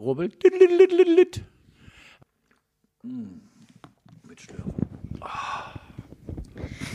Rubbel. 0.00 0.30
Hm. 3.02 3.40
Mit 4.28 4.40
Schlürfen. 4.40 4.72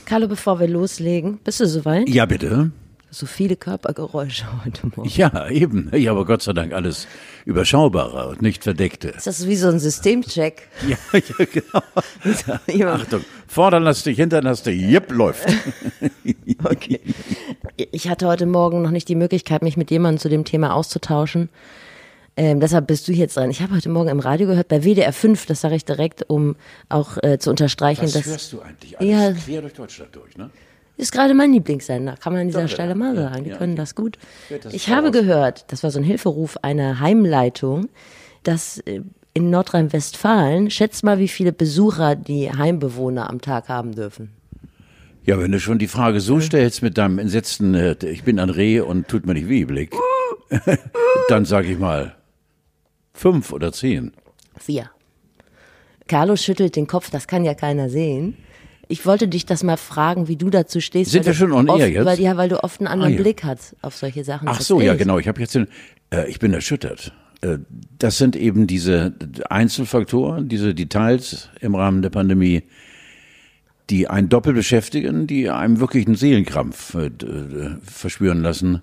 Carlo, 0.05 0.27
bevor 0.27 0.59
wir 0.59 0.67
loslegen, 0.67 1.39
bist 1.43 1.59
du 1.59 1.67
soweit? 1.67 2.07
Ja, 2.07 2.25
bitte. 2.25 2.71
So 3.09 3.25
viele 3.25 3.55
Körpergeräusche 3.55 4.45
heute 4.65 4.87
Morgen. 4.87 5.07
Ja, 5.09 5.47
eben. 5.49 5.91
Ja, 5.95 6.11
aber 6.11 6.25
Gott 6.25 6.41
sei 6.41 6.53
Dank 6.53 6.73
alles 6.73 7.07
überschaubarer 7.45 8.29
und 8.29 8.41
nicht 8.41 8.63
verdeckte. 8.63 9.09
Ist 9.09 9.27
das 9.27 9.47
wie 9.47 9.55
so 9.55 9.67
ein 9.67 9.79
Systemcheck? 9.79 10.67
Ja, 10.87 10.97
ja 11.13 11.45
genau. 11.45 12.57
Jemand- 12.67 13.03
Achtung, 13.03 13.21
lass 14.43 14.63
dich, 14.63 14.79
jipp, 14.89 15.11
läuft. 15.11 15.45
Okay. 16.63 17.01
Ich 17.91 18.07
hatte 18.07 18.27
heute 18.27 18.45
Morgen 18.45 18.81
noch 18.81 18.91
nicht 18.91 19.09
die 19.09 19.15
Möglichkeit, 19.15 19.61
mich 19.61 19.75
mit 19.77 19.91
jemandem 19.91 20.19
zu 20.19 20.29
dem 20.29 20.45
Thema 20.45 20.73
auszutauschen. 20.73 21.49
Ähm, 22.35 22.59
deshalb 22.59 22.87
bist 22.87 23.07
du 23.07 23.11
jetzt 23.11 23.37
dran. 23.37 23.51
Ich 23.51 23.61
habe 23.61 23.75
heute 23.75 23.89
Morgen 23.89 24.09
im 24.09 24.19
Radio 24.19 24.47
gehört, 24.47 24.67
bei 24.67 24.81
WDR 24.83 25.13
5, 25.13 25.45
das 25.45 25.61
sage 25.61 25.75
ich 25.75 25.85
direkt, 25.85 26.23
um 26.29 26.55
auch 26.89 27.17
äh, 27.21 27.37
zu 27.37 27.49
unterstreichen, 27.51 28.03
Was 28.03 28.13
dass 28.13 28.25
hörst 28.25 28.53
du 28.53 28.61
eigentlich 28.61 28.99
alles 28.99 29.09
Ja. 29.11 29.31
quer 29.33 29.61
durch 29.61 29.73
Deutschland 29.73 30.15
durch, 30.15 30.37
ne? 30.37 30.49
ist 30.95 31.11
gerade 31.11 31.33
mein 31.33 31.51
Lieblingssender, 31.53 32.15
kann 32.17 32.33
man 32.33 32.41
an 32.43 32.47
dieser 32.47 32.63
Doch, 32.63 32.69
Stelle 32.69 32.95
mal 32.95 33.15
Ja, 33.15 33.29
sagen. 33.29 33.43
Die 33.43 33.49
ja. 33.51 33.57
können 33.57 33.75
das 33.75 33.95
gut. 33.95 34.17
Das 34.63 34.73
Ich 34.73 34.89
habe 34.89 35.11
gehört, 35.11 35.65
das 35.71 35.83
war 35.83 35.91
so 35.91 35.99
ein 35.99 36.03
Hilferuf 36.03 36.57
einer 36.61 36.99
Heimleitung, 36.99 37.89
dass 38.43 38.79
äh, 38.79 39.01
in 39.35 39.49
Nordrhein-Westfalen, 39.49 40.69
schätzt 40.69 41.03
mal, 41.03 41.17
wie 41.19 41.27
viele 41.27 41.51
Besucher 41.51 42.15
die 42.15 42.51
Heimbewohner 42.51 43.29
am 43.29 43.41
Tag 43.41 43.69
haben 43.69 43.93
dürfen. 43.93 44.31
Ja, 45.25 45.39
wenn 45.39 45.51
du 45.51 45.59
schon 45.59 45.79
die 45.79 45.87
Frage 45.87 46.19
so 46.19 46.39
stellst 46.39 46.81
mit 46.83 46.97
deinem 46.97 47.17
entsetzten, 47.17 47.73
äh, 47.73 47.95
ich 48.05 48.23
bin 48.23 48.39
ein 48.39 48.49
Reh 48.49 48.79
und 48.81 49.07
tut 49.07 49.25
mir 49.25 49.33
nicht 49.33 49.49
weh 49.49 49.65
Blick, 49.65 49.95
dann 51.29 51.45
sage 51.45 51.71
ich 51.71 51.79
mal 51.79 52.15
fünf 53.13 53.51
oder 53.51 53.71
zehn. 53.71 54.11
Vier. 54.57 54.89
Carlo 56.07 56.35
schüttelt 56.35 56.75
den 56.75 56.87
Kopf, 56.87 57.09
das 57.09 57.27
kann 57.27 57.45
ja 57.45 57.53
keiner 57.53 57.89
sehen. 57.89 58.37
Ich 58.89 59.05
wollte 59.05 59.27
dich 59.27 59.45
das 59.45 59.63
mal 59.63 59.77
fragen, 59.77 60.27
wie 60.27 60.35
du 60.35 60.49
dazu 60.49 60.81
stehst. 60.81 61.11
Sind 61.11 61.25
wir 61.25 61.33
schon 61.33 61.53
on 61.53 61.69
oft, 61.69 61.79
air 61.79 61.89
jetzt? 61.89 62.05
Weil, 62.05 62.19
ja, 62.19 62.35
weil 62.35 62.49
du 62.49 62.63
oft 62.63 62.81
einen 62.81 62.87
anderen 62.87 63.13
Ah, 63.13 63.15
ja. 63.15 63.21
Blick 63.21 63.43
hast 63.43 63.75
auf 63.81 63.95
solche 63.95 64.23
Sachen. 64.23 64.47
Ach 64.47 64.59
so, 64.61 64.81
ja 64.81 64.95
genau. 64.95 65.17
Ich 65.19 65.27
habe 65.27 65.39
jetzt 65.39 65.55
den, 65.55 65.67
äh, 66.11 66.29
ich 66.29 66.39
bin 66.39 66.53
erschüttert. 66.53 67.13
Äh, 67.41 67.59
das 67.97 68.17
sind 68.17 68.35
eben 68.35 68.67
diese 68.67 69.13
Einzelfaktoren, 69.49 70.49
diese 70.49 70.75
Details 70.75 71.49
im 71.61 71.75
Rahmen 71.75 72.01
der 72.01 72.09
Pandemie, 72.09 72.63
die 73.89 74.09
einen 74.09 74.29
doppelt 74.29 74.55
beschäftigen, 74.57 75.27
die 75.27 75.49
einem 75.49 75.79
wirklich 75.79 76.05
einen 76.05 76.15
Seelenkrampf 76.15 76.93
äh, 76.95 77.05
äh, 77.07 77.77
verspüren 77.81 78.41
lassen. 78.41 78.81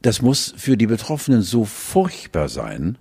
Das 0.00 0.22
muss 0.22 0.54
für 0.56 0.76
die 0.76 0.86
Betroffenen 0.86 1.42
so 1.42 1.64
furchtbar 1.64 2.48
sein. 2.48 2.98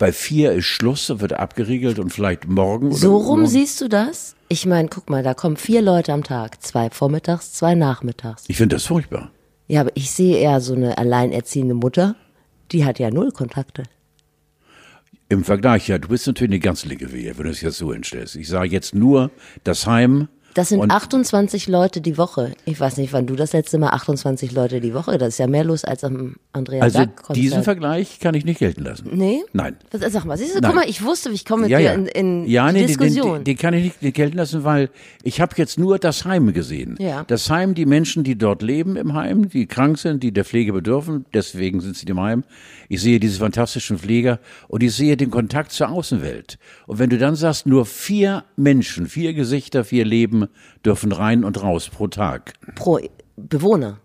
Bei 0.00 0.12
vier 0.12 0.52
ist 0.52 0.64
Schluss, 0.64 1.08
da 1.08 1.20
wird 1.20 1.34
abgeriegelt 1.34 1.98
und 1.98 2.08
vielleicht 2.10 2.48
morgen 2.48 2.86
oder 2.86 2.96
So 2.96 3.18
rum 3.18 3.40
morgen- 3.40 3.46
siehst 3.46 3.82
du 3.82 3.88
das? 3.88 4.34
Ich 4.48 4.64
meine, 4.64 4.88
guck 4.88 5.10
mal, 5.10 5.22
da 5.22 5.34
kommen 5.34 5.58
vier 5.58 5.82
Leute 5.82 6.14
am 6.14 6.24
Tag. 6.24 6.62
Zwei 6.62 6.88
vormittags, 6.88 7.52
zwei 7.52 7.74
nachmittags. 7.74 8.44
Ich 8.48 8.56
finde 8.56 8.76
das 8.76 8.86
furchtbar. 8.86 9.30
Ja, 9.68 9.82
aber 9.82 9.90
ich 9.94 10.10
sehe 10.10 10.38
eher 10.38 10.62
so 10.62 10.72
eine 10.74 10.96
alleinerziehende 10.96 11.74
Mutter, 11.74 12.16
die 12.72 12.86
hat 12.86 12.98
ja 12.98 13.10
null 13.10 13.30
Kontakte. 13.30 13.82
Im 15.28 15.44
Vergleich, 15.44 15.86
ja, 15.88 15.98
du 15.98 16.08
bist 16.08 16.26
natürlich 16.26 16.50
eine 16.52 16.60
ganz 16.60 16.86
linke 16.86 17.12
Wehe, 17.12 17.36
wenn 17.36 17.44
du 17.44 17.50
es 17.50 17.60
jetzt 17.60 17.76
so 17.76 17.92
hinstellst. 17.92 18.36
Ich 18.36 18.48
sage 18.48 18.70
jetzt 18.70 18.94
nur 18.94 19.30
das 19.64 19.86
Heim. 19.86 20.28
Das 20.54 20.68
sind 20.70 20.80
und 20.80 20.90
28 20.90 21.68
Leute 21.68 22.00
die 22.00 22.18
Woche. 22.18 22.52
Ich 22.64 22.80
weiß 22.80 22.96
nicht, 22.96 23.12
wann 23.12 23.26
du 23.26 23.36
das 23.36 23.52
letzte 23.52 23.78
Mal 23.78 23.90
28 23.90 24.52
Leute 24.52 24.80
die 24.80 24.94
Woche. 24.94 25.16
Das 25.18 25.28
ist 25.30 25.38
ja 25.38 25.46
mehr 25.46 25.64
los 25.64 25.84
als 25.84 26.02
am 26.02 26.36
Andrea 26.52 26.82
Also 26.82 27.04
diesen 27.34 27.62
Vergleich 27.62 28.18
kann 28.18 28.34
ich 28.34 28.44
nicht 28.44 28.58
gelten 28.58 28.82
lassen. 28.82 29.10
Nee? 29.12 29.42
Nein. 29.52 29.76
Was, 29.92 30.12
sag 30.12 30.24
mal, 30.24 30.36
siehst 30.36 30.56
du, 30.56 30.60
Nein. 30.60 30.72
guck 30.72 30.80
mal, 30.82 30.88
ich 30.90 31.04
wusste, 31.04 31.30
ich 31.30 31.44
komme 31.44 31.62
mit 31.62 31.70
Ja, 31.70 31.78
dir 31.78 31.84
ja. 31.84 31.92
in, 31.92 32.06
in 32.06 32.46
ja, 32.46 32.66
die 32.68 32.72
nee, 32.72 32.78
den, 32.80 32.86
Diskussion. 32.88 33.34
den, 33.38 33.44
den 33.44 33.56
kann 33.58 33.74
ich 33.74 34.00
nicht 34.00 34.14
gelten 34.14 34.36
lassen, 34.36 34.64
weil 34.64 34.90
ich 35.22 35.40
habe 35.40 35.54
jetzt 35.56 35.78
nur 35.78 35.98
das 35.98 36.24
Heim 36.24 36.52
gesehen. 36.52 36.96
Ja. 36.98 37.24
Das 37.28 37.48
Heim, 37.48 37.74
die 37.74 37.86
Menschen, 37.86 38.24
die 38.24 38.36
dort 38.36 38.62
leben 38.62 38.96
im 38.96 39.14
Heim, 39.14 39.48
die 39.48 39.66
krank 39.66 39.98
sind, 39.98 40.22
die 40.22 40.32
der 40.32 40.44
Pflege 40.44 40.72
bedürfen, 40.72 41.26
deswegen 41.32 41.80
sind 41.80 41.96
sie 41.96 42.06
im 42.06 42.20
Heim. 42.20 42.44
Ich 42.88 43.02
sehe 43.02 43.20
diese 43.20 43.38
fantastischen 43.38 43.98
Pfleger 43.98 44.40
und 44.66 44.82
ich 44.82 44.94
sehe 44.94 45.16
den 45.16 45.30
Kontakt 45.30 45.70
zur 45.70 45.90
Außenwelt. 45.90 46.58
Und 46.88 46.98
wenn 46.98 47.08
du 47.08 47.18
dann 47.18 47.36
sagst, 47.36 47.66
nur 47.66 47.86
vier 47.86 48.44
Menschen, 48.56 49.06
vier 49.06 49.32
Gesichter, 49.32 49.84
vier 49.84 50.04
Leben 50.04 50.48
dürfen 50.84 51.12
rein 51.12 51.44
und 51.44 51.62
raus 51.62 51.88
pro 51.88 52.08
Tag. 52.08 52.54
Pro 52.74 52.98
Bewohner. 53.36 53.98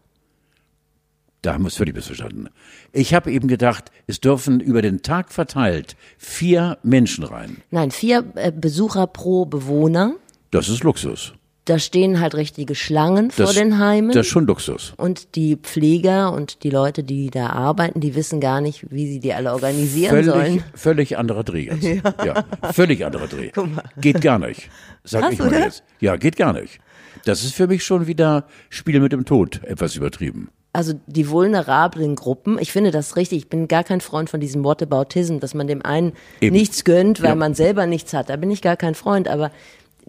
Da 1.42 1.54
haben 1.54 1.64
wir 1.64 1.68
es 1.68 1.76
völlig 1.78 1.94
missverstanden. 1.96 2.50
Ich 2.92 3.14
habe 3.14 3.32
eben 3.32 3.48
gedacht, 3.48 3.92
es 4.08 4.20
dürfen 4.20 4.60
über 4.60 4.82
den 4.82 5.04
Tag 5.04 5.32
verteilt 5.32 5.96
vier 6.18 6.80
Menschen 6.82 7.24
rein. 7.24 7.58
Nein, 7.70 7.92
vier 7.92 8.24
äh, 8.36 8.52
Besucher 8.52 9.06
pro 9.06 9.46
Bewohner. 9.46 10.14
Das 10.50 10.70
ist 10.70 10.84
Luxus. 10.84 11.34
Da 11.66 11.80
stehen 11.80 12.20
halt 12.20 12.36
richtige 12.36 12.76
Schlangen 12.76 13.32
vor 13.32 13.46
Das, 13.46 13.56
den 13.56 13.80
Heimen. 13.80 14.12
Das 14.12 14.28
ist 14.28 14.32
schon 14.32 14.46
Luxus. 14.46 14.94
und 14.98 15.36
die 15.36 15.56
Pfleger 15.56 16.32
und 16.32 16.64
die 16.64 16.70
Leute, 16.70 17.04
die 17.04 17.32
da 17.32 17.50
arbeiten, 17.50 18.00
die 18.02 18.14
wissen 18.16 18.40
gar 18.40 18.62
nicht, 18.62 18.86
wie 18.92 19.08
sie 19.08 19.20
die 19.20 19.34
alle 19.34 19.52
organisieren 19.52 20.12
Völlig, 20.12 20.28
sollen. 20.32 20.64
völlig 20.76 21.18
anderer 21.18 21.44
Dreh 21.44 21.66
jetzt. 21.76 22.04
Ja. 22.24 22.44
völlig 22.72 23.04
anderer 23.06 23.28
Dreh. 23.28 23.52
Geht 23.98 24.22
gar 24.22 24.38
nicht. 24.40 24.70
Sag 25.06 25.22
Krass, 25.22 25.34
ich 25.34 25.40
mal 25.40 25.48
oder? 25.50 25.60
jetzt. 25.60 25.84
Ja, 26.00 26.16
geht 26.18 26.36
gar 26.36 26.54
nicht. 26.54 26.80
Das 27.24 27.44
ist 27.44 27.56
für 27.56 27.68
mich 27.68 27.84
schon 27.84 28.08
wieder 28.08 28.46
Spiel 28.70 29.00
mit 29.00 29.12
dem 29.12 29.26
Tod, 29.26 29.64
etwas 29.64 29.96
übertrieben. 29.96 30.50
Also 30.74 30.94
die 31.08 31.30
vulnerablen 31.30 32.16
Gruppen, 32.16 32.58
ich 32.60 32.74
finde 32.74 32.92
das 32.92 33.16
richtig, 33.16 33.38
ich 33.38 33.50
bin 33.50 33.70
gar 33.70 33.86
kein 33.86 34.02
Freund 34.02 34.30
von 34.30 34.42
diesem 34.42 34.64
Whataboutism, 34.66 35.40
dass 35.40 35.54
man 35.54 35.68
dem 35.68 35.82
einen 35.86 36.12
Eben. 36.42 36.54
nichts 36.56 36.84
gönnt, 36.84 37.22
weil 37.22 37.30
Ja. 37.30 37.36
man 37.36 37.54
selber 37.54 37.86
nichts 37.88 38.14
hat. 38.14 38.30
Da 38.30 38.36
bin 38.36 38.52
ich 38.52 38.62
gar 38.62 38.76
kein 38.76 38.94
Freund, 38.94 39.30
aber 39.30 39.52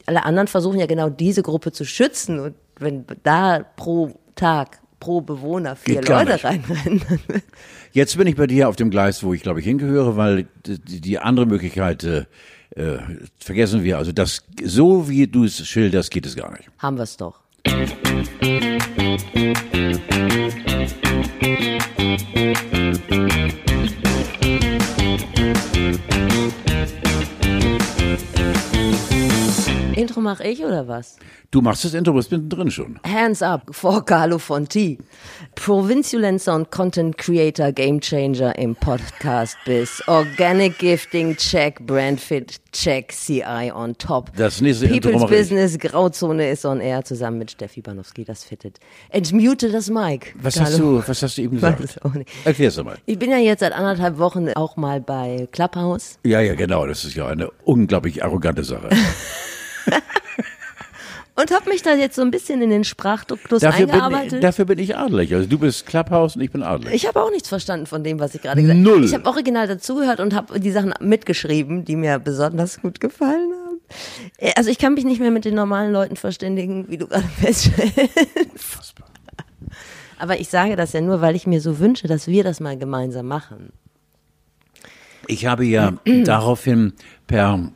alle 0.07 0.25
anderen 0.25 0.49
versuchen 0.49 0.81
ja 0.81 0.87
genau 0.87 1.09
diese 1.09 1.43
Gruppe 1.43 1.71
zu 1.71 1.85
schützen 1.85 2.41
und 2.41 2.55
wenn 2.79 3.05
da 3.23 3.65
pro 3.77 4.11
Tag, 4.35 4.81
pro 4.99 5.21
Bewohner 5.21 5.77
vier 5.77 6.01
Geht 6.01 6.09
Leute 6.09 6.43
reinrennen, 6.43 7.01
Jetzt 7.93 8.19
bin 8.19 8.27
ich 8.27 8.37
bei 8.37 8.47
dir 8.47 8.69
auf 8.69 8.77
dem 8.77 8.91
Gleis, 8.91 9.23
wo 9.23 9.33
ich 9.33 9.43
glaube 9.43 9.61
ich 9.61 9.67
hingehöre, 9.67 10.17
weil 10.17 10.49
die, 10.67 11.01
die 11.01 11.19
andere 11.19 11.47
Möglichkeit 11.47 12.03
äh, 12.77 12.99
vergessen 13.39 13.83
wir. 13.83 13.99
Also 13.99 14.13
das 14.13 14.45
so 14.63 15.09
wie 15.09 15.27
du 15.27 15.45
es 15.45 15.67
schilderst, 15.67 16.11
geht 16.11 16.27
es 16.27 16.37
gar 16.37 16.53
nicht. 16.53 16.69
haben 16.79 16.97
wir 16.97 17.03
es 17.03 17.17
doch. 17.17 17.41
Intro 29.97 30.21
mache 30.21 30.47
ich 30.47 30.63
oder 30.63 30.87
was? 30.89 31.17
Du 31.51 31.63
machst 31.63 31.83
das 31.83 31.95
Intro, 31.95 32.13
bist 32.13 32.31
mittendrin 32.31 32.71
schon. 32.71 33.01
Hands 33.03 33.41
up 33.41 33.63
vor 33.71 34.05
Carlo 34.05 34.39
Fonti. 34.39 34.99
Provinzulenzer 35.55 36.55
und 36.55 36.71
Content 36.71 37.17
Creator 37.17 37.73
Game 37.73 38.01
Changer 38.03 38.59
im 38.59 38.77
Podcast 38.77 39.57
bis 39.65 40.07
Organic 40.07 40.79
Gifting 40.79 41.35
Check, 41.39 41.87
Brandfit 41.87 42.61
Check, 42.73 43.11
CI 43.11 43.73
on 43.75 43.97
top. 43.97 44.37
Das 44.37 44.61
nächste 44.61 44.85
Intro 44.85 45.13
People's 45.13 45.23
ich. 45.31 45.39
Business, 45.39 45.79
Grauzone 45.79 46.51
ist 46.51 46.67
on 46.67 46.81
air 46.81 47.03
zusammen 47.03 47.39
mit 47.39 47.53
Steffi 47.53 47.81
Banowski, 47.81 48.25
das 48.25 48.45
fittet. 48.45 48.79
Entmute 49.09 49.71
das 49.71 49.89
Mic. 49.89 50.35
Was 50.39 50.61
hast 50.61 50.79
du, 50.79 51.03
was 51.07 51.23
hast 51.23 51.39
du 51.39 51.43
eben 51.43 51.55
gesagt? 51.55 51.99
Erklär's 52.45 52.77
doch 52.77 52.85
mal. 52.85 52.99
Ich 53.07 53.19
bin 53.19 53.31
ja 53.31 53.39
jetzt 53.39 53.61
seit 53.61 53.73
anderthalb 53.73 54.19
Wochen 54.19 54.51
auch 54.51 54.77
mal 54.77 55.01
bei 55.01 55.49
Clubhouse. 55.53 56.19
Ja, 56.23 56.43
ja, 56.43 56.55
genau. 56.55 56.87
Das 56.87 57.03
ist 57.07 57.15
ja 57.15 57.27
eine 57.29 57.49
unglaublich 57.65 58.23
arrogante 58.23 58.63
Sache. 58.63 58.91
Und 61.39 61.51
habe 61.51 61.69
mich 61.69 61.83
da 61.83 61.95
jetzt 61.95 62.17
so 62.17 62.23
ein 62.23 62.31
bisschen 62.31 62.63
in 62.63 62.71
den 62.71 62.83
Sprachduktus 62.83 63.61
Dafür 63.61 63.85
bin, 63.87 63.95
eingearbeitet. 63.95 64.43
dafür 64.43 64.65
bin 64.65 64.79
ich 64.79 64.97
adelig. 64.97 65.35
Also 65.35 65.47
du 65.47 65.59
bist 65.59 65.85
Clubhouse 65.85 66.35
und 66.35 66.41
ich 66.41 66.51
bin 66.51 66.63
adelig. 66.63 66.95
Ich 66.95 67.07
habe 67.07 67.21
auch 67.23 67.31
nichts 67.31 67.51
verstanden 67.51 67.85
von 67.85 68.03
dem, 68.03 68.19
was 68.19 68.35
ich 68.35 68.41
gerade 68.41 68.63
gesagt 68.63 68.79
habe. 68.79 68.89
Null. 68.89 69.05
Ich 69.05 69.13
habe 69.13 69.27
original 69.27 69.67
dazugehört 69.69 70.21
und 70.21 70.35
habe 70.35 70.59
die 70.59 70.71
Sachen 70.71 70.95
mitgeschrieben, 71.01 71.85
die 71.85 71.95
mir 71.97 72.19
besonders 72.19 72.81
gut 72.81 73.01
gefallen 73.01 73.53
haben. 73.53 73.81
Äh, 74.39 74.53
Also 74.57 74.71
ich 74.71 74.79
kann 74.79 74.95
mich 74.95 75.05
nicht 75.05 75.21
mehr 75.21 75.31
mit 75.31 75.45
den 75.45 75.55
normalen 75.55 75.93
Leuten 75.93 76.17
verständigen, 76.17 76.87
wie 76.89 76.97
du 76.97 77.07
gerade 77.07 77.29
feststellst. 77.41 78.95
Aber 80.19 80.41
ich 80.41 80.49
sage 80.49 80.75
das 80.77 80.95
ja 80.95 81.03
nur, 81.03 81.21
weil 81.21 81.37
ich 81.37 81.47
mir 81.47 81.61
so 81.61 81.79
wünsche, 81.79 82.09
dass 82.09 82.27
wir 82.29 82.45
das 82.45 82.61
mal 82.61 82.79
gemeinsam 82.79 83.27
machen. 83.27 83.75
Ich 85.27 85.45
habe 85.45 85.67
ja 85.67 85.93
daraufhin 86.25 86.95
per 87.27 87.69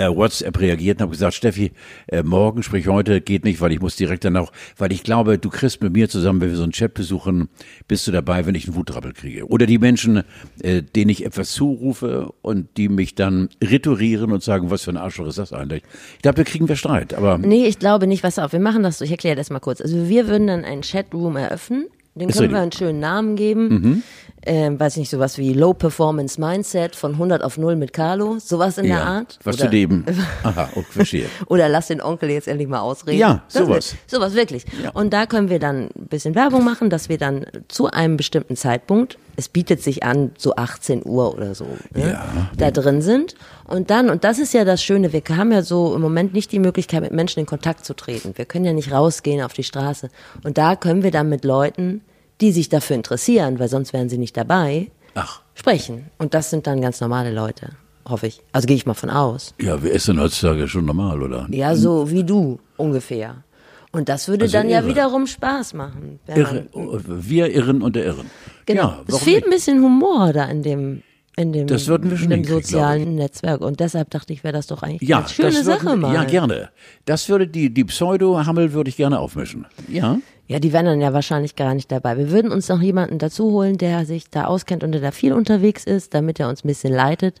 äh, 0.00 0.08
WhatsApp 0.08 0.58
reagiert 0.58 0.98
und 0.98 1.02
habe 1.02 1.12
gesagt, 1.12 1.34
Steffi, 1.34 1.72
äh, 2.08 2.22
morgen, 2.22 2.62
sprich 2.62 2.88
heute, 2.88 3.20
geht 3.20 3.44
nicht, 3.44 3.60
weil 3.60 3.72
ich 3.72 3.80
muss 3.80 3.96
direkt 3.96 4.24
dann 4.24 4.36
auch, 4.36 4.50
weil 4.78 4.92
ich 4.92 5.02
glaube, 5.02 5.38
du 5.38 5.50
kriegst 5.50 5.82
mit 5.82 5.92
mir 5.92 6.08
zusammen, 6.08 6.40
wenn 6.40 6.50
wir 6.50 6.56
so 6.56 6.62
einen 6.62 6.72
Chat 6.72 6.94
besuchen, 6.94 7.48
bist 7.86 8.06
du 8.06 8.12
dabei, 8.12 8.46
wenn 8.46 8.54
ich 8.54 8.66
einen 8.66 8.76
Wutrappel 8.76 9.12
kriege. 9.12 9.46
Oder 9.46 9.66
die 9.66 9.78
Menschen, 9.78 10.22
äh, 10.62 10.82
denen 10.82 11.10
ich 11.10 11.24
etwas 11.24 11.52
zurufe 11.52 12.32
und 12.42 12.76
die 12.76 12.88
mich 12.88 13.14
dann 13.14 13.50
rhetorieren 13.62 14.32
und 14.32 14.42
sagen, 14.42 14.70
was 14.70 14.84
für 14.84 14.90
ein 14.90 14.96
Arschloch 14.96 15.26
ist 15.26 15.38
das 15.38 15.52
eigentlich. 15.52 15.82
Ich 16.16 16.22
glaube, 16.22 16.36
da 16.36 16.44
kriegen 16.44 16.68
wir 16.68 16.76
Streit, 16.76 17.14
aber 17.14 17.38
Nee, 17.38 17.66
ich 17.66 17.78
glaube 17.78 18.06
nicht. 18.06 18.22
Pass 18.22 18.38
auf, 18.38 18.52
wir 18.52 18.60
machen 18.60 18.82
das 18.82 18.98
so. 18.98 19.04
Ich 19.04 19.10
erkläre 19.10 19.36
das 19.36 19.50
mal 19.50 19.60
kurz. 19.60 19.80
Also 19.80 20.08
wir 20.08 20.28
würden 20.28 20.46
dann 20.46 20.64
einen 20.64 20.82
Chatroom 20.82 21.36
eröffnen. 21.36 21.86
Den 22.14 22.28
können 22.28 22.50
wir 22.50 22.60
einen 22.60 22.72
schönen 22.72 22.98
Namen 23.00 23.36
geben. 23.36 24.02
Ähm, 24.46 24.80
weiß 24.80 24.96
nicht, 24.96 25.10
sowas 25.10 25.36
wie 25.38 25.52
Low 25.52 25.74
Performance 25.74 26.40
Mindset 26.40 26.96
von 26.96 27.12
100 27.12 27.42
auf 27.44 27.58
0 27.58 27.76
mit 27.76 27.92
Carlo, 27.92 28.38
sowas 28.38 28.78
in 28.78 28.86
der 28.86 29.04
Art. 29.04 29.38
Was 29.44 29.56
Oder- 29.56 29.64
du 29.66 29.70
dem. 29.70 30.04
Aha, 30.42 30.68
okay, 30.74 30.86
verstehe. 30.90 31.26
Oder 31.46 31.68
lass 31.68 31.88
den 31.88 32.00
Onkel 32.00 32.30
jetzt 32.30 32.48
endlich 32.48 32.66
mal 32.68 32.80
ausreden. 32.80 33.18
Ja, 33.18 33.42
Das 33.52 33.62
sowas. 33.62 33.92
wird- 33.92 34.10
Sowas 34.10 34.34
wirklich. 34.34 34.64
Ja. 34.82 34.90
Und 34.90 35.12
da 35.12 35.26
können 35.26 35.50
wir 35.50 35.58
dann 35.58 35.88
ein 35.96 36.06
bisschen 36.08 36.34
Werbung 36.34 36.64
machen, 36.64 36.88
dass 36.90 37.08
wir 37.10 37.18
dann 37.18 37.44
zu 37.68 37.90
einem 37.90 38.16
bestimmten 38.16 38.56
Zeitpunkt, 38.56 39.18
es 39.36 39.48
bietet 39.48 39.82
sich 39.82 40.02
an, 40.02 40.32
so 40.38 40.56
18 40.56 41.02
Uhr 41.04 41.34
oder 41.34 41.54
so, 41.54 41.66
ne, 41.94 42.10
Ja. 42.12 42.50
da 42.56 42.70
drin 42.70 43.02
sind. 43.02 43.34
Und 43.64 43.90
dann, 43.90 44.10
und 44.10 44.24
das 44.24 44.38
ist 44.38 44.52
ja 44.54 44.64
das 44.64 44.82
Schöne, 44.82 45.12
wir 45.12 45.22
haben 45.36 45.52
ja 45.52 45.62
so 45.62 45.94
im 45.94 46.00
Moment 46.00 46.32
nicht 46.34 46.50
die 46.52 46.58
Möglichkeit, 46.58 47.02
mit 47.02 47.12
Menschen 47.12 47.40
in 47.40 47.46
Kontakt 47.46 47.84
zu 47.84 47.94
treten. 47.94 48.32
Wir 48.36 48.44
können 48.46 48.64
ja 48.64 48.72
nicht 48.72 48.90
rausgehen 48.90 49.42
auf 49.42 49.52
die 49.52 49.62
Straße. 49.64 50.08
Und 50.44 50.58
da 50.58 50.76
können 50.76 51.02
wir 51.02 51.10
dann 51.10 51.28
mit 51.28 51.44
Leuten, 51.44 52.00
die 52.40 52.52
sich 52.52 52.68
dafür 52.68 52.96
interessieren, 52.96 53.58
weil 53.58 53.68
sonst 53.68 53.92
wären 53.92 54.08
sie 54.08 54.18
nicht 54.18 54.36
dabei, 54.36 54.90
Ach, 55.14 55.42
sprechen. 55.54 56.06
Und 56.18 56.34
das 56.34 56.50
sind 56.50 56.66
dann 56.66 56.80
ganz 56.80 57.00
normale 57.00 57.32
Leute, 57.32 57.70
hoffe 58.08 58.26
ich. 58.28 58.40
Also 58.52 58.66
gehe 58.66 58.76
ich 58.76 58.86
mal 58.86 58.94
von 58.94 59.10
aus. 59.10 59.54
ja, 59.60 59.82
wer 59.82 59.92
ist 59.92 60.08
denn 60.08 60.20
heutzutage 60.20 60.68
schon 60.68 60.84
normal, 60.84 61.22
oder? 61.22 61.46
Ja, 61.50 61.74
so 61.74 62.10
wie 62.10 62.24
du 62.24 62.58
ungefähr. 62.76 63.44
Und 63.92 64.08
das 64.08 64.28
würde 64.28 64.44
Also 64.44 64.56
dann 64.56 64.68
ja 64.70 64.78
irre. 64.80 64.88
wiederum 64.90 65.26
Spaß 65.26 65.74
machen. 65.74 66.20
Irre, 66.28 66.66
man- 66.72 67.28
wir 67.28 67.52
irren 67.52 67.82
und 67.82 67.96
der 67.96 68.04
Irren. 68.04 68.26
Genau. 68.66 68.82
Ja, 68.84 69.00
es 69.08 69.18
fehlt 69.18 69.36
nicht? 69.38 69.46
ein 69.46 69.50
bisschen 69.50 69.82
Humor 69.82 70.32
da 70.32 70.44
in 70.44 70.62
dem, 70.62 71.02
in 71.36 71.52
dem, 71.52 71.66
Das 71.66 71.88
würden 71.88 72.08
wir 72.08 72.16
schon 72.16 72.30
in 72.30 72.44
dem 72.44 72.52
sozialen 72.52 73.16
Netzwerk. 73.16 73.60
Und 73.62 73.80
deshalb 73.80 74.10
dachte 74.10 74.32
ich, 74.32 74.44
wäre 74.44 74.52
das 74.52 74.68
doch 74.68 74.84
eigentlich 74.84 75.08
Ja, 75.08 75.18
eine 75.18 75.28
schöne 75.28 75.52
würden, 75.54 75.64
Sache 75.64 75.96
mal. 75.96 76.14
Ja, 76.14 76.22
gerne. 76.22 76.70
Das 77.04 77.28
würde 77.28 77.48
die, 77.48 77.74
die 77.74 77.84
Pseudo-Hammel 77.84 78.72
würde 78.72 78.90
ich 78.90 78.96
gerne 78.96 79.18
aufmischen. 79.18 79.66
Ja. 79.88 80.18
Ja, 80.50 80.58
die 80.58 80.72
wären 80.72 80.86
dann 80.86 81.00
ja 81.00 81.12
wahrscheinlich 81.12 81.54
gar 81.54 81.74
nicht 81.74 81.92
dabei. 81.92 82.18
Wir 82.18 82.32
würden 82.32 82.50
uns 82.50 82.68
noch 82.68 82.80
jemanden 82.82 83.18
dazu 83.18 83.52
holen, 83.52 83.78
der 83.78 84.04
sich 84.04 84.30
da 84.30 84.46
auskennt 84.46 84.82
und 84.82 84.90
der 84.90 85.00
da 85.00 85.12
viel 85.12 85.32
unterwegs 85.32 85.84
ist, 85.84 86.12
damit 86.12 86.40
er 86.40 86.48
uns 86.48 86.64
ein 86.64 86.68
bisschen 86.68 86.92
leitet. 86.92 87.40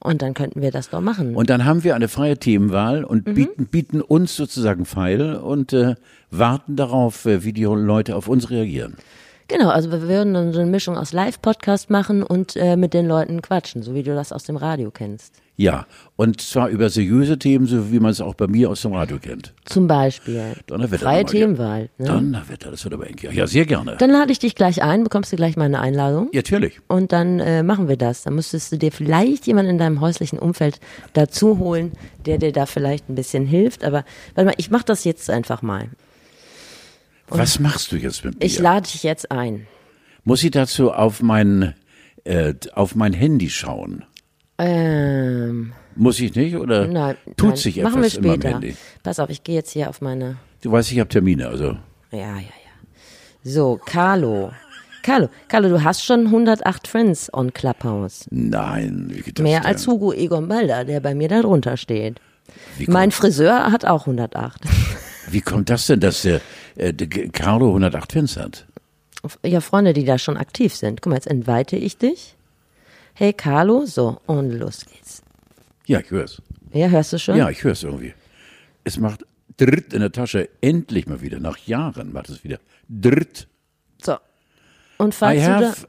Und 0.00 0.22
dann 0.22 0.32
könnten 0.32 0.62
wir 0.62 0.70
das 0.70 0.88
doch 0.88 1.02
machen. 1.02 1.36
Und 1.36 1.50
dann 1.50 1.66
haben 1.66 1.84
wir 1.84 1.94
eine 1.94 2.08
freie 2.08 2.38
Themenwahl 2.38 3.04
und 3.04 3.26
Mhm. 3.26 3.34
bieten, 3.34 3.66
bieten 3.66 4.00
uns 4.00 4.36
sozusagen 4.36 4.86
feil 4.86 5.34
und 5.36 5.74
äh, 5.74 5.96
warten 6.30 6.76
darauf, 6.76 7.26
äh, 7.26 7.44
wie 7.44 7.52
die 7.52 7.64
Leute 7.64 8.16
auf 8.16 8.26
uns 8.26 8.48
reagieren. 8.50 8.96
Genau, 9.48 9.68
also 9.68 9.92
wir 9.92 10.02
würden 10.08 10.32
dann 10.32 10.52
so 10.54 10.60
eine 10.60 10.70
Mischung 10.70 10.96
aus 10.96 11.12
Live-Podcast 11.12 11.90
machen 11.90 12.22
und 12.22 12.56
äh, 12.56 12.76
mit 12.76 12.94
den 12.94 13.06
Leuten 13.06 13.42
quatschen, 13.42 13.82
so 13.82 13.94
wie 13.94 14.02
du 14.02 14.14
das 14.14 14.32
aus 14.32 14.44
dem 14.44 14.56
Radio 14.56 14.90
kennst. 14.90 15.34
Ja, 15.58 15.86
und 16.16 16.42
zwar 16.42 16.68
über 16.68 16.90
seriöse 16.90 17.38
Themen, 17.38 17.66
so 17.66 17.90
wie 17.90 17.98
man 17.98 18.10
es 18.10 18.20
auch 18.20 18.34
bei 18.34 18.46
mir 18.46 18.68
aus 18.68 18.82
dem 18.82 18.92
Radio 18.92 19.18
kennt. 19.18 19.54
Zum 19.64 19.86
Beispiel. 19.86 20.52
Donnerwetter 20.66 21.04
Freie. 21.04 21.24
Themenwahl. 21.24 21.88
Ne? 21.96 22.06
Donnerwetter, 22.06 22.70
das 22.70 22.84
wird 22.84 22.92
aber 22.92 23.06
eng. 23.06 23.16
Ja, 23.32 23.46
sehr 23.46 23.64
gerne. 23.64 23.96
Dann 23.98 24.10
lade 24.10 24.30
ich 24.32 24.38
dich 24.38 24.54
gleich 24.54 24.82
ein, 24.82 25.04
bekommst 25.04 25.32
du 25.32 25.36
gleich 25.36 25.56
meine 25.56 25.80
Einladung. 25.80 26.28
Ja, 26.32 26.40
natürlich. 26.40 26.80
Und 26.88 27.12
dann 27.12 27.40
äh, 27.40 27.62
machen 27.62 27.88
wir 27.88 27.96
das. 27.96 28.24
Dann 28.24 28.34
müsstest 28.34 28.70
du 28.70 28.76
dir 28.76 28.92
vielleicht 28.92 29.46
jemanden 29.46 29.70
in 29.70 29.78
deinem 29.78 30.02
häuslichen 30.02 30.38
Umfeld 30.38 30.78
dazu 31.14 31.58
holen, 31.58 31.92
der 32.26 32.36
dir 32.36 32.52
da 32.52 32.66
vielleicht 32.66 33.08
ein 33.08 33.14
bisschen 33.14 33.46
hilft. 33.46 33.82
Aber 33.82 34.04
warte 34.34 34.50
mal, 34.50 34.54
ich 34.58 34.70
mache 34.70 34.84
das 34.84 35.04
jetzt 35.04 35.30
einfach 35.30 35.62
mal. 35.62 35.88
Was 37.28 37.58
machst 37.58 37.92
du 37.92 37.96
jetzt 37.96 38.24
mit 38.24 38.38
mir? 38.38 38.44
Ich 38.44 38.58
lade 38.58 38.88
dich 38.88 39.02
jetzt 39.02 39.30
ein. 39.30 39.66
Muss 40.24 40.44
ich 40.44 40.50
dazu 40.50 40.92
auf 40.92 41.22
mein, 41.22 41.74
äh, 42.24 42.52
auf 42.74 42.94
mein 42.94 43.14
Handy 43.14 43.48
schauen? 43.48 44.04
Ähm, 44.58 45.72
Muss 45.94 46.18
ich 46.20 46.34
nicht? 46.34 46.56
Oder 46.56 46.86
nein, 46.86 47.16
tut 47.36 47.50
nein. 47.50 47.56
sich 47.56 47.82
machen 47.82 48.00
wir 48.00 48.06
etwas 48.06 48.16
in 48.16 48.26
meinem 48.26 48.40
später. 48.40 48.54
Handy? 48.54 48.76
Pass 49.02 49.18
auf, 49.18 49.30
ich 49.30 49.42
gehe 49.44 49.54
jetzt 49.54 49.70
hier 49.70 49.88
auf 49.88 50.00
meine. 50.00 50.36
Du 50.62 50.72
weißt, 50.72 50.92
ich 50.92 50.98
habe 50.98 51.08
Termine, 51.08 51.48
also. 51.48 51.76
Ja, 52.10 52.18
ja, 52.18 52.36
ja. 52.38 52.76
So, 53.44 53.78
Carlo. 53.84 54.52
Carlo, 55.02 55.28
Carlo, 55.46 55.68
du 55.68 55.84
hast 55.84 56.04
schon 56.04 56.26
108 56.26 56.88
Friends 56.88 57.32
on 57.32 57.52
Clubhouse. 57.52 58.26
Nein, 58.30 59.06
wie 59.10 59.20
geht 59.20 59.38
das 59.38 59.42
Mehr 59.44 59.60
denn? 59.60 59.68
als 59.68 59.86
Hugo 59.86 60.12
Egon 60.12 60.48
Balder, 60.48 60.84
der 60.84 60.98
bei 60.98 61.14
mir 61.14 61.28
da 61.28 61.42
drunter 61.42 61.76
steht. 61.76 62.20
Mein 62.88 63.12
Friseur 63.12 63.70
hat 63.70 63.84
auch 63.84 64.06
108. 64.06 64.62
wie 65.30 65.40
kommt 65.40 65.70
das 65.70 65.86
denn, 65.86 66.00
dass 66.00 66.22
der, 66.22 66.40
äh, 66.76 66.92
der 66.92 67.08
Carlo 67.28 67.68
108 67.68 68.12
Fans 68.12 68.36
hat? 68.36 68.66
Ja, 69.44 69.60
Freunde, 69.60 69.92
die 69.92 70.04
da 70.04 70.18
schon 70.18 70.36
aktiv 70.36 70.74
sind. 70.74 71.02
Guck 71.02 71.10
mal, 71.10 71.16
jetzt 71.16 71.26
entweite 71.28 71.76
ich 71.76 71.98
dich. 71.98 72.35
Hey, 73.18 73.32
Carlo, 73.32 73.86
so, 73.86 74.20
und 74.26 74.50
los 74.50 74.84
geht's. 74.84 75.22
Ja, 75.86 76.00
ich 76.00 76.10
hör's. 76.10 76.42
Ja, 76.74 76.88
hörst 76.88 77.14
du 77.14 77.18
schon? 77.18 77.34
Ja, 77.38 77.48
ich 77.48 77.64
hör's 77.64 77.82
irgendwie. 77.82 78.12
Es 78.84 78.98
macht 78.98 79.24
dritt 79.56 79.94
in 79.94 80.00
der 80.00 80.12
Tasche, 80.12 80.50
endlich 80.60 81.06
mal 81.06 81.22
wieder. 81.22 81.40
Nach 81.40 81.56
Jahren 81.56 82.12
macht 82.12 82.28
es 82.28 82.44
wieder 82.44 82.58
dritt. 82.90 83.48
So. 84.02 84.18
Und 84.98 85.14
I 85.14 85.16
falls 85.16 85.40
du 85.40 85.46
da, 85.46 85.60
have 85.60 85.88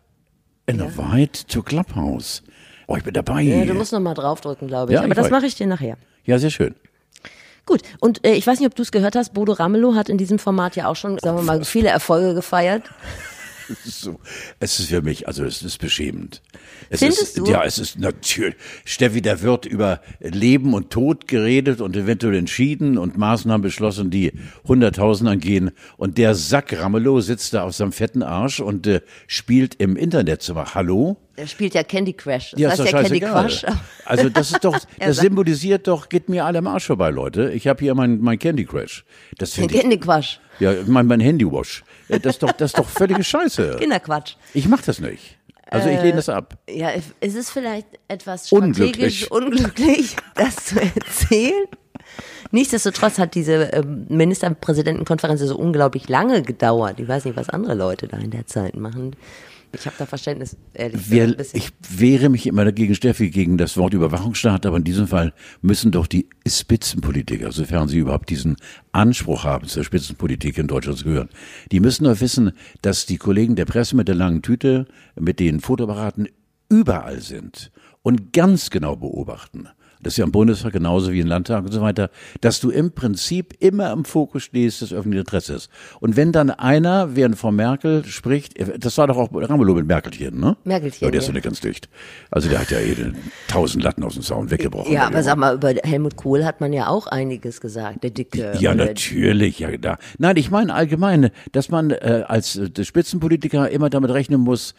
an 0.68 0.80
invite 0.80 1.46
to 1.48 1.62
Clubhouse. 1.62 2.44
Oh, 2.88 2.96
ich 2.96 3.04
bin 3.04 3.14
dabei. 3.14 3.42
ja, 3.42 3.66
du 3.66 3.74
musst 3.74 3.92
noch 3.92 4.00
mal 4.00 4.14
draufdrücken, 4.14 4.70
glaube 4.70 4.94
ich. 4.94 4.96
Ja, 4.96 5.02
Aber 5.02 5.10
ich 5.10 5.16
das 5.16 5.30
mache 5.30 5.48
ich 5.48 5.56
dir 5.56 5.68
nachher. 5.68 5.98
Ja, 6.24 6.40
sehr 6.40 6.50
schön. 6.50 6.76
Gut, 7.66 7.82
und 8.00 8.26
äh, 8.26 8.36
ich 8.36 8.48
weiß 8.48 8.60
nicht, 8.60 8.70
ob 8.70 8.76
du 8.76 8.84
es 8.84 8.92
gehört 8.94 9.18
hast, 9.18 9.34
Bodo 9.34 9.52
Ramelow 9.52 9.96
hat 9.96 10.08
in 10.08 10.18
diesem 10.18 10.40
Format 10.40 10.78
ja 10.78 10.88
auch 10.88 10.96
schon, 10.96 11.20
sagen 11.20 11.36
wir 11.38 11.44
mal, 11.44 11.66
viele 11.66 11.90
Erfolge 11.90 12.34
gefeiert. 12.34 12.84
Es 13.70 13.86
ist 13.86 14.02
so, 14.02 14.20
es 14.60 14.80
ist 14.80 14.90
für 14.90 15.02
mich, 15.02 15.28
also 15.28 15.44
es 15.44 15.62
ist 15.62 15.80
beschämend. 15.80 16.42
Es 16.90 17.00
Findest 17.00 17.22
ist, 17.22 17.38
du? 17.38 17.46
Ja, 17.46 17.64
es 17.64 17.78
ist 17.78 18.00
natürlich. 18.00 18.56
Steffi, 18.86 19.22
da 19.22 19.42
wird 19.42 19.66
über 19.66 20.02
Leben 20.20 20.74
und 20.74 20.90
Tod 20.90 21.28
geredet 21.28 21.82
und 21.82 21.96
eventuell 21.96 22.36
entschieden 22.36 22.98
und 22.98 23.18
Maßnahmen 23.18 23.62
beschlossen, 23.62 24.10
die 24.10 24.34
Hunderttausend 24.68 25.30
angehen. 25.30 25.72
Und 25.98 26.18
der 26.18 26.36
Sack 26.36 26.74
Ramelow 26.80 27.22
sitzt 27.22 27.54
da 27.54 27.64
auf 27.64 27.76
seinem 27.76 27.92
fetten 27.92 28.24
Arsch 28.24 28.60
und 28.60 28.88
äh, 28.88 29.02
spielt 29.28 29.76
im 29.76 29.96
Internetzimmer. 29.96 30.74
Hallo? 30.74 31.18
Er 31.38 31.48
spielt 31.48 31.74
ja 31.76 31.84
Candy 31.84 32.14
Crush. 32.14 32.52
Das 32.52 32.60
Ja, 32.60 32.70
heißt 32.72 32.80
ist 32.82 32.92
ja 32.92 33.02
Candy. 33.04 33.20
Crush. 33.20 33.64
Also 34.06 34.28
das 34.30 34.52
ist 34.52 34.66
doch, 34.66 34.78
das 35.00 35.18
symbolisiert 35.18 35.88
doch, 35.88 36.10
geht 36.10 36.30
mir 36.30 36.44
alle 36.46 36.58
am 36.60 36.68
Arsch 36.68 36.88
vorbei, 36.88 37.10
Leute. 37.12 37.52
Ich 37.52 37.68
habe 37.68 37.80
hier 37.80 37.94
mein, 37.96 38.20
mein 38.22 38.40
Candy 38.40 38.66
Crush. 38.66 39.06
Das 39.38 39.54
finde 39.54 39.74
ich, 39.76 39.82
Candy 39.82 40.00
Crush. 40.00 40.40
ja, 40.60 40.74
mein, 40.88 41.06
mein 41.08 41.20
Handywash. 41.20 41.84
Ja, 42.10 42.18
Das 42.20 42.34
ist 42.36 42.44
doch, 42.44 42.52
das 42.52 42.72
ist 42.72 42.80
doch 42.80 42.90
völlige 42.90 43.24
Scheiße. 43.24 43.76
Kinderquatsch. 43.80 44.34
Ich 44.54 44.68
mach 44.68 44.82
das 44.82 45.00
nicht. 45.00 45.38
Also 45.70 45.90
ich 45.90 46.02
lehne 46.02 46.16
das 46.16 46.30
ab. 46.30 46.58
Ja, 46.70 46.92
es 47.20 47.36
ist 47.36 47.52
vielleicht 47.52 47.88
etwas 48.08 48.52
Unglücklich. 48.52 49.20
strategisch 49.20 49.32
unglücklich, 49.32 50.16
das 50.36 50.56
zu 50.68 50.82
erzählen. 50.82 51.66
Nichtsdestotrotz 52.52 53.20
hat 53.20 53.36
diese 53.36 53.54
ähm, 53.74 54.06
Ministerpräsidentenkonferenz 54.10 55.42
so 55.42 55.58
unglaublich 55.58 56.08
lange 56.08 56.42
gedauert. 56.42 57.00
Ich 57.00 57.08
weiß 57.08 57.26
nicht, 57.26 57.36
was 57.36 57.50
andere 57.50 57.74
Leute 57.76 58.08
da 58.08 58.18
in 58.18 58.32
der 58.32 58.48
Zeit 58.48 58.76
machen. 58.78 59.16
Ich 59.80 59.86
habe 59.86 59.96
da 59.98 60.06
Verständnis, 60.06 60.58
ehrlich 60.74 61.10
gesagt. 61.10 61.22
Ein 61.22 61.38
bisschen. 61.38 61.58
ich 61.60 61.72
wehre 62.00 62.30
mich 62.30 62.48
immer 62.48 62.66
dagegen, 62.66 62.96
Steffi, 62.96 63.30
gegen 63.30 63.58
das 63.58 63.78
Wort 63.78 63.94
Überwachungsstaat, 63.94 64.66
aber 64.66 64.78
in 64.78 64.84
diesem 64.84 65.08
Fall 65.08 65.34
müssen 65.62 65.92
doch 65.92 66.08
die 66.08 66.28
Spitzenpolitiker, 66.48 67.52
sofern 67.52 67.88
sie 67.88 68.00
überhaupt 68.00 68.30
diesen 68.30 68.56
Anspruch 68.92 69.44
haben, 69.44 69.68
zur 69.68 69.84
Spitzenpolitik 69.84 70.58
in 70.58 70.68
Deutschland 70.68 70.98
zu 70.98 71.06
gehören, 71.06 71.30
die 71.72 71.80
müssen 71.80 72.06
doch 72.06 72.20
wissen, 72.20 72.52
dass 72.82 73.06
die 73.06 73.18
Kollegen 73.18 73.56
der 73.56 73.66
Presse 73.66 73.96
mit 73.96 74.08
der 74.08 74.16
langen 74.16 74.42
Tüte, 74.42 74.88
mit 75.16 75.40
den 75.40 75.60
Fotoapparaten 75.60 76.28
überall 76.70 77.22
sind 77.22 77.72
und 78.02 78.34
ganz 78.34 78.70
genau 78.70 78.96
beobachten. 78.96 79.68
Das 80.02 80.14
ist 80.14 80.18
ja 80.18 80.26
im 80.26 80.32
Bundestag 80.32 80.74
genauso 80.74 81.12
wie 81.12 81.20
im 81.20 81.28
Landtag 81.28 81.66
und 81.66 81.72
so 81.72 81.82
weiter, 81.82 82.10
dass 82.42 82.60
du 82.60 82.70
im 82.70 82.92
Prinzip 82.92 83.54
immer 83.60 83.92
im 83.92 84.06
Fokus 84.06 84.44
stehst 84.44 84.82
des 84.82 84.94
öffentlichen 84.94 85.22
Interesses. 85.22 85.70
Und 86.00 86.16
wenn 86.16 86.32
dann 86.32 86.50
einer, 86.52 87.16
während 87.16 87.38
Frau 87.38 87.52
Merkel 87.52 88.06
spricht, 88.06 88.54
das 88.84 88.98
war 88.98 89.08
doch 89.08 89.18
auch 89.18 89.30
Ramelow 89.34 89.74
mit 89.74 89.88
Merkelchen, 89.88 90.40
ne? 90.40 90.56
Merkelchen, 90.64 91.06
Ja, 91.06 91.12
der 91.12 91.20
ist 91.20 91.28
ja. 91.28 91.34
nicht 91.34 91.44
ganz 91.44 91.62
dicht. 91.62 91.90
Also 92.32 92.50
der 92.50 92.60
hat 92.60 92.72
ja 92.72 92.80
jede 92.80 93.14
tausend 93.48 93.84
Latten 93.84 94.04
aus 94.04 94.14
dem 94.14 94.24
Zaun 94.24 94.52
weggebrochen. 94.52 94.92
ja, 94.92 95.08
aber 95.08 95.24
sag 95.24 95.38
mal, 95.38 95.56
über 95.56 95.74
Helmut 95.84 96.16
Kohl 96.16 96.46
hat 96.46 96.62
man 96.62 96.74
ja 96.74 96.88
auch 96.88 97.08
einiges 97.08 97.62
gesagt, 97.62 98.04
der 98.04 98.12
Dicke. 98.12 98.54
Ja, 98.60 98.76
natürlich, 98.76 99.60
ja, 99.60 99.76
da. 99.78 99.98
Nein, 100.18 100.38
ich 100.38 100.52
meine 100.52 100.74
allgemein, 100.74 101.32
dass 101.52 101.70
man 101.70 101.92
äh, 101.92 102.24
als 102.28 102.56
äh, 102.58 102.84
Spitzenpolitiker 102.84 103.70
immer 103.70 103.90
damit 103.90 104.12
rechnen 104.12 104.42
muss, 104.42 104.76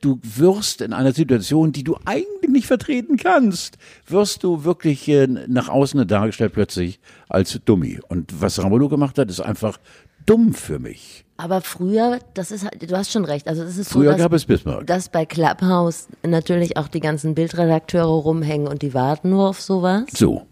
du 0.00 0.18
wirst 0.22 0.80
in 0.80 0.92
einer 0.92 1.12
Situation, 1.12 1.72
die 1.72 1.84
du 1.84 1.96
eigentlich 2.04 2.50
nicht 2.50 2.66
vertreten 2.66 3.16
kannst, 3.16 3.76
wirst 4.06 4.42
du 4.42 4.64
wirklich 4.64 5.06
äh, 5.08 5.26
nach 5.26 5.68
außen 5.68 6.06
dargestellt 6.06 6.52
plötzlich 6.54 7.00
als 7.28 7.58
Dummi. 7.64 8.00
Und 8.08 8.40
was 8.40 8.62
Ramelow 8.62 8.88
gemacht 8.88 9.18
hat, 9.18 9.28
ist 9.30 9.40
einfach 9.40 9.78
dumm 10.24 10.54
für 10.54 10.78
mich. 10.78 11.24
Aber 11.36 11.60
früher, 11.60 12.18
das 12.34 12.50
ist 12.50 12.64
halt, 12.64 12.90
du 12.90 12.96
hast 12.96 13.12
schon 13.12 13.24
recht. 13.24 13.46
Also 13.46 13.62
es 13.62 13.76
ist 13.76 13.90
Früher 13.90 14.04
so, 14.04 14.10
dass, 14.12 14.18
gab 14.20 14.32
es 14.32 14.44
Bismarck. 14.46 14.86
dass 14.86 15.08
bei 15.10 15.24
Clubhouse 15.24 16.08
natürlich 16.22 16.76
auch 16.76 16.88
die 16.88 17.00
ganzen 17.00 17.34
Bildredakteure 17.34 18.06
rumhängen 18.06 18.66
und 18.66 18.82
die 18.82 18.94
warten 18.94 19.30
nur 19.30 19.48
auf 19.48 19.60
sowas. 19.60 20.04
So. 20.14 20.46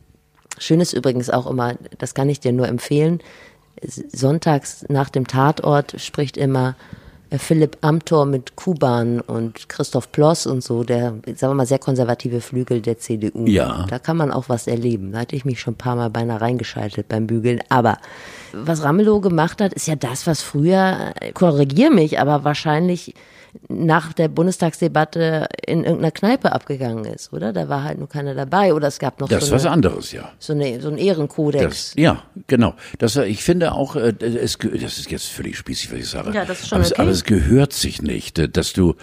Schön 0.59 0.81
ist 0.81 0.93
übrigens 0.93 1.29
auch 1.29 1.47
immer, 1.47 1.75
das 1.99 2.15
kann 2.15 2.29
ich 2.29 2.41
dir 2.41 2.53
nur 2.53 2.69
empfehlen, 2.69 3.21
sonntags 3.83 4.87
nach 4.89 5.11
dem 5.11 5.27
Tatort 5.27 6.01
spricht 6.01 6.37
immer 6.39 6.71
äh, 6.71 7.06
Philipp 7.31 7.79
Amthor 7.81 8.25
mit 8.25 8.55
Kuban 8.55 9.21
und 9.21 9.69
Christoph 9.69 10.13
Ploss 10.13 10.47
und 10.47 10.63
so, 10.63 10.85
der, 10.85 11.15
sagen 11.35 11.53
wir 11.53 11.55
mal, 11.55 11.67
sehr 11.67 11.79
konservative 11.79 12.41
Flügel 12.41 12.81
der 12.81 12.99
CDU. 12.99 13.47
Ja. 13.47 13.85
Da 13.89 13.99
kann 13.99 14.17
man 14.17 14.31
auch 14.31 14.49
was 14.49 14.67
erleben. 14.67 15.13
Da 15.13 15.21
hatte 15.21 15.35
ich 15.35 15.45
mich 15.45 15.61
schon 15.61 15.75
ein 15.75 15.79
paar 15.79 15.97
Mal 15.97 16.11
beinahe 16.11 16.41
reingeschaltet 16.41 17.09
beim 17.09 17.27
Bügeln. 17.27 17.61
Aber 17.69 17.99
was 18.53 18.85
Ramelow 18.85 19.21
gemacht 19.21 19.61
hat, 19.61 19.73
ist 19.73 19.89
ja 19.89 19.97
das, 19.97 20.27
was 20.27 20.41
früher, 20.41 21.13
äh, 21.21 21.33
korrigier 21.33 21.91
mich, 21.91 22.21
aber 22.21 22.45
wahrscheinlich 22.45 23.15
nach 23.69 24.13
der 24.13 24.29
Bundestagsdebatte 24.29 25.47
in 25.67 25.85
irgendeiner 25.85 26.11
Kneipe 26.11 26.53
abgegangen 26.53 27.05
ist, 27.05 27.33
oder? 27.33 27.53
Da 27.53 27.69
war 27.69 27.85
halt 27.85 27.99
nur 27.99 28.09
keiner 28.09 28.35
dabei 28.35 28.75
oder 28.75 28.89
es 28.89 28.99
gab 28.99 29.21
noch 29.21 29.29
Das 29.29 29.47
so, 29.47 29.55
was 29.55 29.65
eine, 29.65 29.73
anderes, 29.73 30.13
ja. 30.13 30.33
so, 30.39 30.53
eine, 30.53 30.81
so 30.81 30.89
einen 30.89 30.99
Ehrenkodex. 30.99 31.65
Das, 31.65 31.95
ja, 31.97 32.23
genau. 32.47 32.75
Das, 32.99 33.17
ich 33.17 33.43
finde 33.43 33.73
auch, 33.73 33.97
äh, 33.97 34.15
es, 34.21 34.59
das 34.59 34.99
ist 34.99 35.11
jetzt 35.11 35.27
völlig 35.27 35.57
spießig, 35.57 35.93
was 35.93 35.99
ich 35.99 36.09
sage. 36.09 36.33
Ja, 36.33 36.45
das 36.45 36.61
ist 36.61 36.69
schon 36.69 36.77
aber, 36.77 36.87
es, 36.87 36.93
okay. 36.93 37.03
aber 37.03 37.11
es 37.11 37.25
gehört 37.25 37.73
sich 37.73 38.03
nicht, 38.03 38.39
äh, 38.39 38.49
dass 38.49 38.73
du 38.73 38.95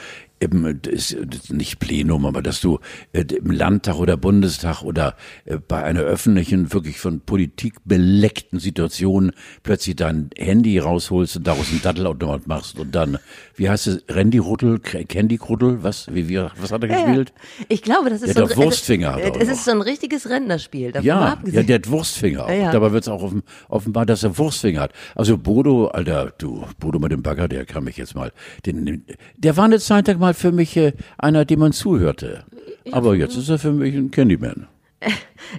eben, 0.44 0.80
das 0.82 1.12
ist 1.12 1.52
nicht 1.52 1.80
Plenum, 1.80 2.26
aber 2.26 2.42
dass 2.42 2.62
du 2.62 2.80
äh, 3.14 3.22
im 3.22 3.52
Landtag 3.52 3.96
oder 3.96 4.18
Bundestag 4.18 4.84
oder 4.84 5.16
äh, 5.46 5.58
bei 5.58 5.84
einer 5.84 6.02
öffentlichen, 6.02 6.74
wirklich 6.74 7.00
von 7.00 7.22
Politik 7.22 7.76
beleckten 7.86 8.60
Situation 8.60 9.32
plötzlich 9.64 9.96
dein 9.96 10.30
Handy 10.38 10.80
rausholst 10.80 11.38
und 11.38 11.48
daraus 11.48 11.70
einen 11.72 11.82
Dattelautomat 11.82 12.48
machst 12.48 12.80
und 12.80 12.94
dann, 12.94 13.18
wie 13.56 13.70
heißt 13.70 13.88
es, 13.88 14.04
Randy 14.10 14.38
Ruddle, 14.38 14.80
Candy 14.80 15.38
Kruddel, 15.38 15.84
was, 15.84 16.14
wie, 16.14 16.30
wie, 16.30 16.38
was 16.38 16.72
hat 16.72 16.84
er 16.84 16.90
Ja, 16.90 17.00
ja. 17.00 17.06
gespielt? 17.06 17.34
Ich 17.70 17.82
glaube, 17.82 18.10
das 18.10 18.22
ist 18.22 18.36
Der 18.36 18.48
so 18.48 18.54
doch 18.54 18.58
Wurstfinger, 18.58 19.18
er 19.20 19.36
Es, 19.36 19.50
es 19.50 19.58
ist 19.58 19.66
so 19.66 19.72
ein 19.72 19.82
richtiges 19.82 20.30
Rentnerspiel. 20.30 20.94
Ja, 21.02 21.38
ja, 21.46 21.64
der 21.64 21.76
hat 21.76 21.90
Wurstfinger 21.90 22.44
ja. 22.54 22.72
Dabei 22.72 22.92
wird 22.92 23.04
es 23.04 23.08
auch 23.08 23.22
offen, 23.22 23.44
offenbar, 23.70 24.06
dass 24.06 24.24
er 24.24 24.38
Wurstfinger 24.38 24.82
hat. 24.82 24.94
Also 25.16 25.38
Bodo, 25.38 25.88
Alter, 25.88 26.34
du, 26.38 26.66
Bodo 26.80 27.00
mit 27.00 27.12
dem 27.12 27.24
Bagger, 27.24 27.48
der 27.48 27.66
kann 27.66 27.84
mich 27.84 27.98
jetzt 27.98 28.16
mal, 28.16 28.32
den, 28.66 29.06
der 29.38 29.58
war 29.58 29.66
eine 29.66 29.80
Zeit 29.80 30.08
lang 30.08 30.20
mal 30.20 30.33
für 30.34 30.52
mich 30.52 30.76
äh, 30.78 30.94
einer, 31.18 31.46
dem 31.46 31.60
man 31.60 31.72
zuhörte. 31.72 32.44
Aber 32.92 33.16
jetzt 33.16 33.38
ist 33.38 33.50
er 33.50 33.60
für 33.60 33.72
mich 33.72 33.96
ein 33.96 34.12
Candyman. 34.12 34.68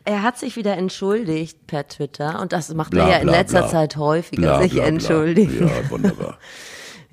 Er 0.05 0.23
hat 0.23 0.39
sich 0.39 0.57
wieder 0.57 0.77
entschuldigt 0.77 1.67
per 1.67 1.87
Twitter 1.87 2.41
und 2.41 2.53
das 2.53 2.73
macht 2.75 2.91
Bla, 2.91 3.05
er 3.05 3.11
ja 3.11 3.19
in 3.19 3.29
letzter 3.29 3.61
bla. 3.61 3.69
Zeit 3.69 3.97
häufiger, 3.97 4.43
Bla, 4.43 4.63
sich 4.63 4.77
entschuldigen. 4.79 5.69
Ja, 5.69 5.91
wunderbar. 5.91 6.39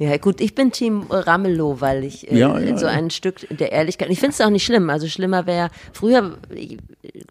Ja, 0.01 0.17
gut, 0.17 0.41
ich 0.41 0.55
bin 0.55 0.71
Team 0.71 1.05
Ramelow, 1.11 1.79
weil 1.79 2.03
ich 2.03 2.31
äh, 2.31 2.35
Ja, 2.35 2.57
ja, 2.57 2.75
so 2.75 2.87
ja. 2.87 2.91
ein 2.91 3.11
Stück 3.11 3.47
der 3.51 3.71
Ehrlichkeit. 3.71 4.09
Ich 4.09 4.19
finde 4.19 4.33
es 4.33 4.41
auch 4.41 4.49
nicht 4.49 4.65
schlimm. 4.65 4.89
Also 4.89 5.07
schlimmer 5.07 5.45
wäre, 5.45 5.69
früher, 5.93 6.39
ich, 6.49 6.79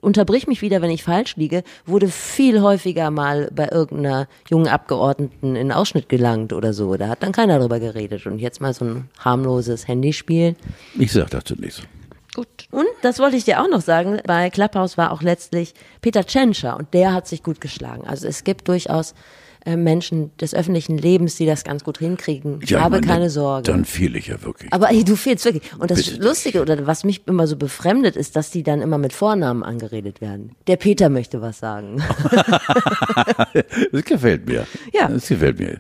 unterbrich 0.01 0.47
mich 0.47 0.63
wieder, 0.63 0.81
wenn 0.81 0.93
ich 0.93 1.03
falsch 1.03 1.35
liege, 1.35 1.65
wurde 1.85 2.07
viel 2.07 2.63
häufiger 2.63 3.11
mal 3.11 3.51
bei 3.53 3.71
irgendeiner 3.73 4.29
jungen 4.49 4.69
Abgeordneten 4.69 5.57
in 5.57 5.73
Ausschnitt 5.73 6.09
gelangt 6.09 6.53
oder 6.53 6.73
so. 6.73 6.95
Da 6.95 7.09
hat 7.09 7.25
dann 7.25 7.33
keiner 7.33 7.59
drüber 7.59 7.81
geredet. 7.81 8.25
Und 8.27 8.39
jetzt 8.39 8.61
mal 8.61 8.73
so 8.73 8.85
ein 8.85 9.11
harmloses 9.19 9.89
Handyspiel. 9.89 10.55
Ich 10.97 11.11
sag 11.11 11.31
dazu 11.31 11.57
nichts. 11.57 11.83
Gut. 12.37 12.47
Und 12.71 12.87
das 13.03 13.19
wollte 13.19 13.37
ich 13.37 13.45
dir 13.45 13.61
auch 13.61 13.69
noch 13.69 13.81
sagen. 13.81 14.21
Bei 14.25 14.49
Clubhouse 14.49 14.97
war 14.97 15.11
auch 15.11 15.23
letztlich 15.23 15.75
Peter 16.03 16.25
Tschentscher 16.25 16.77
und 16.77 16.95
der 16.95 17.15
hat 17.15 17.27
sich 17.27 17.43
gut 17.43 17.61
geschlagen. 17.61 18.07
Also 18.07 18.29
es 18.29 18.45
gibt 18.45 18.69
durchaus 18.69 19.17
Menschen 19.67 20.31
des 20.39 20.55
öffentlichen 20.55 20.97
Lebens, 20.97 21.37
die 21.37 21.47
das 21.47 21.65
ganz 21.65 21.85
gut 21.85 21.99
hinkriegen. 21.99 22.61
Ich 22.63 22.71
Ja, 22.71 22.81
habe 22.81 22.97
meine, 22.97 23.07
keine 23.07 23.31
Sorge. 23.31 23.71
Dann 23.71 23.85
fehle 23.85 24.19
ich 24.19 24.29
ja 24.29 24.43
wirklich. 24.43 24.73
Aber 24.73 24.91
ey, 24.91 25.05
du 25.05 25.17
fehlst 25.17 25.45
wirklich. 25.45 25.73
Und 25.79 25.91
das 25.91 26.03
Bitte 26.05 26.23
Lustige 26.23 26.63
oder 26.63 26.87
was 26.87 27.05
mich 27.05 27.27
immer 27.27 27.47
so 27.47 27.57
befremdet, 27.57 28.17
ist, 28.17 28.37
dass 28.37 28.51
die 28.51 28.63
dann 28.63 28.81
immer 28.81 28.99
mit 28.99 29.13
Vornamen 29.13 29.63
angeredet 29.63 30.21
werden. 30.21 30.53
Der 30.67 30.77
Peter 30.77 31.09
möchte 31.09 31.41
was 31.41 31.59
sagen. 31.59 32.03
Das 33.93 34.05
gefällt 34.05 34.47
mir. 34.47 34.67
Ja. 34.93 35.09
Das 35.09 35.29
gefällt 35.29 35.59
mir. 35.59 35.79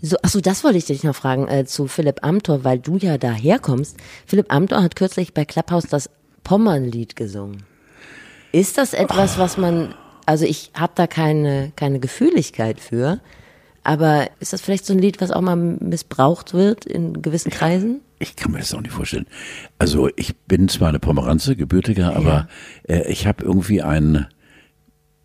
So, 0.00 0.16
achso, 0.22 0.40
das 0.40 0.62
wollte 0.64 0.78
ich 0.78 0.84
dich 0.86 1.02
noch 1.02 1.14
fragen 1.16 1.48
äh, 1.48 1.64
zu 1.64 1.88
Philipp 1.88 2.20
Amthor, 2.22 2.62
weil 2.64 2.78
du 2.78 2.96
ja 2.96 3.18
daherkommst. 3.18 3.96
Philipp 4.26 4.52
Amthor 4.52 4.82
hat 4.82 4.94
kürzlich 4.96 5.34
bei 5.34 5.44
Clubhouse 5.44 5.86
das 5.88 6.08
Pommernlied 6.44 7.16
gesungen. 7.16 7.64
Ist 8.52 8.78
das 8.78 8.94
etwas, 8.94 9.38
was 9.38 9.58
man, 9.58 9.94
also 10.28 10.44
ich 10.44 10.72
habe 10.74 10.92
da 10.94 11.06
keine, 11.06 11.72
keine 11.74 12.00
Gefühligkeit 12.00 12.80
für, 12.80 13.18
aber 13.82 14.28
ist 14.40 14.52
das 14.52 14.60
vielleicht 14.60 14.84
so 14.84 14.92
ein 14.92 14.98
Lied, 14.98 15.22
was 15.22 15.30
auch 15.30 15.40
mal 15.40 15.56
missbraucht 15.56 16.52
wird 16.52 16.84
in 16.84 17.22
gewissen 17.22 17.50
Kreisen? 17.50 18.02
Ich 18.18 18.36
kann 18.36 18.52
mir 18.52 18.58
das 18.58 18.74
auch 18.74 18.82
nicht 18.82 18.92
vorstellen. 18.92 19.24
Also 19.78 20.10
ich 20.16 20.36
bin 20.36 20.68
zwar 20.68 20.90
eine 20.90 20.98
Pomeranze, 20.98 21.56
gebürtiger, 21.56 22.14
aber 22.14 22.46
äh, 22.86 23.10
ich 23.10 23.26
habe 23.26 23.42
irgendwie 23.42 23.80
ein, 23.80 24.26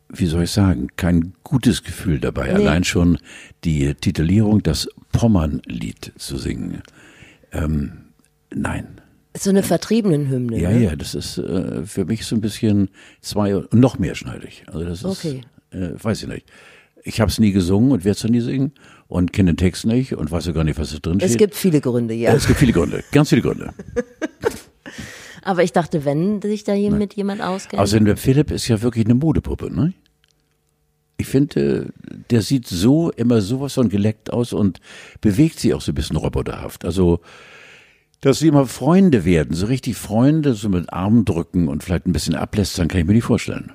wie 0.08 0.28
soll 0.28 0.44
ich 0.44 0.52
sagen, 0.52 0.88
kein 0.96 1.34
gutes 1.44 1.84
Gefühl 1.84 2.22
dabei. 2.22 2.46
Nee. 2.46 2.54
Allein 2.54 2.86
schon 2.86 3.18
die 3.66 3.96
Titulierung, 3.96 4.64
das 4.64 4.88
Pommernlied 5.12 6.14
zu 6.16 6.38
singen. 6.38 6.82
Ähm, 7.52 8.14
nein. 8.56 9.02
So 9.36 9.50
eine 9.50 9.64
vertriebenen 9.64 10.30
Hymne. 10.30 10.60
Ja, 10.60 10.70
ne? 10.70 10.84
ja, 10.84 10.96
das 10.96 11.16
ist 11.16 11.38
äh, 11.40 11.86
für 11.86 12.06
mich 12.06 12.26
so 12.26 12.36
ein 12.36 12.42
bisschen 12.42 12.90
zwei 13.22 13.56
und 13.56 13.74
noch 13.74 13.98
mehr 13.98 14.16
schneidig. 14.16 14.64
Also 14.68 14.86
das 14.86 15.00
ist, 15.00 15.06
Okay. 15.06 15.42
äh, 15.72 15.90
weiß 16.02 16.24
ich 16.24 16.30
nicht. 16.30 16.46
Ich 17.04 17.20
habe 17.20 17.30
es 17.30 17.40
nie 17.40 17.52
gesungen 17.52 17.92
und 17.92 18.06
werde 18.06 18.18
es 18.18 18.24
nie 18.24 18.40
singen 18.42 18.74
und 19.08 19.34
kenne 19.34 19.52
den 19.54 19.58
Text 19.58 19.86
nicht 19.86 20.14
und 20.16 20.32
weiß 20.32 20.46
ja 20.46 20.52
gar 20.54 20.64
nicht, 20.64 20.80
was 20.80 20.92
da 20.92 21.00
drin 21.00 21.20
steht. 21.20 21.32
Es 21.32 21.38
gibt 21.38 21.56
viele 21.56 21.82
Gründe, 21.82 22.14
ja. 22.14 22.34
Es 22.34 22.48
gibt 22.48 22.60
viele 22.60 22.72
Gründe, 22.74 23.04
ganz 23.12 23.30
viele 23.30 23.42
Gründe. 23.42 23.74
Aber 25.42 25.64
ich 25.64 25.74
dachte, 25.74 26.06
wenn 26.06 26.42
sich 26.42 26.64
da 26.64 26.72
hier 26.74 26.92
mit 26.92 27.16
jemand 27.16 27.42
auskennt. 27.42 27.82
Außerdem, 27.82 28.06
der 28.06 28.18
Philipp 28.18 28.52
ist 28.52 28.68
ja 28.70 28.82
wirklich 28.82 29.06
eine 29.06 29.16
Modepuppe, 29.16 29.70
ne? 29.74 29.94
Ich 31.18 31.28
finde, 31.28 31.92
der 32.32 32.42
sieht 32.42 32.68
so 32.68 33.12
immer 33.12 33.42
sowas 33.42 33.74
von 33.74 33.90
geleckt 33.90 34.32
aus 34.32 34.54
und 34.54 34.80
bewegt 35.22 35.60
sich 35.60 35.74
auch 35.74 35.82
so 35.82 35.92
ein 35.92 35.96
bisschen 35.96 36.16
roboterhaft. 36.16 36.86
Also, 36.86 37.20
dass 38.24 38.40
sie 38.40 38.48
immer 38.48 38.66
Freunde 38.66 39.26
werden, 39.26 39.54
so 39.54 39.66
richtig 39.66 39.98
Freunde, 39.98 40.54
so 40.54 40.70
mit 40.70 40.94
Armen 40.94 41.26
drücken 41.26 41.68
und 41.68 41.84
vielleicht 41.84 42.08
ein 42.08 42.14
bisschen 42.14 42.36
ablästern, 42.36 42.88
kann 42.88 43.02
ich 43.02 43.06
mir 43.06 43.14
nicht 43.14 43.26
vorstellen. 43.26 43.74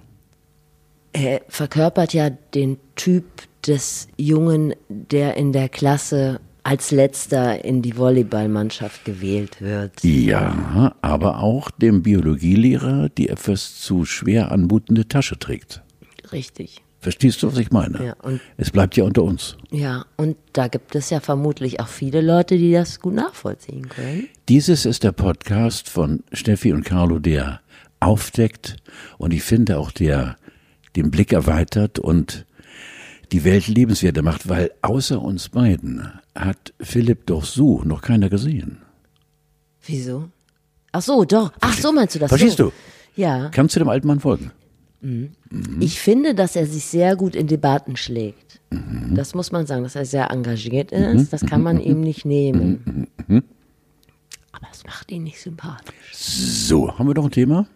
er 1.13 1.43
verkörpert 1.49 2.15
ja 2.15 2.31
den 2.31 2.79
Typ 2.97 3.25
des 3.67 4.09
Jungen, 4.17 4.75
der 4.89 5.37
in 5.37 5.53
der 5.53 5.69
Klasse 5.69 6.41
als 6.63 6.91
letzter 6.91 7.63
in 7.63 7.83
die 7.83 7.99
Volleyballmannschaft 7.99 9.05
gewählt 9.05 9.61
wird. 9.61 10.03
Ja, 10.03 10.95
aber 11.03 11.43
auch 11.43 11.71
dem 11.71 12.03
Biologielehrer 12.03 13.11
die 13.11 13.29
etwas 13.29 13.81
zu 13.81 14.07
schwer 14.07 14.51
anmutende 14.51 15.09
Tasche 15.09 15.39
trägt. 15.39 15.83
Richtig. 16.33 16.83
Verstehst 17.01 17.43
du, 17.43 17.47
was 17.53 17.59
ich 17.59 17.71
meine? 17.71 18.05
Ja, 18.05 18.13
und- 18.23 18.41
es 18.57 18.71
bleibt 18.71 18.97
ja 18.97 19.05
unter 19.05 19.23
uns. 19.23 19.57
Ja, 19.71 20.05
und 20.17 20.37
da 20.53 20.67
gibt 20.69 20.95
es 20.97 21.11
ja 21.11 21.21
vermutlich 21.21 21.79
auch 21.81 21.87
viele 21.89 22.21
Leute, 22.21 22.59
die 22.59 22.73
das 22.73 23.01
gut 23.01 23.15
nachvollziehen 23.15 23.89
können. 23.89 24.29
Dieses 24.49 24.85
ist 24.85 25.05
der 25.05 25.13
Podcast 25.13 25.89
von 25.89 26.25
Steffi 26.33 26.73
und 26.73 26.85
Carlo, 26.85 27.19
der 27.21 27.61
aufdeckt 28.01 28.77
und 29.19 29.33
ich 29.33 29.43
finde 29.43 29.79
auch 29.79 29.93
der 29.93 30.37
den 30.97 31.11
Blick 31.11 31.33
erweitert 31.33 31.99
und 31.99 32.47
die 33.31 33.45
Welt 33.45 33.69
lebenswerter 33.69 34.23
macht, 34.23 34.49
weil 34.49 34.73
außer 34.83 35.21
uns 35.21 35.51
beiden 35.51 36.09
hat 36.35 36.73
Philipp 36.81 37.27
doch 37.27 37.45
so 37.45 37.83
noch 37.85 38.01
keiner 38.01 38.29
gesehen. 38.31 38.79
Wieso? 39.85 40.31
Ach 40.93 41.03
so, 41.03 41.25
doch. 41.25 41.53
Ach 41.61 41.75
so 41.77 41.93
meinst 41.93 42.15
du 42.15 42.19
das? 42.19 42.31
Verstehst 42.31 42.57
so. 42.57 42.65
du? 42.71 42.73
Ja. 43.21 43.51
Kannst 43.51 43.77
du 43.77 43.81
dem 43.81 43.89
alten 43.89 44.07
Mann 44.07 44.21
folgen? 44.21 44.51
Ich 45.81 46.01
finde, 46.01 46.35
dass 46.35 46.57
er 46.57 46.67
sich 46.67 46.85
sehr 46.85 47.15
gut 47.17 47.37
in 47.37 47.47
Debatten 47.47 47.97
schlägt. 47.97 48.61
Mhm. 48.71 49.15
Das 49.15 49.35
muss 49.35 49.53
man 49.53 49.67
sagen, 49.67 49.85
dass 49.85 49.95
er 49.95 50.05
sehr 50.05 50.31
engagiert 50.31 50.93
ist. 50.93 51.33
Das 51.33 51.47
kann 51.47 51.63
man 51.63 51.81
ihm 51.81 52.01
nicht 52.01 52.25
nehmen. 52.25 53.07
Mhm. 53.27 53.45
Aber 54.53 54.67
es 54.73 54.85
macht 54.85 55.11
ihn 55.13 55.23
nicht 55.23 55.41
sympathisch. 55.41 56.13
So, 56.13 56.99
haben 56.99 57.07
wir 57.07 57.15
noch 57.15 57.27
ein 57.27 57.31
Thema? 57.31 57.69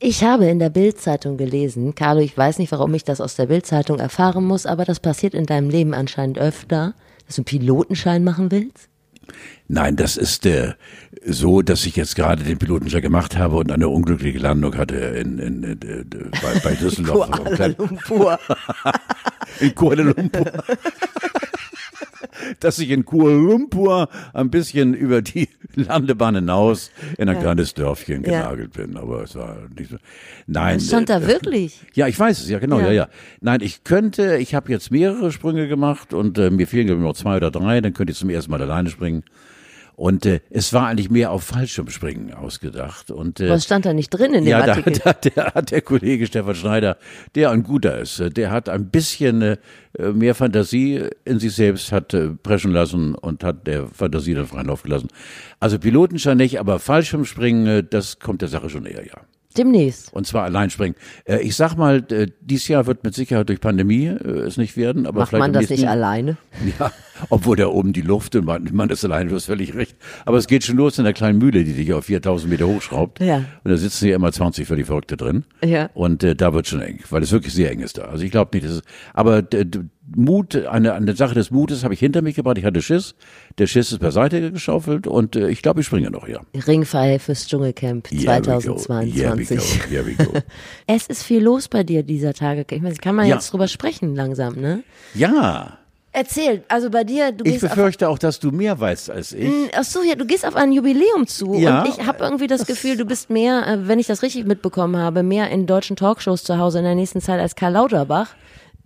Ich 0.00 0.22
habe 0.22 0.46
in 0.46 0.58
der 0.58 0.70
Bild-Zeitung 0.70 1.36
gelesen, 1.36 1.94
Carlo, 1.94 2.20
ich 2.20 2.36
weiß 2.36 2.58
nicht, 2.58 2.70
warum 2.70 2.94
ich 2.94 3.02
das 3.04 3.20
aus 3.20 3.34
der 3.34 3.46
Bild-Zeitung 3.46 3.98
erfahren 3.98 4.44
muss, 4.44 4.64
aber 4.64 4.84
das 4.84 5.00
passiert 5.00 5.34
in 5.34 5.46
deinem 5.46 5.70
Leben 5.70 5.92
anscheinend 5.92 6.38
öfter, 6.38 6.94
dass 7.26 7.36
du 7.36 7.40
einen 7.40 7.46
Pilotenschein 7.46 8.22
machen 8.22 8.50
willst. 8.52 8.88
Nein, 9.68 9.96
das 9.96 10.16
ist 10.16 10.46
äh, 10.46 10.74
so, 11.24 11.62
dass 11.62 11.84
ich 11.84 11.96
jetzt 11.96 12.16
gerade 12.16 12.42
den 12.42 12.58
Pilotenschein 12.58 13.02
gemacht 13.02 13.36
habe 13.36 13.56
und 13.56 13.70
eine 13.70 13.88
unglückliche 13.88 14.38
Landung 14.38 14.76
hatte 14.76 14.96
in, 14.96 15.38
in, 15.38 15.62
in, 15.62 15.82
äh, 15.82 16.04
bei, 16.42 16.58
bei 16.64 16.74
Düsseldorf. 16.80 17.30
Kuala 17.30 17.66
Lumpur. 17.66 18.38
in 19.60 19.74
Kuala 19.74 20.02
Lumpur. 20.02 20.52
Dass 22.60 22.78
ich 22.78 22.90
in 22.90 23.04
Kuala 23.04 23.36
Lumpur 23.36 24.08
ein 24.32 24.50
bisschen 24.50 24.94
über 24.94 25.22
die 25.22 25.48
Landebahn 25.74 26.34
hinaus 26.36 26.90
in 27.18 27.28
ein 27.28 27.38
kleines 27.38 27.74
Dörfchen 27.74 28.24
Ja. 28.24 28.42
genagelt 28.42 28.72
bin. 28.72 28.96
Aber 28.96 29.22
es 29.24 29.34
war 29.34 29.56
nicht 29.76 29.90
so. 29.90 29.96
Nein. 30.46 30.78
Das 30.78 30.86
stand 30.88 31.08
da 31.08 31.18
äh, 31.18 31.26
wirklich. 31.26 31.80
Ja, 31.94 32.06
ich 32.08 32.18
weiß 32.18 32.40
es, 32.40 32.48
ja 32.48 32.58
genau, 32.58 32.78
ja, 32.80 32.86
Ja. 32.86 32.92
ja. 32.92 33.08
Nein, 33.40 33.60
ich 33.62 33.84
könnte, 33.84 34.36
ich 34.38 34.54
habe 34.54 34.70
jetzt 34.72 34.90
mehrere 34.90 35.30
Sprünge 35.32 35.68
gemacht 35.68 36.14
und 36.14 36.38
äh, 36.38 36.50
mir 36.50 36.66
fehlen 36.66 36.86
glaube 36.86 37.00
ich 37.02 37.06
noch 37.06 37.14
zwei 37.14 37.36
oder 37.36 37.50
drei, 37.50 37.80
dann 37.80 37.92
könnte 37.94 38.12
ich 38.12 38.18
zum 38.18 38.30
ersten 38.30 38.50
Mal 38.50 38.62
alleine 38.62 38.90
springen. 38.90 39.22
Und 39.98 40.24
äh, 40.26 40.38
es 40.48 40.72
war 40.72 40.86
eigentlich 40.86 41.10
mehr 41.10 41.32
auf 41.32 41.42
Fallschirmspringen 41.42 42.32
ausgedacht. 42.32 43.10
Und, 43.10 43.40
äh, 43.40 43.50
Was 43.50 43.64
stand 43.64 43.84
da 43.84 43.92
nicht 43.92 44.10
drin 44.10 44.32
in 44.32 44.44
dem 44.44 44.50
ja, 44.50 44.64
da, 44.64 44.74
Artikel? 44.74 44.92
da 45.04 45.12
der, 45.12 45.44
hat 45.46 45.72
der 45.72 45.80
Kollege 45.80 46.24
Stefan 46.28 46.54
Schneider, 46.54 46.98
der 47.34 47.50
ein 47.50 47.64
guter 47.64 47.98
ist, 47.98 48.20
äh, 48.20 48.30
der 48.30 48.52
hat 48.52 48.68
ein 48.68 48.90
bisschen 48.90 49.42
äh, 49.42 49.56
mehr 50.12 50.36
Fantasie 50.36 51.02
in 51.24 51.40
sich 51.40 51.52
selbst, 51.52 51.90
hat 51.90 52.14
äh, 52.14 52.28
preschen 52.28 52.70
lassen 52.70 53.16
und 53.16 53.42
hat 53.42 53.66
der 53.66 53.88
Fantasie 53.88 54.34
dann 54.34 54.46
freien 54.46 54.68
Lauf 54.68 54.84
gelassen. 54.84 55.08
Also 55.58 55.80
Pilotenschein 55.80 56.36
nicht, 56.36 56.60
aber 56.60 56.78
Fallschirmspringen, 56.78 57.66
äh, 57.66 57.82
das 57.82 58.20
kommt 58.20 58.40
der 58.40 58.48
Sache 58.48 58.70
schon 58.70 58.86
eher, 58.86 59.04
ja. 59.04 59.20
Demnächst. 59.56 60.12
Und 60.12 60.26
zwar 60.26 60.44
allein 60.44 60.70
springen. 60.70 60.94
Äh, 61.24 61.40
ich 61.40 61.56
sag 61.56 61.74
mal, 61.76 62.04
äh, 62.12 62.28
dieses 62.40 62.68
Jahr 62.68 62.86
wird 62.86 63.02
mit 63.02 63.14
Sicherheit 63.14 63.48
durch 63.48 63.60
Pandemie 63.60 64.06
äh, 64.06 64.46
es 64.46 64.56
nicht 64.56 64.76
werden, 64.76 65.06
aber 65.06 65.20
Macht 65.20 65.30
vielleicht 65.30 65.40
man 65.40 65.54
im 65.54 65.60
das 65.60 65.70
nicht 65.70 65.88
alleine? 65.88 66.36
Ja, 66.78 66.92
Obwohl 67.30 67.56
da 67.56 67.66
oben 67.68 67.92
die 67.92 68.00
Luft 68.02 68.34
und 68.36 68.44
man, 68.44 68.68
man 68.72 68.90
ist 68.90 69.04
allein, 69.04 69.28
du 69.28 69.34
hast 69.34 69.46
völlig 69.46 69.74
recht. 69.74 69.96
Aber 70.24 70.36
es 70.38 70.46
geht 70.46 70.64
schon 70.64 70.76
los 70.76 70.98
in 70.98 71.04
der 71.04 71.12
kleinen 71.12 71.38
Mühle, 71.38 71.64
die 71.64 71.72
dich 71.74 71.92
auf 71.92 72.04
4000 72.06 72.50
Meter 72.50 72.66
hochschraubt. 72.66 73.20
Ja. 73.20 73.36
Und 73.64 73.70
da 73.70 73.76
sitzen 73.76 74.08
ja 74.08 74.16
immer 74.16 74.32
20 74.32 74.66
völlig 74.66 74.86
Verrückte 74.86 75.16
drin. 75.16 75.44
Ja. 75.64 75.90
Und 75.94 76.22
äh, 76.24 76.34
da 76.36 76.54
wird 76.54 76.66
schon 76.66 76.80
eng, 76.80 77.00
weil 77.10 77.22
es 77.22 77.32
wirklich 77.32 77.54
sehr 77.54 77.70
eng 77.70 77.80
ist 77.80 77.98
da. 77.98 78.02
Also 78.02 78.24
ich 78.24 78.30
glaube 78.30 78.50
nicht, 78.56 78.66
dass 78.66 78.76
es, 78.76 78.82
aber 79.14 79.42
Mut, 80.16 80.56
eine, 80.56 80.94
eine 80.94 81.14
Sache 81.14 81.34
des 81.34 81.50
Mutes 81.50 81.84
habe 81.84 81.92
ich 81.92 82.00
hinter 82.00 82.22
mich 82.22 82.34
gebracht. 82.36 82.56
Ich 82.56 82.64
hatte 82.64 82.80
Schiss. 82.80 83.14
Der 83.58 83.66
Schiss 83.66 83.92
ist 83.92 83.98
beiseite 83.98 84.50
geschaufelt 84.52 85.06
und 85.06 85.36
äh, 85.36 85.48
ich 85.50 85.60
glaube, 85.60 85.80
ich 85.80 85.86
springe 85.86 86.10
noch, 86.10 86.26
ja. 86.26 86.40
Ringfrei 86.66 87.18
fürs 87.18 87.46
Dschungelcamp 87.46 88.10
Yeah 88.10 88.38
we 88.38 88.40
go. 88.40 88.76
2022. 88.76 89.16
Yeah 89.16 89.36
we 89.36 89.44
go. 89.44 89.62
Yeah 89.92 90.06
we 90.06 90.14
go. 90.14 90.32
Es 90.86 91.06
ist 91.08 91.22
viel 91.24 91.42
los 91.42 91.68
bei 91.68 91.82
dir 91.84 92.02
dieser 92.02 92.32
Tage. 92.32 92.64
Ich 92.70 92.80
meine, 92.80 92.94
kann 92.96 93.16
man 93.16 93.26
Ja. 93.26 93.34
jetzt 93.34 93.52
drüber 93.52 93.68
sprechen 93.68 94.14
langsam, 94.14 94.54
ne? 94.54 94.82
ja. 95.14 95.78
Erzähl, 96.12 96.62
also 96.68 96.90
bei 96.90 97.04
dir, 97.04 97.32
du 97.32 97.44
Ich 97.44 97.52
gehst 97.52 97.64
auf, 97.64 97.70
befürchte 97.70 98.08
auch, 98.08 98.18
dass 98.18 98.40
du 98.40 98.50
mehr 98.50 98.80
weißt 98.80 99.10
als 99.10 99.32
ich. 99.32 99.50
ach 99.76 99.84
so, 99.84 100.02
ja, 100.02 100.14
du 100.14 100.24
gehst 100.24 100.46
auf 100.46 100.56
ein 100.56 100.72
Jubiläum 100.72 101.26
zu 101.26 101.54
Ja. 101.54 101.82
und 101.82 101.88
ich 101.88 102.06
habe 102.06 102.24
irgendwie 102.24 102.46
das 102.46 102.66
Gefühl, 102.66 102.96
du 102.96 103.04
bist 103.04 103.28
mehr, 103.30 103.66
äh, 103.66 103.86
wenn 103.88 103.98
ich 103.98 104.06
das 104.06 104.22
richtig 104.22 104.46
mitbekommen 104.46 104.96
habe, 104.96 105.22
mehr 105.22 105.50
in 105.50 105.66
deutschen 105.66 105.96
Talkshows 105.96 106.44
zu 106.44 106.58
Hause 106.58 106.78
in 106.78 106.84
der 106.84 106.94
nächsten 106.94 107.20
Zeit 107.20 107.40
als 107.40 107.54
Karl 107.54 107.74
Lauterbach. 107.74 108.30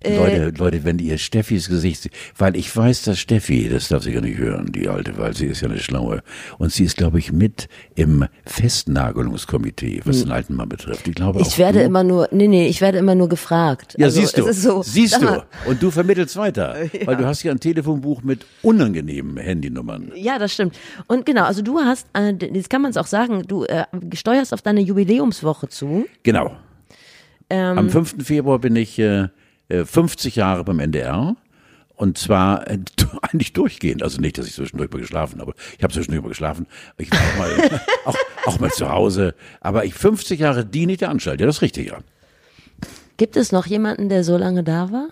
Äh, 0.04 0.16
Leute, 0.16 0.52
Leute, 0.58 0.84
wenn 0.84 0.98
ihr 0.98 1.18
Steffis 1.18 1.68
Gesicht 1.68 2.02
seht, 2.02 2.12
weil 2.36 2.56
ich 2.56 2.74
weiß, 2.74 3.02
dass 3.04 3.18
Steffi, 3.18 3.68
das 3.68 3.88
darf 3.88 4.02
sie 4.02 4.12
gar 4.12 4.20
nicht 4.20 4.38
hören, 4.38 4.72
die 4.72 4.88
alte, 4.88 5.16
weil 5.18 5.34
sie 5.34 5.46
ist 5.46 5.60
ja 5.60 5.68
eine 5.68 5.78
Schlaue. 5.78 6.22
Und 6.58 6.72
sie 6.72 6.84
ist, 6.84 6.96
glaube 6.96 7.18
ich, 7.18 7.32
mit 7.32 7.68
im 7.94 8.26
Festnagelungskomitee, 8.46 10.02
was 10.04 10.22
den 10.22 10.32
alten 10.32 10.54
Mann 10.54 10.68
betrifft. 10.68 11.06
Ich 11.08 11.14
glaube 11.14 11.40
auch 11.40 11.44
Hm. 11.44 11.48
Ich 11.48 11.58
werde 11.58 11.80
du. 11.80 11.84
immer 11.84 12.04
nur, 12.04 12.28
nee, 12.30 12.48
nee, 12.48 12.68
ich 12.68 12.80
werde 12.80 12.98
immer 12.98 13.14
nur 13.14 13.28
gefragt. 13.28 13.94
Ja, 13.98 14.06
also, 14.06 14.20
siehst 14.20 14.38
du. 14.38 14.52
So, 14.52 14.82
siehst 14.82 15.20
du. 15.20 15.44
Und 15.66 15.82
du 15.82 15.90
vermittelst 15.90 16.36
weiter. 16.36 16.76
Weil 17.04 17.16
du 17.16 17.26
hast 17.26 17.42
ja 17.42 17.52
ein 17.52 17.60
Telefonbuch 17.60 18.22
mit 18.22 18.46
unangenehmen 18.62 19.36
Handynummern. 19.36 20.12
Ja, 20.14 20.38
das 20.38 20.52
stimmt. 20.54 20.78
Und 21.06 21.26
genau, 21.26 21.44
also 21.44 21.62
du 21.62 21.78
hast, 21.80 22.06
äh, 22.12 22.34
das 22.34 22.68
kann 22.68 22.82
man 22.82 22.90
es 22.90 22.96
auch 22.96 23.06
sagen, 23.06 23.44
du 23.46 23.64
äh, 23.64 23.84
steuerst 24.14 24.52
auf 24.52 24.62
deine 24.62 24.80
Jubiläumswoche 24.80 25.68
zu. 25.68 26.06
Genau. 26.22 26.52
Ähm, 27.50 27.78
Am 27.78 27.90
5. 27.90 28.24
Februar 28.24 28.58
bin 28.58 28.76
ich 28.76 28.98
äh, 28.98 29.12
äh, 29.22 29.28
50 29.68 30.36
Jahre 30.36 30.64
beim 30.64 30.80
NDR. 30.80 31.36
Und 31.94 32.18
zwar 32.18 32.68
äh, 32.68 32.78
eigentlich 33.22 33.52
durchgehend. 33.52 34.02
Also 34.02 34.20
nicht, 34.20 34.36
dass 34.38 34.46
ich 34.46 34.54
zwischendurch 34.54 34.90
mal 34.90 35.00
geschlafen 35.00 35.40
habe. 35.40 35.54
Ich 35.76 35.84
habe 35.84 35.92
zwischendurch 35.92 36.22
mal 36.22 36.28
geschlafen. 36.30 36.66
Ich 36.98 37.10
war 37.10 37.18
auch 37.20 37.38
mal, 37.38 37.80
auch, 38.06 38.16
auch 38.46 38.58
mal 38.60 38.70
zu 38.70 38.90
Hause. 38.90 39.34
Aber 39.60 39.84
ich 39.84 39.94
50 39.94 40.40
Jahre 40.40 40.64
diene 40.66 40.92
ich 40.92 40.98
der 40.98 41.10
Anstalt. 41.10 41.40
Ja, 41.40 41.46
das 41.46 41.56
ist 41.56 41.62
richtig, 41.62 41.88
ja. 41.88 41.98
Gibt 43.18 43.36
es 43.36 43.52
noch 43.52 43.66
jemanden, 43.66 44.08
der 44.08 44.24
so 44.24 44.36
lange 44.36 44.64
da 44.64 44.90
war? 44.90 45.08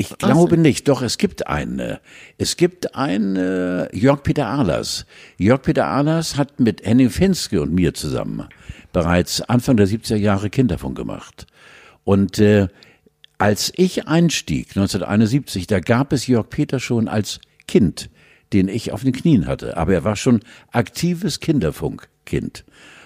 Ich 0.00 0.16
glaube 0.18 0.56
nicht, 0.56 0.86
doch 0.86 1.02
es 1.02 1.18
gibt 1.18 1.48
einen. 1.48 1.80
äh, 1.80 1.98
Es 2.36 2.56
gibt 2.56 2.94
einen 2.94 3.34
äh, 3.34 3.96
Jörg-Peter 3.96 4.46
Ahlers. 4.46 5.06
Jörg-Peter 5.38 5.86
Ahlers 5.86 6.36
hat 6.36 6.60
mit 6.60 6.86
Henning 6.86 7.10
Fenske 7.10 7.60
und 7.60 7.72
mir 7.72 7.94
zusammen 7.94 8.46
bereits 8.92 9.40
Anfang 9.42 9.76
der 9.76 9.88
70er 9.88 10.14
Jahre 10.14 10.50
Kinderfunk 10.50 10.96
gemacht. 10.96 11.46
Und 12.08 12.38
äh, 12.38 12.68
als 13.36 13.70
ich 13.76 14.08
einstieg, 14.08 14.68
1971, 14.68 15.66
da 15.66 15.78
gab 15.78 16.14
es 16.14 16.26
Jörg 16.26 16.48
Peter 16.48 16.80
schon 16.80 17.06
als 17.06 17.38
Kind, 17.66 18.08
den 18.54 18.68
ich 18.68 18.92
auf 18.92 19.02
den 19.02 19.12
Knien 19.12 19.46
hatte. 19.46 19.76
Aber 19.76 19.92
er 19.92 20.04
war 20.04 20.16
schon 20.16 20.40
aktives 20.72 21.38
Kinderfunkkind. 21.40 22.64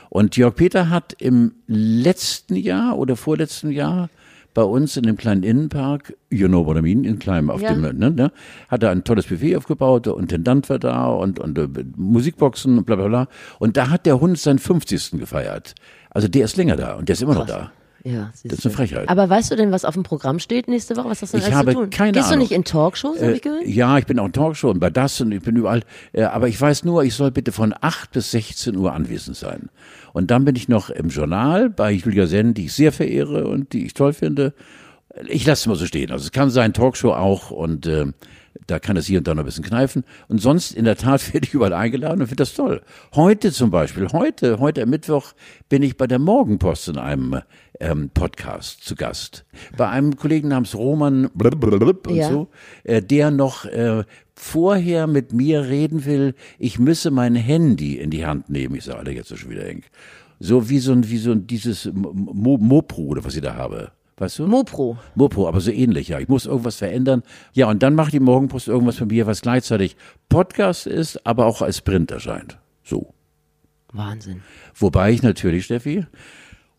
Und 0.09 0.37
Jörg 0.37 0.55
Peter 0.55 0.89
hat 0.89 1.15
im 1.19 1.57
letzten 1.67 2.55
Jahr 2.55 2.97
oder 2.97 3.17
vorletzten 3.17 3.73
Jahr 3.73 4.09
bei 4.55 4.63
uns 4.63 4.97
in 4.97 5.03
dem 5.03 5.17
kleinen 5.17 5.43
Innenpark, 5.43 6.17
you 6.31 6.47
know 6.47 6.65
what 6.65 6.77
I 6.77 6.83
mean, 6.83 7.03
in 7.03 7.19
kleinem 7.19 7.51
auf 7.51 7.61
Ja. 7.61 7.75
dem, 7.75 7.81
ne, 7.81 8.09
ne, 8.13 8.31
hat 8.69 8.85
er 8.85 8.91
ein 8.91 9.03
tolles 9.03 9.27
Buffet 9.27 9.57
aufgebaut, 9.57 10.07
der 10.07 10.17
Intendant 10.17 10.71
war 10.71 10.79
da 10.79 11.07
und, 11.07 11.41
und 11.41 11.59
äh, 11.59 11.67
Musikboxen 11.97 12.79
und 12.79 12.85
bla 12.85 12.95
bla 12.95 13.09
bla. 13.09 13.29
Und 13.59 13.77
da 13.77 13.91
hat 13.91 14.07
der 14.07 14.21
Hund 14.21 14.39
seinen 14.39 14.61
50. 14.61 15.19
gefeiert. 15.19 15.75
Also 16.11 16.29
der 16.29 16.45
ist 16.45 16.57
länger 16.57 16.77
da 16.77 16.95
und 16.95 17.09
der 17.09 17.15
ist 17.15 17.23
immer 17.23 17.35
noch 17.35 17.47
da. 17.47 17.73
Ja, 18.05 18.31
Das 18.43 18.59
ist 18.59 18.67
eine 18.67 18.75
Frechheit. 18.75 19.09
Aber 19.09 19.29
weißt 19.31 19.53
du 19.53 19.57
denn, 19.57 19.71
was 19.71 19.85
auf 19.85 19.95
dem 19.95 20.03
Programm 20.03 20.39
steht 20.41 20.67
nächste 20.67 20.97
Woche? 20.97 21.09
Was 21.11 21.23
hast 21.23 21.35
du 21.35 21.39
denn 21.39 21.47
Ich 21.49 21.55
alles 21.55 21.59
habe 21.69 21.73
zu 21.73 21.79
tun? 21.83 21.91
keine 21.91 22.13
Gehst 22.13 22.27
Ahnung. 22.27 22.39
du 22.39 22.43
nicht 22.43 22.53
in 22.53 22.65
Talkshows, 22.65 23.17
habe 23.21 23.33
Äh, 23.33 23.37
ich 23.37 23.43
gehört? 23.43 23.67
ja, 23.67 23.99
ich 23.99 24.07
bin 24.07 24.19
auch 24.19 24.27
in 24.27 24.33
Talkshow 24.33 24.71
und 24.71 24.81
bei 24.81 24.91
das 24.91 25.21
und 25.21 25.31
ich 25.31 25.41
bin 25.43 25.55
überall. 25.57 25.83
Äh, 26.13 26.25
aber 26.25 26.49
ich 26.49 26.61
weiß 26.61 26.85
nur, 26.85 27.05
ich 27.05 27.15
soll 27.15 27.31
bitte 27.31 27.53
von 27.53 27.73
8 27.81 28.11
bis 28.11 28.33
16 28.33 28.77
Uhr 28.77 28.93
anwesend 28.93 29.37
sein. 29.37 29.69
Und 30.13 30.31
dann 30.31 30.45
bin 30.45 30.57
ich 30.57 30.69
noch 30.69 30.91
im 30.91 31.09
Journal 31.11 31.71
bei 31.71 31.93
Julia 31.93 32.27
Senn, 32.27 32.55
die 32.55 32.67
ich 32.67 32.73
sehr 32.73 32.93
verehre 32.93 33.47
und 33.47 33.73
die 33.73 33.87
ich 33.87 33.95
toll 33.95 34.13
finde. 34.13 34.53
Ich 35.29 35.47
lasse 35.47 35.61
es 35.63 35.67
mal 35.69 35.77
so 35.77 35.87
stehen. 35.87 36.11
Also 36.11 36.25
es 36.25 36.33
kann 36.33 36.51
sein, 36.51 36.73
Talkshow 36.73 37.13
auch 37.13 37.51
und 37.51 37.87
äh, 37.87 38.07
da 38.73 38.79
kann 38.79 38.97
es 38.97 39.07
hier 39.07 39.19
und 39.19 39.29
da 39.29 39.35
noch 39.35 39.43
ein 39.43 39.47
bisschen 39.47 39.65
kneifen. 39.65 40.03
Und 40.29 40.41
sonst 40.41 40.73
in 40.73 40.87
der 40.87 40.97
Tat 40.97 41.33
werde 41.35 41.47
ich 41.47 41.53
überall 41.53 41.75
eingeladen 41.75 42.23
und 42.23 42.27
finde 42.27 42.41
das 42.43 42.55
toll. 42.55 42.81
Heute 43.15 43.53
zum 43.53 43.71
Beispiel, 43.71 44.09
heute, 44.13 44.59
heute 44.61 44.83
am 44.83 44.89
Mittwoch 44.91 45.35
bin 45.69 45.83
ich 45.83 45.99
bei 45.99 46.07
der 46.07 46.19
Morgenpost 46.19 46.89
in 46.89 46.97
einem 46.97 47.41
ähm, 47.81 48.11
Podcast 48.15 48.83
zu 48.85 48.95
Gast. 48.95 49.45
Bei 49.77 49.91
einem 49.91 50.17
Kollegen 50.17 50.49
namens 50.49 50.75
Roman 50.75 51.27
und 51.27 52.17
Ja. 52.17 52.31
so, 52.31 52.49
äh, 52.85 53.03
der 53.03 53.31
noch 53.31 53.67
äh, 53.67 54.05
vorher 54.35 55.07
mit 55.07 55.35
mir 55.35 55.65
reden 55.65 56.07
will, 56.07 56.35
ich 56.59 56.79
müsse 56.79 57.11
mein 57.11 57.35
Handy 57.35 57.99
in 57.99 58.09
die 58.09 58.25
Hand 58.25 58.49
nehmen. 58.49 58.75
Ich 58.75 58.85
sage, 58.85 59.01
Alter, 59.01 59.11
jetzt 59.13 59.31
ist 59.31 59.41
schon 59.41 59.51
wieder 59.51 59.67
eng. 59.67 59.83
So 60.41 60.71
wie 60.71 60.79
so 60.79 60.93
ein, 60.93 61.09
wie 61.11 61.19
so 61.19 61.31
ein 61.33 61.47
dieses 61.47 61.91
Mo 61.93 62.57
Mopro 62.57 63.03
oder 63.03 63.25
was 63.25 63.37
ich 63.37 63.43
da 63.43 63.55
habe. 63.55 63.93
Weißt 64.23 64.39
du? 64.39 64.47
Mopro. 64.47 64.99
Mopo, 65.17 65.49
aber 65.49 65.61
so 65.61 65.73
ähnlich, 65.73 66.07
ja. 66.07 66.21
Ich 66.21 66.29
muss 66.29 66.47
irgendwas 66.47 66.77
verändern. 66.77 67.25
Ja, 67.55 67.69
und 67.69 67.83
dann 67.83 67.97
macht 67.97 68.13
die 68.13 68.21
Morgenpost 68.21 68.69
irgendwas 68.69 68.97
von 68.97 69.09
mir, 69.09 69.27
was 69.27 69.41
gleichzeitig 69.43 69.97
Podcast 70.29 70.87
ist, 70.87 71.27
aber 71.27 71.45
auch 71.47 71.61
als 71.61 71.81
Print 71.81 72.13
erscheint. 72.13 72.57
So. 72.85 73.13
Wahnsinn. 73.93 74.43
Wobei 74.77 75.11
ich 75.11 75.25
natürlich, 75.25 75.65
Steffi, 75.65 76.07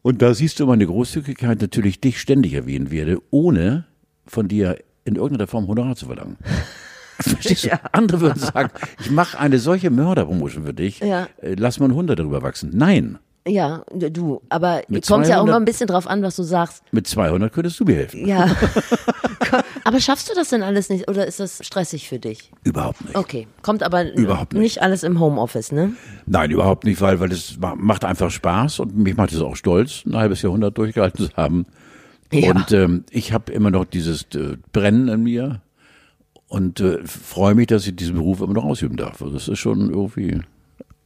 und 0.03 0.21
da 0.21 0.33
siehst 0.33 0.61
du 0.61 0.65
meine 0.67 0.85
Großzügigkeit, 0.87 1.59
natürlich 1.61 1.99
dich 1.99 2.21
ständig 2.21 2.53
erwähnen 2.53 2.91
werde, 2.91 3.17
ohne 3.29 3.87
von 4.25 4.47
dir 4.47 4.77
in 5.03 5.17
irgendeiner 5.17 5.47
Form 5.47 5.67
Honorar 5.67 5.97
zu 5.97 6.05
verlangen. 6.05 6.37
Verstehst 7.19 7.65
du? 7.65 7.77
Andere 7.91 8.21
würden 8.21 8.39
sagen, 8.39 8.69
ich 9.01 9.11
mache 9.11 9.37
eine 9.37 9.59
solche 9.59 9.89
Mörderpromotion 9.89 10.63
für 10.63 10.73
dich, 10.73 10.99
Ja. 11.01 11.27
äh, 11.41 11.55
lass 11.57 11.77
mal 11.81 11.89
ein 11.89 11.93
Hundert 11.95 12.19
darüber 12.19 12.41
wachsen. 12.41 12.71
Nein, 12.73 13.19
Ja, 13.45 13.83
du, 13.91 14.41
aber 14.47 14.83
Mit 14.87 15.05
kommt 15.05 15.27
ja 15.27 15.35
auch 15.35 15.39
200 15.43 15.47
mal 15.53 15.57
ein 15.61 15.65
bisschen 15.65 15.87
drauf 15.87 16.07
an, 16.07 16.21
was 16.23 16.37
du 16.37 16.43
sagst. 16.43 16.81
mit 16.93 17.07
200 17.07 17.51
könntest 17.51 17.77
du 17.79 17.83
mir 17.83 17.95
helfen. 17.95 18.25
Ja. 18.25 18.49
aber 19.83 19.99
schaffst 19.99 20.29
du 20.29 20.33
das 20.33 20.49
denn 20.49 20.63
alles 20.63 20.89
nicht 20.89 21.09
oder 21.09 21.27
ist 21.27 21.39
das 21.41 21.59
stressig 21.65 22.07
für 22.07 22.19
dich? 22.19 22.51
Überhaupt 22.63 23.01
nicht. 23.03 23.15
Okay, 23.17 23.47
kommt 23.61 23.83
aber 23.83 24.11
Überhaupt 24.13 24.53
nicht. 24.53 24.81
alles 24.81 25.03
im 25.03 25.19
Homeoffice, 25.19 25.71
ne? 25.73 25.91
Nein, 26.25 26.51
überhaupt 26.51 26.85
nicht, 26.85 27.01
weil, 27.01 27.19
weil 27.19 27.31
es 27.33 27.57
ma- 27.59 27.75
macht 27.75 28.05
einfach 28.05 28.31
Spaß 28.31 28.79
und 28.79 28.95
mich 28.97 29.17
macht 29.17 29.33
es 29.33 29.41
auch 29.41 29.55
stolz, 29.57 30.03
ein 30.05 30.15
halbes 30.15 30.41
Jahrhundert 30.41 30.77
durchgehalten 30.77 31.25
zu 31.27 31.33
haben. 31.35 31.65
Ja. 32.31 32.51
Und 32.51 32.71
ähm, 32.71 33.03
ich 33.11 33.33
habe 33.33 33.51
immer 33.51 33.71
noch 33.71 33.85
dieses 33.85 34.23
äh, 34.35 34.57
Brennen 34.71 35.07
in 35.09 35.23
mir 35.23 35.61
und 36.47 36.79
äh, 36.79 36.99
freue 37.05 37.55
mich, 37.55 37.67
dass 37.67 37.85
ich 37.85 37.95
diesen 37.95 38.15
Beruf 38.15 38.41
immer 38.41 38.53
noch 38.53 38.63
ausüben 38.63 38.95
darf. 38.95 39.21
Also 39.21 39.33
das 39.33 39.47
ist 39.49 39.59
schon 39.59 39.89
irgendwie 39.89 40.41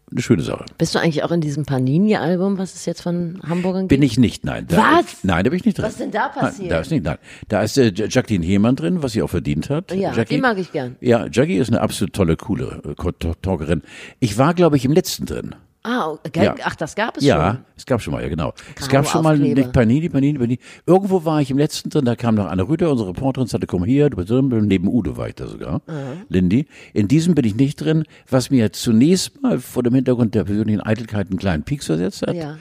eine 0.09 0.21
schöne 0.21 0.41
Sache. 0.41 0.65
Bist 0.77 0.95
du 0.95 0.99
eigentlich 0.99 1.23
auch 1.23 1.31
in 1.31 1.41
diesem 1.41 1.65
Panini-Album, 1.65 2.57
was 2.57 2.75
es 2.75 2.85
jetzt 2.85 3.01
von 3.01 3.41
Hamburgern 3.47 3.87
Bin 3.87 4.01
gibt? 4.01 4.13
ich 4.13 4.17
nicht, 4.17 4.45
nein. 4.45 4.65
Da, 4.67 4.77
Was? 4.77 5.23
Nein, 5.23 5.43
da 5.43 5.49
bin 5.49 5.59
ich 5.59 5.65
nicht 5.65 5.77
drin. 5.77 5.85
Was 5.85 5.97
denn 5.97 6.11
da 6.11 6.29
passiert? 6.29 6.59
Nein, 6.59 6.69
da 6.69 6.79
ist 6.79 6.91
nicht, 6.91 7.03
nein. 7.03 7.17
Da 7.49 7.61
ist 7.61 7.77
äh, 7.77 7.91
Jacqueline 7.93 8.45
Hemann 8.45 8.75
drin, 8.75 9.03
was 9.03 9.11
sie 9.11 9.21
auch 9.21 9.29
verdient 9.29 9.69
hat. 9.69 9.91
Ja, 9.91 10.13
Jackie. 10.13 10.35
die 10.35 10.41
mag 10.41 10.57
ich 10.57 10.71
gern. 10.71 10.95
Ja, 11.01 11.27
Jackie 11.29 11.57
ist 11.57 11.69
eine 11.69 11.81
absolut 11.81 12.13
tolle, 12.13 12.37
coole 12.37 12.81
äh, 12.85 13.33
Talkerin. 13.41 13.81
Ich 14.19 14.37
war, 14.37 14.53
glaube 14.53 14.77
ich, 14.77 14.85
im 14.85 14.93
letzten 14.93 15.25
drin. 15.25 15.55
Ah, 15.89 16.09
okay. 16.11 16.43
Ja. 16.43 16.55
ach, 16.65 16.75
das 16.75 16.95
gab 16.95 17.15
es 17.15 17.23
Ja, 17.23 17.53
schon. 17.53 17.65
es 17.77 17.85
gab 17.85 18.01
schon 18.01 18.13
mal, 18.13 18.21
ja 18.21 18.27
genau. 18.27 18.53
es 18.75 18.89
Karo 18.89 19.03
gab 19.03 19.07
schon 19.07 19.23
mal 19.23 19.37
nicht 19.37 19.71
Panini, 19.71 20.09
Panini, 20.09 20.37
Panini. 20.37 20.59
Irgendwo 20.85 21.23
war 21.23 21.39
ich 21.39 21.49
im 21.49 21.57
letzten 21.57 21.89
drin, 21.89 22.03
da 22.03 22.17
kam 22.17 22.35
noch 22.35 22.47
Anne 22.47 22.67
Rüder, 22.67 22.91
unsere 22.91 23.09
Reporterin, 23.09 23.47
sagte, 23.47 23.67
komm 23.67 23.85
hier, 23.85 24.09
du 24.09 24.17
bist 24.17 24.29
drin, 24.29 24.49
neben 24.67 24.89
Udo 24.89 25.15
war 25.15 25.29
ich 25.29 25.35
da 25.35 25.47
sogar, 25.47 25.81
Lindy. 26.27 26.67
In 26.93 27.07
diesem 27.07 27.35
bin 27.35 27.45
ich 27.45 27.55
nicht 27.55 27.77
drin, 27.77 28.03
was 28.29 28.49
mir 28.49 28.73
zunächst 28.73 29.41
mal 29.41 29.59
vor 29.59 29.81
dem 29.81 29.93
Hintergrund 29.95 30.35
der 30.35 30.43
persönlichen 30.43 30.81
Eitelkeit 30.81 31.29
einen 31.29 31.39
kleinen 31.39 31.63
Pieks 31.63 31.85
versetzt 31.85 32.21
hat. 32.23 32.35
Ja. 32.35 32.57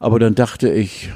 Aber 0.00 0.18
dann 0.18 0.34
dachte 0.34 0.68
ich, 0.68 1.10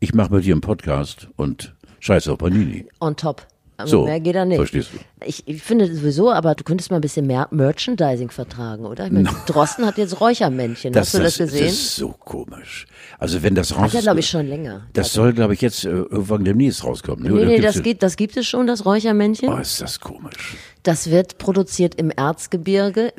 ich 0.00 0.14
mache 0.14 0.34
mit 0.34 0.44
dir 0.44 0.54
einen 0.54 0.60
Podcast 0.62 1.28
und 1.36 1.74
scheiße 2.00 2.32
auf 2.32 2.38
Panini. 2.38 2.86
On 3.00 3.14
top. 3.14 3.46
Aber 3.76 3.88
So, 3.88 4.04
mehr 4.04 4.20
geht 4.20 4.36
da 4.36 4.44
nicht. 4.44 4.56
verstehst 4.56 4.90
du. 4.92 4.98
Ich, 5.26 5.46
ich 5.48 5.62
finde 5.62 5.92
sowieso, 5.92 6.30
aber 6.30 6.54
du 6.54 6.62
könntest 6.62 6.90
mal 6.90 6.98
ein 6.98 7.00
bisschen 7.00 7.26
mehr 7.26 7.48
Merchandising 7.50 8.30
vertragen, 8.30 8.86
oder? 8.86 9.06
Ich 9.06 9.12
meine, 9.12 9.28
Drosten 9.46 9.84
hat 9.84 9.98
jetzt 9.98 10.20
Räuchermännchen. 10.20 10.94
Hast 10.94 11.14
du 11.14 11.18
das, 11.18 11.38
gesehen? 11.38 11.64
Das 11.64 11.72
ist 11.72 11.96
so 11.96 12.10
komisch. 12.10 12.86
Also 13.18 13.42
wenn 13.42 13.54
das 13.54 13.74
raus 13.74 13.82
hat 13.82 13.94
er, 13.94 14.02
glaube 14.02 14.20
ich, 14.20 14.28
schon 14.28 14.46
länger. 14.46 14.86
Das 14.92 15.12
soll, 15.12 15.32
glaube 15.32 15.54
ich, 15.54 15.60
jetzt 15.60 15.84
äh, 15.84 15.88
irgendwann 15.88 16.44
demnächst 16.44 16.84
rauskommen. 16.84 17.24
ne? 17.24 17.30
nee, 17.30 17.36
Oder 17.36 17.46
nee, 17.46 17.60
das, 17.60 17.82
geht, 17.82 18.02
das 18.02 18.16
gibt 18.16 18.36
es 18.36 18.46
schon, 18.46 18.66
das 18.66 18.84
Räuchermännchen. 18.86 19.48
Oh, 19.48 19.56
ist 19.56 19.80
das 19.80 19.98
komisch. 19.98 20.56
Das 20.84 21.10
wird 21.10 21.38
produziert 21.38 21.94
im 21.96 22.10
Erzgebirge 22.10 23.12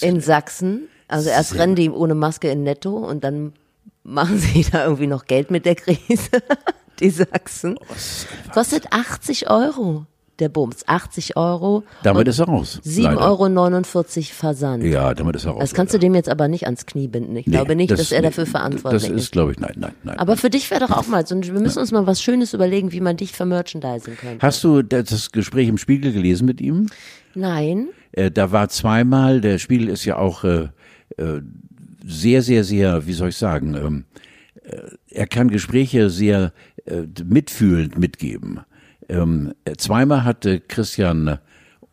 in 0.00 0.20
Sachsen. 0.20 0.88
Also 1.06 1.30
erst 1.30 1.54
rennen 1.54 1.74
die 1.76 1.88
ohne 1.88 2.14
Maske 2.14 2.50
in 2.50 2.62
Netto 2.64 2.90
und 2.96 3.24
dann 3.24 3.54
machen 4.04 4.38
sie 4.38 4.66
da 4.72 4.84
irgendwie 4.84 5.06
noch 5.06 5.24
Geld 5.26 5.50
mit 5.50 5.64
der 5.64 5.76
Krise. 5.76 6.30
Die 7.00 7.10
Sachsen. 7.10 7.78
Kostet 8.52 8.92
80 8.92 9.50
Euro. 9.50 10.06
der 10.38 10.48
Bums. 10.48 10.86
80 10.86 11.36
Euro. 11.36 11.82
Damit 12.02 12.28
ist 12.28 12.38
er 12.38 12.46
raus. 12.46 12.80
7,49 12.84 13.16
Euro 13.18 14.24
Versand. 14.32 14.84
Ja, 14.84 15.14
damit 15.14 15.36
ist 15.36 15.44
er 15.44 15.52
raus. 15.52 15.60
Das 15.60 15.74
kannst 15.74 15.94
du 15.94 15.98
dem 15.98 16.14
jetzt 16.14 16.28
aber 16.28 16.48
nicht 16.48 16.66
ans 16.66 16.86
Knie 16.86 17.08
binden. 17.08 17.34
Ich 17.36 17.46
nee, 17.46 17.52
glaube 17.52 17.74
nicht, 17.74 17.90
das, 17.90 17.98
dass 17.98 18.12
er 18.12 18.22
dafür 18.22 18.46
verantwortlich 18.46 19.02
ist. 19.02 19.10
Das 19.10 19.22
ist, 19.22 19.32
glaube 19.32 19.52
ich, 19.52 19.58
nein, 19.58 19.74
nein, 19.76 19.94
nein. 20.04 20.18
Aber 20.18 20.36
für 20.36 20.50
dich 20.50 20.70
wäre 20.70 20.86
doch 20.86 20.96
auch 20.96 21.06
mal 21.08 21.26
so, 21.26 21.40
wir 21.40 21.52
müssen 21.54 21.80
uns 21.80 21.90
mal 21.92 22.06
was 22.06 22.22
Schönes 22.22 22.54
überlegen, 22.54 22.92
wie 22.92 23.00
man 23.00 23.16
dich 23.16 23.32
vermerchandisen 23.32 24.16
könnte. 24.16 24.46
Hast 24.46 24.62
du 24.62 24.82
das 24.82 25.32
Gespräch 25.32 25.68
im 25.68 25.78
Spiegel 25.78 26.12
gelesen 26.12 26.46
mit 26.46 26.60
ihm? 26.60 26.86
Nein. 27.34 27.88
Äh, 28.12 28.30
da 28.30 28.52
war 28.52 28.68
zweimal, 28.68 29.40
der 29.40 29.58
Spiegel 29.58 29.88
ist 29.88 30.04
ja 30.04 30.16
auch 30.18 30.44
äh, 30.44 30.68
äh, 31.16 31.40
sehr, 32.06 32.42
sehr, 32.42 32.64
sehr, 32.64 33.06
wie 33.06 33.12
soll 33.12 33.30
ich 33.30 33.36
sagen, 33.36 33.74
ähm, 33.74 34.04
äh, 34.62 34.76
er 35.10 35.26
kann 35.26 35.48
Gespräche 35.48 36.10
sehr 36.10 36.44
äh, 36.46 36.50
mitfühlend 37.24 37.98
mitgeben. 37.98 38.60
Ähm, 39.08 39.54
zweimal 39.76 40.24
hatte 40.24 40.60
Christian, 40.60 41.38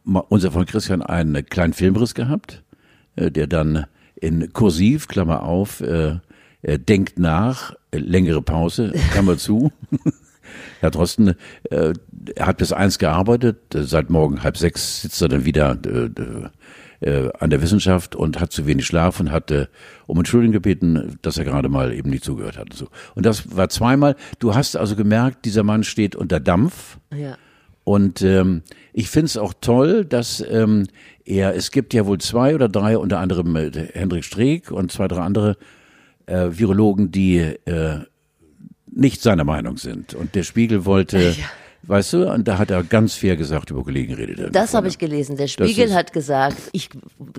unser 0.03 0.51
Freund 0.51 0.69
Christian, 0.69 1.01
einen 1.01 1.45
kleinen 1.45 1.73
Filmriss 1.73 2.13
gehabt, 2.13 2.63
äh, 3.15 3.31
der 3.31 3.47
dann 3.47 3.86
in 4.15 4.53
Kursiv, 4.53 5.08
Klammer 5.08 5.43
auf, 5.43 5.81
äh, 5.81 6.17
äh, 6.62 6.79
denkt 6.79 7.19
nach, 7.19 7.73
äh, 7.91 7.97
längere 7.97 8.41
Pause, 8.41 8.93
Klammer 9.12 9.38
zu. 9.38 9.71
Herr 10.79 10.91
Drosten, 10.91 11.36
äh, 11.69 11.93
er 12.36 12.47
hat 12.47 12.58
bis 12.58 12.71
eins 12.73 12.97
gearbeitet, 12.97 13.58
seit 13.73 14.10
morgen 14.10 14.43
halb 14.43 14.58
sechs 14.58 15.01
sitzt 15.01 15.21
er 15.21 15.27
dann 15.27 15.45
wieder 15.45 15.75
äh, 17.05 17.29
an 17.39 17.49
der 17.51 17.61
Wissenschaft 17.61 18.15
und 18.15 18.39
hat 18.39 18.51
zu 18.51 18.65
wenig 18.65 18.85
Schlaf 18.85 19.19
und 19.19 19.31
hatte 19.31 19.69
um 20.07 20.17
Entschuldigung 20.17 20.53
gebeten, 20.53 21.17
dass 21.21 21.37
er 21.37 21.45
gerade 21.45 21.69
mal 21.69 21.93
eben 21.93 22.09
nicht 22.09 22.23
zugehört 22.23 22.57
hat. 22.57 22.71
Und, 22.71 22.77
so. 22.77 22.87
und 23.13 23.25
das 23.25 23.55
war 23.55 23.69
zweimal. 23.69 24.15
Du 24.39 24.55
hast 24.55 24.75
also 24.75 24.95
gemerkt, 24.95 25.45
dieser 25.45 25.63
Mann 25.63 25.83
steht 25.83 26.15
unter 26.15 26.39
Dampf. 26.39 26.97
Ja. 27.15 27.37
Und 27.83 28.23
ähm, 28.23 28.63
ich 28.93 29.09
finde 29.09 29.27
es 29.27 29.37
auch 29.37 29.53
toll, 29.61 30.05
dass 30.05 30.43
ähm, 30.49 30.87
er, 31.23 31.55
es 31.55 31.69
gibt 31.69 31.93
ja 31.93 32.07
wohl 32.07 32.17
zwei 32.17 32.55
oder 32.55 32.67
drei, 32.67 32.97
unter 32.97 33.19
anderem 33.19 33.55
äh, 33.55 33.69
Hendrik 33.93 34.25
Streeck 34.25 34.71
und 34.71 34.91
zwei, 34.91 35.07
drei 35.07 35.21
andere 35.21 35.57
äh, 36.25 36.47
Virologen, 36.49 37.11
die 37.11 37.37
äh, 37.37 37.99
nicht 38.91 39.21
seiner 39.21 39.43
Meinung 39.43 39.77
sind. 39.77 40.15
Und 40.15 40.33
der 40.33 40.43
Spiegel 40.43 40.85
wollte 40.85 41.19
ja. 41.19 41.33
Weißt 41.88 42.13
du, 42.13 42.32
und 42.32 42.48
da 42.48 42.58
hat 42.58 42.71
er 42.71 42.84
ganz 42.84 43.13
fair 43.13 43.36
gesagt, 43.38 43.69
über 43.69 43.84
Kollegen 43.84 44.13
redet 44.13 44.39
er. 44.39 44.50
Das 44.50 44.74
habe 44.74 44.88
ich 44.88 44.98
gelesen. 44.98 45.38
Der 45.38 45.48
Spiegel 45.48 45.93
hat 45.93 46.13
gesagt, 46.13 46.58
ich 46.71 46.89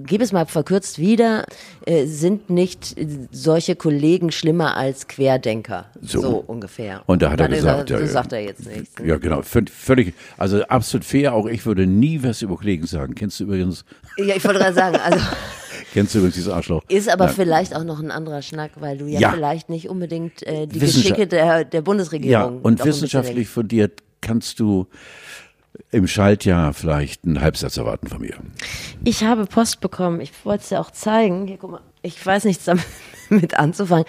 gebe 0.07 0.23
es 0.23 0.33
mal 0.33 0.47
verkürzt 0.47 0.99
wieder, 0.99 1.47
äh, 1.85 2.07
sind 2.07 2.49
nicht 2.51 2.95
solche 3.33 3.77
Kollegen 3.77 4.31
schlimmer 4.31 4.77
als 4.77 5.09
Querdenker. 5.09 5.87
So, 6.01 6.21
so 6.21 6.45
ungefähr. 6.47 7.03
Und 7.07 7.23
da 7.23 7.31
hat 7.31 7.41
er 7.41 7.49
gesagt, 7.49 7.89
so 7.89 8.07
sagt 8.07 8.33
er 8.33 8.41
jetzt 8.41 8.67
nichts. 8.67 8.99
Ne? 8.99 9.09
Ja, 9.09 9.17
genau. 9.17 9.43
Völlig, 9.43 10.15
also 10.39 10.63
absolut 10.65 11.05
fair. 11.05 11.35
Auch 11.35 11.47
ich 11.47 11.67
würde 11.67 11.87
nie 11.87 12.23
was 12.23 12.43
über 12.43 12.57
Kollegen 12.57 12.87
sagen. 12.87 13.15
Kennst 13.15 13.41
du 13.41 13.45
übrigens? 13.45 13.85
Ja, 14.17 14.37
ich 14.37 14.45
wollte 14.45 14.61
gerade 14.61 14.75
sagen, 14.75 14.97
also. 14.97 15.19
Kennst 15.93 16.15
du 16.15 16.19
übrigens 16.19 16.35
dieses 16.37 16.53
Arschloch? 16.53 16.83
Ist 16.89 17.09
aber 17.09 17.27
Nein. 17.27 17.35
vielleicht 17.35 17.75
auch 17.75 17.85
noch 17.85 18.01
ein 18.01 18.11
anderer 18.11 18.43
Schnack, 18.43 18.73
weil 18.81 18.99
du 18.99 19.07
ja, 19.07 19.21
ja. 19.21 19.33
vielleicht 19.33 19.69
nicht 19.69 19.89
unbedingt 19.89 20.43
äh, 20.47 20.67
die 20.67 20.79
Geschicke 20.79 21.27
der, 21.27 21.65
der 21.65 21.83
Bundesregierung. 21.83 22.31
Ja, 22.31 22.61
und 22.63 22.85
wissenschaftlich 22.85 23.49
fundiert 23.49 24.03
kannst 24.27 24.61
du 24.61 24.87
im 25.91 26.07
Schaltjahr 26.07 26.73
vielleicht 26.75 27.25
einen 27.25 27.41
Halbsatz 27.41 27.77
erwarten 27.77 28.09
von 28.09 28.21
mir. 28.21 28.35
Ich 29.05 29.23
habe 29.23 29.47
Post 29.47 29.81
bekommen. 29.81 30.21
Ich 30.21 30.33
wollte 30.45 30.62
es 30.62 30.69
dir 30.71 30.81
auch 30.81 30.91
zeigen. 30.91 31.47
Hier, 31.47 31.59
guck 31.59 31.71
mal. 31.71 31.81
Ich 32.03 32.25
weiß 32.25 32.45
nichts 32.45 32.65
damit 33.29 33.55
anzufangen. 33.59 34.05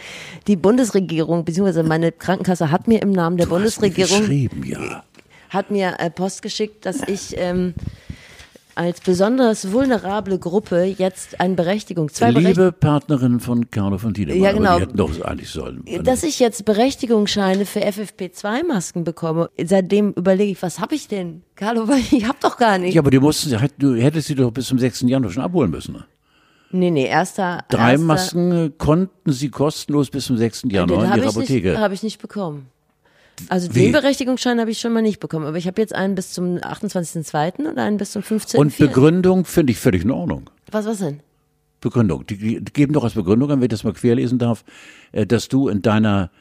Die 0.48 0.56
Bundesregierung, 0.56 1.46
beziehungsweise 1.46 1.84
meine 1.84 2.12
Krankenkasse 2.12 2.72
hat 2.72 2.88
mir 2.88 3.02
im 3.02 3.12
Namen 3.12 3.38
der 3.38 3.46
du 3.46 3.52
Bundesregierung 3.52 4.22
hast 4.22 4.30
mir 4.30 4.50
ja. 4.66 5.04
hat 5.50 5.72
mir 5.72 5.96
äh, 6.00 6.10
Post 6.10 6.42
geschickt, 6.42 6.86
dass 6.86 7.02
ich 7.08 7.36
ähm, 7.38 7.74
als 8.78 9.02
besonders 9.02 9.72
vulnerable 9.72 10.38
Gruppe 10.40 10.84
jetzt 10.84 11.40
eine 11.40 11.56
Berechtigung. 11.56 12.10
Zwei 12.10 12.32
Liebe 12.32 12.54
Berecht 12.54 12.80
Partnerin 12.80 13.40
von 13.40 13.70
Carlo 13.72 13.98
von 13.98 14.14
Tiedemann, 14.14 14.42
ja, 14.42 14.52
genau. 14.52 14.76
die 14.76 14.84
hätten 14.84 14.98
doch 14.98 15.22
eigentlich 15.22 15.50
sollen. 15.50 15.84
Dass 16.04 16.24
ich 16.24 16.40
jetzt 16.40 16.66
Berechtigungsscheine 16.66 17.66
für 17.66 17.80
FFP2-Masken 17.80 19.04
bekomme, 19.04 19.50
seitdem 19.64 20.14
überlege 20.14 20.52
ich, 20.52 20.62
was 20.62 20.80
habe 20.80 20.96
ich 20.96 21.08
denn? 21.08 21.44
Carlo, 21.56 21.88
ich 22.12 22.26
habe 22.26 22.38
doch 22.42 22.58
gar 22.58 22.78
nicht. 22.78 22.94
Ja, 22.94 23.02
aber 23.02 23.12
die 23.12 23.20
mussten, 23.20 23.58
du 23.78 23.96
hättest 23.96 24.28
sie 24.28 24.36
doch 24.36 24.52
bis 24.52 24.68
zum 24.68 24.80
6. 24.80 25.02
Januar 25.02 25.32
schon 25.32 25.44
abholen 25.44 25.72
müssen. 25.72 25.94
Ne? 25.94 26.06
Nee, 26.72 26.92
nee, 26.92 27.06
erster. 27.06 27.64
Drei 27.70 27.92
erster, 27.92 28.06
Masken 28.06 28.78
konnten 28.78 29.32
sie 29.32 29.50
kostenlos 29.50 30.10
bis 30.10 30.26
zum 30.26 30.38
6. 30.38 30.64
Januar 30.70 31.06
in 31.06 31.22
ihrer 31.22 31.30
Apotheke. 31.30 31.78
Habe 31.80 31.94
ich 31.94 32.04
nicht 32.04 32.22
bekommen. 32.22 32.68
Also 33.50 33.74
Wie? 33.74 33.84
den 33.84 33.92
Berechtigungsschein 33.92 34.60
habe 34.60 34.72
ich 34.72 34.80
schon 34.80 34.94
mal 34.94 35.02
nicht 35.02 35.20
bekommen, 35.20 35.46
aber 35.46 35.58
ich 35.58 35.68
habe 35.68 35.80
jetzt 35.82 35.94
einen 35.94 36.16
bis 36.16 36.32
zum 36.32 36.58
28.02. 36.58 37.68
und 37.68 37.78
einen 37.78 37.98
bis 37.98 38.12
zum 38.12 38.24
15. 38.24 38.60
Und 38.60 38.78
Begründung 38.78 39.46
finde 39.46 39.72
ich 39.72 39.80
völlig 39.80 40.04
in 40.04 40.12
Ordnung. 40.12 40.50
Was, 40.72 40.86
was 40.86 41.00
denn? 41.00 41.20
Begründung. 41.80 42.26
Die, 42.26 42.38
die 42.38 42.74
geben 42.74 42.94
doch 42.94 43.04
als 43.04 43.14
Begründung 43.14 43.52
an, 43.52 43.60
wenn 43.60 43.66
ich 43.66 43.70
das 43.70 43.84
mal 43.84 43.94
querlesen 43.94 44.40
darf, 44.40 44.64
äh, 45.12 45.26
dass 45.26 45.48
du 45.48 45.68
in 45.68 45.82
deiner 45.82 46.32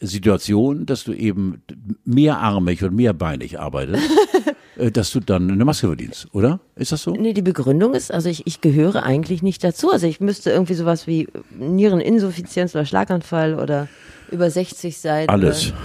Situation, 0.00 0.86
dass 0.86 1.04
du 1.04 1.12
eben 1.12 1.62
mehrarmig 2.04 2.82
und 2.84 2.94
mehrbeinig 2.94 3.58
arbeitest, 3.58 4.02
äh, 4.76 4.90
dass 4.90 5.10
du 5.10 5.20
dann 5.20 5.50
eine 5.50 5.64
Maske 5.64 5.86
verdienst, 5.86 6.28
oder? 6.32 6.60
Ist 6.76 6.92
das 6.92 7.02
so? 7.02 7.12
Nee, 7.12 7.32
die 7.32 7.42
Begründung 7.42 7.94
ist, 7.94 8.12
also 8.12 8.28
ich, 8.28 8.46
ich 8.46 8.60
gehöre 8.60 9.02
eigentlich 9.02 9.42
nicht 9.42 9.64
dazu. 9.64 9.90
Also 9.90 10.06
ich 10.06 10.20
müsste 10.20 10.50
irgendwie 10.50 10.74
sowas 10.74 11.06
wie 11.06 11.28
Niereninsuffizienz 11.58 12.74
oder 12.74 12.84
Schlaganfall 12.84 13.58
oder 13.58 13.88
über 14.30 14.50
60 14.50 14.98
sein. 14.98 15.28
Alles. 15.28 15.68
Oder 15.68 15.78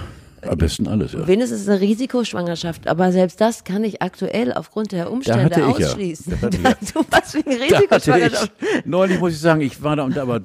am 0.46 0.58
besten 0.58 0.88
alles, 0.88 1.12
ja. 1.12 1.26
Wenigstens 1.26 1.68
eine 1.68 1.80
Risikoschwangerschaft, 1.80 2.88
aber 2.88 3.12
selbst 3.12 3.40
das 3.40 3.64
kann 3.64 3.84
ich 3.84 4.02
aktuell 4.02 4.52
aufgrund 4.52 4.92
der 4.92 5.10
Umstände 5.10 5.66
ausschließen. 5.66 6.38
Ja. 6.40 6.48
Da 6.48 6.74
du 6.94 7.04
warst 7.10 7.34
wegen 7.34 7.52
Risikoschwangerschaft. 7.52 8.52
Neulich 8.84 9.18
muss 9.20 9.32
ich 9.32 9.40
sagen, 9.40 9.60
ich 9.60 9.82
war 9.82 9.96
da 9.96 10.04
und 10.04 10.16
aber 10.16 10.42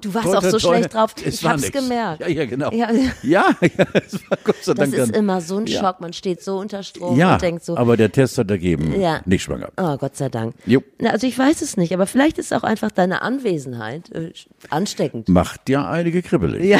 Du 0.00 0.14
warst 0.14 0.34
auch 0.34 0.42
so 0.42 0.58
schlecht 0.58 0.94
drauf. 0.94 1.14
ich 1.24 1.44
hab's 1.44 1.62
nix. 1.62 1.72
gemerkt. 1.72 2.20
Ja, 2.20 2.28
ja, 2.28 2.46
genau. 2.46 2.70
Ja, 2.72 2.90
ja, 2.92 3.10
ja 3.22 3.56
es 3.60 4.14
war 4.30 4.38
Gott 4.44 4.62
sei 4.62 4.74
Dank. 4.74 4.94
Das 4.94 5.08
ist 5.08 5.16
immer 5.16 5.40
so 5.40 5.58
ein 5.58 5.66
ja. 5.66 5.80
Schock. 5.80 6.00
Man 6.00 6.12
steht 6.12 6.42
so 6.42 6.58
unter 6.58 6.82
Strom 6.82 7.16
ja, 7.16 7.34
und 7.34 7.42
denkt 7.42 7.64
so. 7.64 7.76
aber 7.76 7.96
der 7.96 8.12
Test 8.12 8.38
hat 8.38 8.50
ergeben, 8.50 8.98
ja. 9.00 9.20
nicht 9.24 9.42
schwanger. 9.42 9.70
Oh, 9.76 9.96
Gott 9.96 10.16
sei 10.16 10.28
Dank. 10.28 10.54
Jo. 10.66 10.82
Na, 10.98 11.10
also 11.10 11.26
ich 11.26 11.38
weiß 11.38 11.62
es 11.62 11.76
nicht, 11.76 11.92
aber 11.92 12.06
vielleicht 12.06 12.38
ist 12.38 12.52
auch 12.52 12.62
einfach 12.62 12.90
deine 12.90 13.22
Anwesenheit 13.22 14.10
äh, 14.12 14.32
ansteckend. 14.70 15.28
Macht 15.28 15.68
ja 15.68 15.88
einige 15.90 16.22
kribbelig. 16.22 16.64
Ja, 16.64 16.78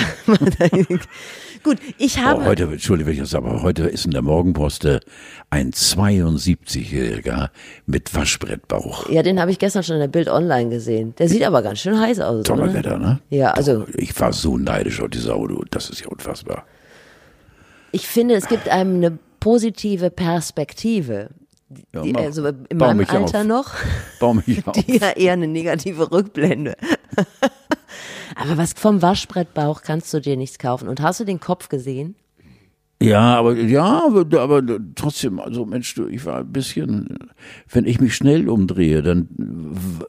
Gut, 1.63 1.79
ich 1.99 2.19
habe. 2.19 2.43
Oh, 2.43 2.45
heute, 2.45 2.65
Entschuldigung, 2.65 3.27
aber 3.35 3.63
heute 3.63 3.85
ist 3.85 4.05
in 4.05 4.13
der 4.13 4.23
Morgenposte 4.23 5.01
ein 5.51 5.73
72-Jähriger 5.73 7.51
mit 7.87 8.15
Waschbrettbauch. 8.15 9.09
Ja, 9.09 9.23
den 9.23 9.41
habe 9.41 9.51
ich 9.51 9.59
gestern 9.59 9.83
schon 9.83 9.97
in 9.97 10.01
der 10.01 10.09
Bild 10.09 10.29
online 10.29 10.71
gesehen. 10.71 11.15
Der 11.19 11.29
sieht 11.29 11.43
aber 11.43 11.63
ganz 11.63 11.81
schön 11.81 11.99
heiß 11.99 12.21
aus. 12.21 12.45
Toller 12.45 12.73
Wetter, 12.73 12.99
ne? 12.99 13.08
Ja, 13.31 13.51
also. 13.53 13.87
Ich 13.95 14.19
war 14.21 14.33
so 14.33 14.57
neidisch 14.57 15.01
auf 15.01 15.11
diese 15.11 15.35
Auto. 15.35 15.65
Das 15.71 15.91
ist 15.91 16.01
ja 16.01 16.09
unfassbar. 16.09 16.65
Ich 17.93 18.07
finde, 18.07 18.35
es 18.35 18.49
gibt 18.49 18.69
einem 18.69 18.97
eine 18.97 19.19
positive 19.41 20.11
Perspektive. 20.11 21.31
Ja, 21.95 22.03
die, 22.03 22.15
also 22.15 22.47
in 22.47 22.79
meinem 22.79 23.07
Alter 23.09 23.41
auf. 23.41 23.45
noch, 23.45 23.75
Bau 24.21 24.35
mich 24.35 24.67
auf. 24.67 24.73
die 24.73 24.99
ja 24.99 25.11
eher 25.11 25.35
eine 25.35 25.49
negative 25.49 26.11
Rückblende. 26.11 26.77
Aber 28.37 28.57
was 28.57 28.73
vom 28.75 29.03
Waschbrettbauch 29.03 29.83
kannst 29.83 30.13
du 30.15 30.21
dir 30.21 30.37
nichts 30.37 30.59
kaufen. 30.59 30.89
Und 30.89 31.01
hast 31.01 31.21
du 31.21 31.25
den 31.25 31.41
Kopf 31.41 31.69
gesehen? 31.69 32.15
Ja, 33.01 33.37
aber 33.37 33.55
ja, 33.55 34.05
aber, 34.07 34.41
aber 34.41 34.63
trotzdem, 34.97 35.39
also 35.39 35.65
Mensch, 35.65 35.95
du, 35.95 36.09
ich 36.09 36.27
war 36.27 36.41
ein 36.41 36.53
bisschen, 36.53 37.17
wenn 37.71 37.85
ich 37.85 38.01
mich 38.01 38.17
schnell 38.17 38.49
umdrehe, 38.49 39.03
dann 39.03 39.29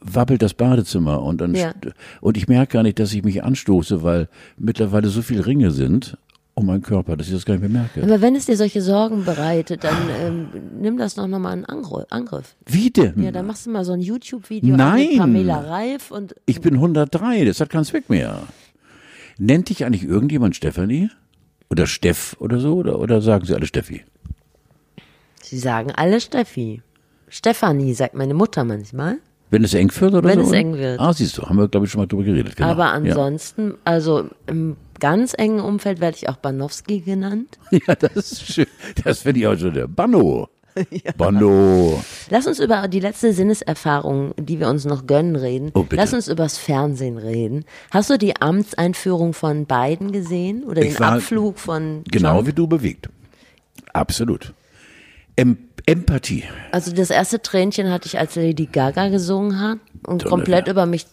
wabbelt 0.02 0.42
das 0.42 0.56
Badezimmer 0.56 1.22
und 1.22 1.40
dann 1.40 1.54
ja. 1.54 1.74
und 2.22 2.36
ich 2.36 2.48
merke 2.48 2.74
gar 2.74 2.84
nicht, 2.84 2.98
dass 2.98 3.14
ich 3.14 3.24
mich 3.24 3.44
anstoße, 3.44 4.02
weil 4.02 4.28
mittlerweile 4.58 5.10
so 5.10 5.22
viele 5.22 5.46
Ringe 5.46 5.70
sind 5.70 6.18
um 6.56 6.66
meinen 6.66 6.82
Körper, 6.82 7.16
dass 7.16 7.28
ich 7.28 7.34
das 7.34 7.46
gar 7.46 7.54
nicht 7.54 7.62
mehr 7.62 7.70
merke. 7.70 8.04
Aber 8.04 8.22
wenn 8.22 8.36
es 8.36 8.46
dir 8.46 8.58
solche 8.58 8.82
Sorgen 8.82 9.24
bereitet, 9.24 9.84
dann 9.84 9.96
ähm, 10.22 10.48
nimm 10.82 10.98
das 10.98 11.16
doch 11.16 11.28
nochmal 11.28 11.58
in 11.58 11.66
Angriff. 11.66 12.56
Wie 12.66 12.90
denn? 12.90 13.22
Ja, 13.24 13.32
dann 13.32 13.48
machst 13.48 13.66
du 13.66 13.70
mal 13.70 13.86
so 13.86 13.94
ein 13.94 14.02
YouTube-Video 14.02 14.76
mit 14.76 15.18
Pamela 15.18 15.60
Reif 15.60 16.12
und. 16.12 16.36
Ich 16.48 16.60
bin 16.60 16.74
103, 16.74 17.46
das 17.46 17.62
hat 17.62 17.70
keinen 17.70 17.86
Zweck 17.86 18.10
mehr. 18.10 18.44
Nennt 19.38 19.70
dich 19.70 19.86
eigentlich 19.86 20.04
irgendjemand 20.04 20.56
Stefanie? 20.56 21.10
Oder 21.70 21.88
Steff 21.88 22.36
oder 22.40 22.60
so? 22.60 22.76
Oder, 22.76 23.00
oder 23.00 23.22
sagen 23.22 23.46
sie 23.46 23.54
alle 23.54 23.68
Steffi? 23.68 24.04
Sie 25.42 25.58
sagen 25.58 25.92
alle 25.92 26.20
Steffi. 26.20 26.82
Stefanie 27.30 27.94
sagt 27.94 28.16
meine 28.16 28.34
Mutter 28.34 28.64
manchmal. 28.64 29.18
Wenn 29.52 29.64
es 29.64 29.74
eng 29.74 29.92
wird 30.00 30.14
oder 30.14 30.28
Wenn 30.30 30.46
so? 30.46 30.52
Wenn 30.52 30.54
es 30.54 30.54
eng 30.54 30.78
wird. 30.78 31.00
Ah, 31.00 31.14
siehst 31.14 31.38
du, 31.38 31.44
haben 31.44 31.58
wir, 31.58 31.68
glaube 31.68 31.86
ich, 31.86 31.92
schon 31.92 32.02
mal 32.02 32.08
drüber 32.08 32.24
geredet. 32.24 32.56
Genau. 32.56 32.70
Aber 32.70 32.92
ansonsten, 32.92 33.70
ja. 33.70 33.76
also 33.84 34.30
im 34.46 34.78
ganz 35.00 35.34
engen 35.38 35.60
Umfeld 35.60 36.02
werde 36.02 36.18
ich 36.18 36.30
auch 36.30 36.38
Banowski 36.38 37.02
genannt. 37.02 37.58
Ja, 37.72 37.96
das 37.96 38.16
ist 38.16 38.54
schön. 38.54 38.68
Das 39.04 39.22
finde 39.22 39.40
ich 39.40 39.48
auch 39.48 39.58
schon 39.58 39.74
der 39.74 39.88
Banno. 39.88 40.50
Ja. 40.92 41.12
Banno. 41.18 42.02
Lass 42.30 42.48
uns 42.48 42.60
über 42.60 42.88
die 42.88 43.00
letzte 43.00 43.34
Sinneserfahrung, 43.34 44.34
die 44.38 44.60
wir 44.60 44.68
uns 44.70 44.86
noch 44.86 45.06
gönnen, 45.08 45.36
reden. 45.36 45.72
Oh. 45.74 45.86
Lass 45.92 46.14
uns 46.14 46.28
übers 46.28 46.58
Fernsehen 46.58 47.18
reden. 47.18 47.66
Hast 47.92 48.10
du 48.10 48.18
die 48.18 48.40
Amtseinführung 48.42 49.34
von 49.34 49.66
Biden 49.66 50.12
gesehen 50.12 50.64
oder 50.64 50.82
ich 50.82 50.96
den 50.96 51.04
Abflug 51.04 51.60
von 51.60 52.04
Genau 52.12 52.38
John? 52.38 52.48
wie 52.48 52.54
du 52.54 52.68
bewegt. 52.68 53.10
Absolut. 53.94 54.54
Empathie. 55.86 56.44
Also 56.72 56.92
das 56.94 57.10
erste 57.10 57.42
Tränchen 57.42 57.90
hatte 57.90 58.08
ich, 58.08 58.20
als 58.20 58.36
Lady 58.36 58.66
Gaga 58.68 59.08
gesungen 59.08 59.60
hat 59.60 59.80
und 60.06 60.24
Donnerwetter. 60.24 60.30
komplett 60.30 60.68
über 60.68 60.86
mich, 60.86 61.06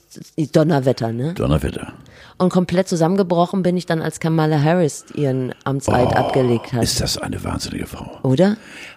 Donnerwetter, 0.52 1.12
ne? 1.12 1.33
Donnerwetter. 1.35 1.92
Und 2.38 2.50
komplett 2.50 2.87
zusammengebrochen 2.88 3.62
bin 3.62 3.76
ich 3.76 3.87
dann, 3.87 4.02
als 4.02 4.20
Kamala 4.20 4.61
Harris 4.62 5.07
ihren 5.14 5.55
Amtseid 5.64 6.14
abgelegt 6.14 6.72
hat. 6.72 6.81
Oh, 6.81 6.83
Ist 6.83 7.00
das 7.00 7.16
eine 7.16 7.42
wahnsinnige 7.44 7.87
Frau? 7.87 8.18
Oder? 8.24 8.57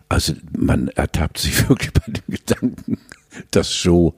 Also 0.10 0.34
man 0.58 0.88
ertappt 0.90 1.38
sich 1.38 1.70
wirklich 1.70 1.94
bei 1.94 2.12
dem 2.12 2.24
Gedanken, 2.28 2.98
dass 3.52 3.84
Joe 3.84 4.14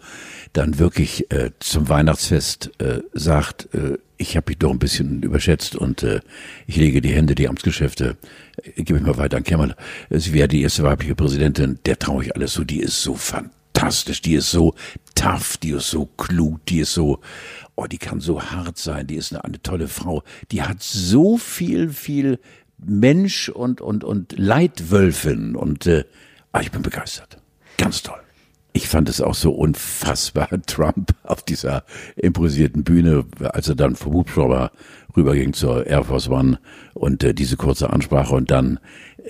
dann 0.54 0.80
wirklich 0.80 1.30
äh, 1.32 1.52
zum 1.60 1.90
Weihnachtsfest 1.90 2.72
äh, 2.80 3.02
sagt, 3.14 3.74
äh, 3.76 3.98
ich 4.18 4.38
habe 4.38 4.52
mich 4.52 4.60
doch 4.60 4.72
ein 4.72 4.80
bisschen 4.80 5.22
überschätzt 5.22 5.76
und 5.76 6.04
äh, 6.04 6.22
ich 6.66 6.78
lege 6.78 7.02
die 7.02 7.14
Hände, 7.14 7.36
die 7.36 7.50
Amtsgeschäfte, 7.50 8.18
äh, 8.64 8.84
gebe 8.84 9.00
ich 9.00 9.06
mal 9.06 9.18
weiter 9.18 9.38
an 9.38 9.44
Kemal. 9.44 9.76
Sie 10.10 10.34
wäre 10.34 10.48
die 10.48 10.62
erste 10.62 10.84
weibliche 10.84 11.16
Präsidentin, 11.16 11.80
der 11.86 12.00
traue 12.00 12.24
ich 12.24 12.36
alles 12.36 12.54
so, 12.54 12.64
die 12.64 12.80
ist 12.80 13.02
so 13.02 13.16
fantastisch, 13.16 14.22
die 14.22 14.36
ist 14.36 14.52
so 14.52 14.74
tough, 15.16 15.58
die 15.58 15.72
ist 15.72 15.90
so 15.90 16.06
klug, 16.06 16.66
die 16.68 16.80
ist 16.80 16.94
so, 16.94 17.20
oh, 17.76 17.86
die 17.86 17.98
kann 17.98 18.22
so 18.22 18.42
hart 18.42 18.78
sein, 18.78 19.08
die 19.08 19.16
ist 19.16 19.34
eine, 19.34 19.44
eine 19.44 19.62
tolle 19.62 19.88
Frau, 19.88 20.24
die 20.52 20.62
hat 20.62 20.82
so 20.82 21.38
viel, 21.38 21.90
viel 21.90 22.40
Mensch 22.86 23.50
und, 23.50 23.82
und, 23.82 24.04
und 24.04 24.38
Leitwölfin 24.38 25.56
und 25.56 25.86
äh, 25.86 26.06
ah, 26.52 26.62
ich 26.62 26.72
bin 26.72 26.82
begeistert. 26.82 27.38
Ganz 27.78 28.04
toll. 28.04 28.20
Ich 28.74 28.88
fand 28.88 29.10
es 29.10 29.20
auch 29.20 29.36
so 29.36 29.52
unfassbar, 29.52 30.50
Trump 30.66 31.12
auf 31.24 31.44
dieser 31.44 31.84
improvisierten 32.16 32.84
Bühne, 32.84 33.26
als 33.40 33.68
er 33.68 33.76
dann 33.76 33.96
vom 33.96 34.14
Hubschrauber 34.14 34.72
rüberging 35.16 35.54
zur 35.54 35.86
Air 35.88 36.06
Force 36.06 36.30
One 36.30 36.60
und 36.94 37.24
äh, 37.24 37.34
diese 37.34 37.58
kurze 37.58 37.90
Ansprache 37.92 38.34
und 38.34 38.50
dann 38.50 38.80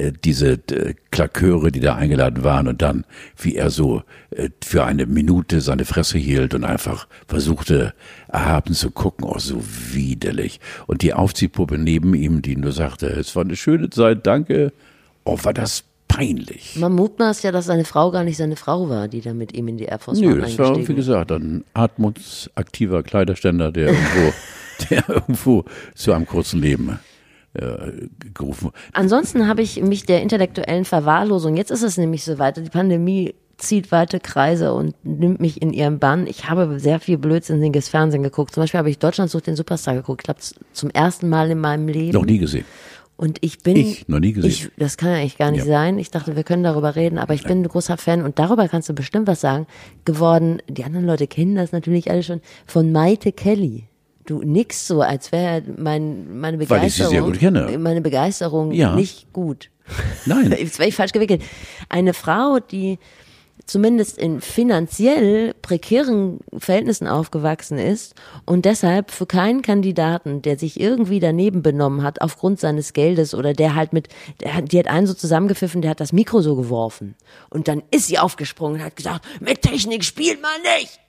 äh, 0.01 0.13
diese 0.23 0.53
äh, 0.53 0.95
Klaköre, 1.11 1.71
die 1.71 1.79
da 1.79 1.95
eingeladen 1.95 2.43
waren 2.43 2.67
und 2.67 2.81
dann, 2.81 3.05
wie 3.37 3.55
er 3.55 3.69
so 3.69 4.03
äh, 4.31 4.49
für 4.63 4.83
eine 4.83 5.05
Minute 5.05 5.61
seine 5.61 5.85
Fresse 5.85 6.17
hielt 6.17 6.53
und 6.53 6.63
einfach 6.63 7.07
versuchte, 7.27 7.93
erhaben 8.27 8.73
zu 8.73 8.91
gucken, 8.91 9.25
oh, 9.25 9.37
so 9.37 9.61
widerlich. 9.91 10.59
Und 10.87 11.03
die 11.03 11.13
Aufziehpuppe 11.13 11.77
neben 11.77 12.13
ihm, 12.15 12.41
die 12.41 12.55
nur 12.55 12.71
sagte, 12.71 13.07
es 13.07 13.35
war 13.35 13.43
eine 13.43 13.55
schöne 13.55 13.89
Zeit, 13.89 14.25
danke. 14.25 14.73
Oh, 15.23 15.37
war 15.43 15.53
das 15.53 15.83
peinlich. 16.07 16.75
Man 16.77 16.93
mutmaßt 16.93 17.43
ja, 17.43 17.51
dass 17.51 17.65
seine 17.65 17.85
Frau 17.85 18.11
gar 18.11 18.23
nicht 18.23 18.37
seine 18.37 18.55
Frau 18.55 18.89
war, 18.89 19.07
die 19.07 19.21
da 19.21 19.33
mit 19.33 19.53
ihm 19.53 19.67
in 19.67 19.77
die 19.77 19.85
Air 19.85 19.99
Force 19.99 20.19
Nö, 20.19 20.41
das 20.41 20.57
war, 20.57 20.75
wie 20.75 20.95
gesagt, 20.95 21.31
ein 21.31 21.63
atmungsaktiver 21.73 23.03
Kleiderständer, 23.03 23.71
der 23.71 23.87
irgendwo, 23.93 24.33
der 24.89 25.09
irgendwo 25.09 25.65
zu 25.93 26.11
einem 26.11 26.25
kurzen 26.25 26.59
Leben 26.59 26.99
äh, 27.53 28.07
gerufen 28.33 28.71
Ansonsten 28.93 29.47
habe 29.47 29.61
ich 29.61 29.81
mich 29.81 30.05
der 30.05 30.21
intellektuellen 30.21 30.85
Verwahrlosung, 30.85 31.57
jetzt 31.57 31.71
ist 31.71 31.83
es 31.83 31.97
nämlich 31.97 32.23
so 32.23 32.39
weiter, 32.39 32.61
die 32.61 32.69
Pandemie 32.69 33.35
zieht 33.57 33.91
weite 33.91 34.19
Kreise 34.19 34.73
und 34.73 34.95
nimmt 35.03 35.39
mich 35.39 35.61
in 35.61 35.71
ihren 35.71 35.99
Bann. 35.99 36.25
Ich 36.25 36.49
habe 36.49 36.79
sehr 36.79 36.99
viel 36.99 37.17
blödsinniges 37.19 37.89
Fernsehen 37.89 38.23
geguckt. 38.23 38.53
Zum 38.55 38.63
Beispiel 38.63 38.79
habe 38.79 38.89
ich 38.89 38.97
Deutschland 38.97 39.29
sucht 39.29 39.45
den 39.45 39.55
Superstar 39.55 39.93
geguckt. 39.93 40.21
Ich 40.21 40.25
glaube, 40.25 40.39
zum 40.73 40.89
ersten 40.89 41.29
Mal 41.29 41.51
in 41.51 41.59
meinem 41.59 41.87
Leben. 41.87 42.13
Noch 42.13 42.25
nie 42.25 42.39
gesehen. 42.39 42.65
Und 43.17 43.37
ich 43.41 43.59
bin. 43.59 43.77
Ich? 43.77 44.07
Noch 44.07 44.19
nie 44.19 44.33
gesehen. 44.33 44.49
Ich, 44.49 44.71
das 44.77 44.97
kann 44.97 45.09
ja 45.11 45.17
eigentlich 45.17 45.37
gar 45.37 45.51
nicht 45.51 45.65
Ja. 45.65 45.73
sein. 45.73 45.99
Ich 45.99 46.09
dachte, 46.09 46.35
wir 46.35 46.43
können 46.43 46.63
darüber 46.63 46.95
reden, 46.95 47.19
aber 47.19 47.35
ich 47.35 47.43
bin 47.43 47.61
ein 47.61 47.67
großer 47.67 47.97
Fan 47.97 48.23
und 48.23 48.39
darüber 48.39 48.67
kannst 48.67 48.89
du 48.89 48.93
bestimmt 48.93 49.27
was 49.27 49.41
sagen. 49.41 49.67
Geworden, 50.05 50.59
die 50.67 50.83
anderen 50.83 51.05
Leute 51.05 51.27
kennen 51.27 51.55
das 51.55 51.71
natürlich 51.71 52.09
alle 52.09 52.23
schon, 52.23 52.41
von 52.65 52.91
Maite 52.91 53.31
Kelly. 53.31 53.83
Du 54.25 54.41
nix 54.43 54.87
so, 54.87 55.01
als 55.01 55.31
wäre 55.31 55.63
mein, 55.77 56.39
meine 56.39 56.57
Begeisterung. 56.57 56.81
Weil 56.81 56.87
ich 56.87 56.95
sie 56.95 57.05
sehr 57.07 57.21
gut 57.21 57.39
kenne. 57.39 57.77
Meine 57.79 58.01
Begeisterung 58.01 58.71
Ja. 58.71 58.95
nicht 58.95 59.33
gut. 59.33 59.69
Nein. 60.25 60.51
Jetzt 60.57 60.79
war 60.79 60.85
ich 60.87 60.95
falsch 60.95 61.11
gewickelt. 61.11 61.41
Eine 61.89 62.13
Frau, 62.13 62.59
die 62.59 62.99
zumindest 63.65 64.17
in 64.17 64.41
finanziell 64.41 65.53
prekären 65.61 66.39
Verhältnissen 66.57 67.07
aufgewachsen 67.07 67.77
ist 67.77 68.15
und 68.45 68.65
deshalb 68.65 69.11
für 69.11 69.25
keinen 69.27 69.61
Kandidaten, 69.61 70.41
der 70.41 70.57
sich 70.57 70.79
irgendwie 70.79 71.19
daneben 71.19 71.61
benommen 71.61 72.01
hat 72.03 72.21
aufgrund 72.21 72.59
seines 72.59 72.93
Geldes 72.93 73.33
oder 73.35 73.53
der 73.53 73.75
halt 73.75 73.93
mit, 73.93 74.07
der, 74.41 74.55
hat- 74.55 74.71
die 74.71 74.79
hat 74.79 74.87
einen 74.87 75.05
so 75.07 75.13
zusammengepfiffen, 75.13 75.81
der 75.81 75.91
hat 75.91 75.99
das 75.99 76.11
Mikro 76.11 76.41
so 76.41 76.55
geworfen 76.55 77.15
und 77.49 77.67
dann 77.67 77.83
ist 77.91 78.07
sie 78.07 78.17
aufgesprungen 78.17 78.79
und 78.79 78.85
hat 78.85 78.95
gesagt, 78.95 79.25
mit 79.39 79.61
Technik 79.61 80.03
spielt 80.03 80.41
man 80.41 80.51
nicht. 80.79 80.99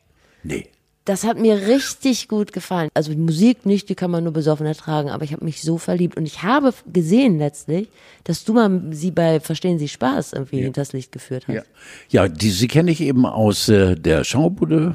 Nee. 0.45 0.67
Das 1.05 1.25
hat 1.25 1.37
mir 1.37 1.67
richtig 1.67 2.29
gut 2.29 2.53
gefallen. 2.53 2.89
Also 2.95 3.11
die 3.11 3.19
Musik 3.19 3.67
nicht, 3.67 3.89
die 3.89 3.97
kann 3.97 4.11
man 4.11 4.23
nur 4.23 4.33
besoffen 4.33 4.67
ertragen, 4.67 5.11
aber 5.11 5.25
ich 5.25 5.33
habe 5.33 5.45
mich 5.45 5.61
so 5.63 5.77
verliebt 5.77 6.17
und 6.17 6.27
ich 6.27 6.45
habe 6.45 6.73
gesehen 6.93 7.39
letztlich, 7.39 7.89
dass 8.23 8.45
du 8.45 8.55
mal 8.55 8.83
sie 8.93 9.11
bei 9.11 9.41
Verstehen 9.41 9.81
Sie 9.81 9.89
Spaß 9.89 10.33
irgendwie 10.33 10.63
hinters 10.63 10.93
Licht 10.93 11.11
geführt 11.11 11.49
hast. 11.49 11.55
Ja, 11.55 11.63
ja 12.09 12.29
die, 12.29 12.51
sie 12.51 12.69
kenne 12.69 12.93
ich 12.93 13.01
eben 13.01 13.27
aus 13.27 13.69
äh, 13.69 13.97
der 13.97 14.23
Schaubude. 14.23 14.95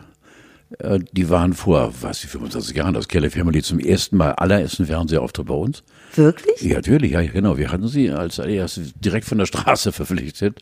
Äh, 0.80 1.00
die 1.12 1.30
waren 1.30 1.54
vor, 1.54 1.93
was, 2.02 2.20
25 2.20 2.76
Jahren, 2.76 2.93
das 2.93 3.10
Kelly 3.10 3.30
Family 3.30 3.62
zum 3.62 3.80
ersten 3.80 4.15
Mal 4.15 4.32
allerersten 4.32 4.86
Fernsehauftritt 4.86 5.48
bei 5.48 5.56
uns. 5.56 5.84
Wirklich? 6.15 6.62
Ja, 6.62 6.76
natürlich, 6.76 7.12
ja, 7.12 7.22
genau. 7.22 7.58
Wir 7.58 7.70
hatten 7.70 7.88
sie 7.89 8.12
als 8.12 8.39
erstes 8.39 8.93
direkt 8.96 9.26
von 9.26 9.38
der 9.38 9.46
Straße 9.46 9.91
verpflichtet. 9.91 10.62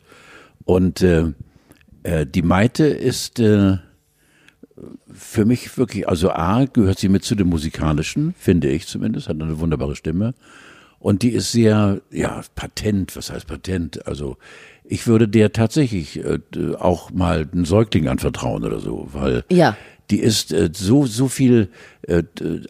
Und 0.64 1.04
äh, 1.04 1.34
äh, 2.04 2.26
die 2.26 2.42
Maite 2.42 2.86
ist 2.86 3.40
äh, 3.40 3.78
für 5.12 5.46
mich 5.46 5.78
wirklich, 5.78 6.08
also 6.10 6.32
A, 6.32 6.66
gehört 6.66 7.00
sie 7.00 7.10
mit 7.10 7.24
zu 7.24 7.36
dem 7.36 7.48
musikalischen, 7.48 8.34
finde 8.38 8.70
ich 8.70 8.88
zumindest, 8.88 9.30
hat 9.30 9.42
eine 9.42 9.60
wunderbare 9.60 9.96
Stimme. 9.96 10.34
Und 11.00 11.22
die 11.22 11.30
ist 11.30 11.52
sehr, 11.52 12.02
ja, 12.12 12.42
patent, 12.56 13.16
was 13.16 13.32
heißt 13.32 13.48
patent? 13.48 14.08
Also 14.08 14.38
ich 14.84 15.08
würde 15.08 15.28
der 15.28 15.54
tatsächlich 15.54 16.18
äh, 16.24 16.40
auch 16.80 17.12
mal 17.12 17.48
einen 17.52 17.66
Säugling 17.66 18.08
anvertrauen 18.08 18.64
oder 18.64 18.80
so, 18.80 19.08
weil 19.14 19.44
Ja. 19.52 19.78
die 20.10 20.20
ist 20.20 20.52
äh, 20.52 20.70
so 20.74 21.06
so 21.06 21.28
viel 21.28 21.70
äh, 22.04 22.24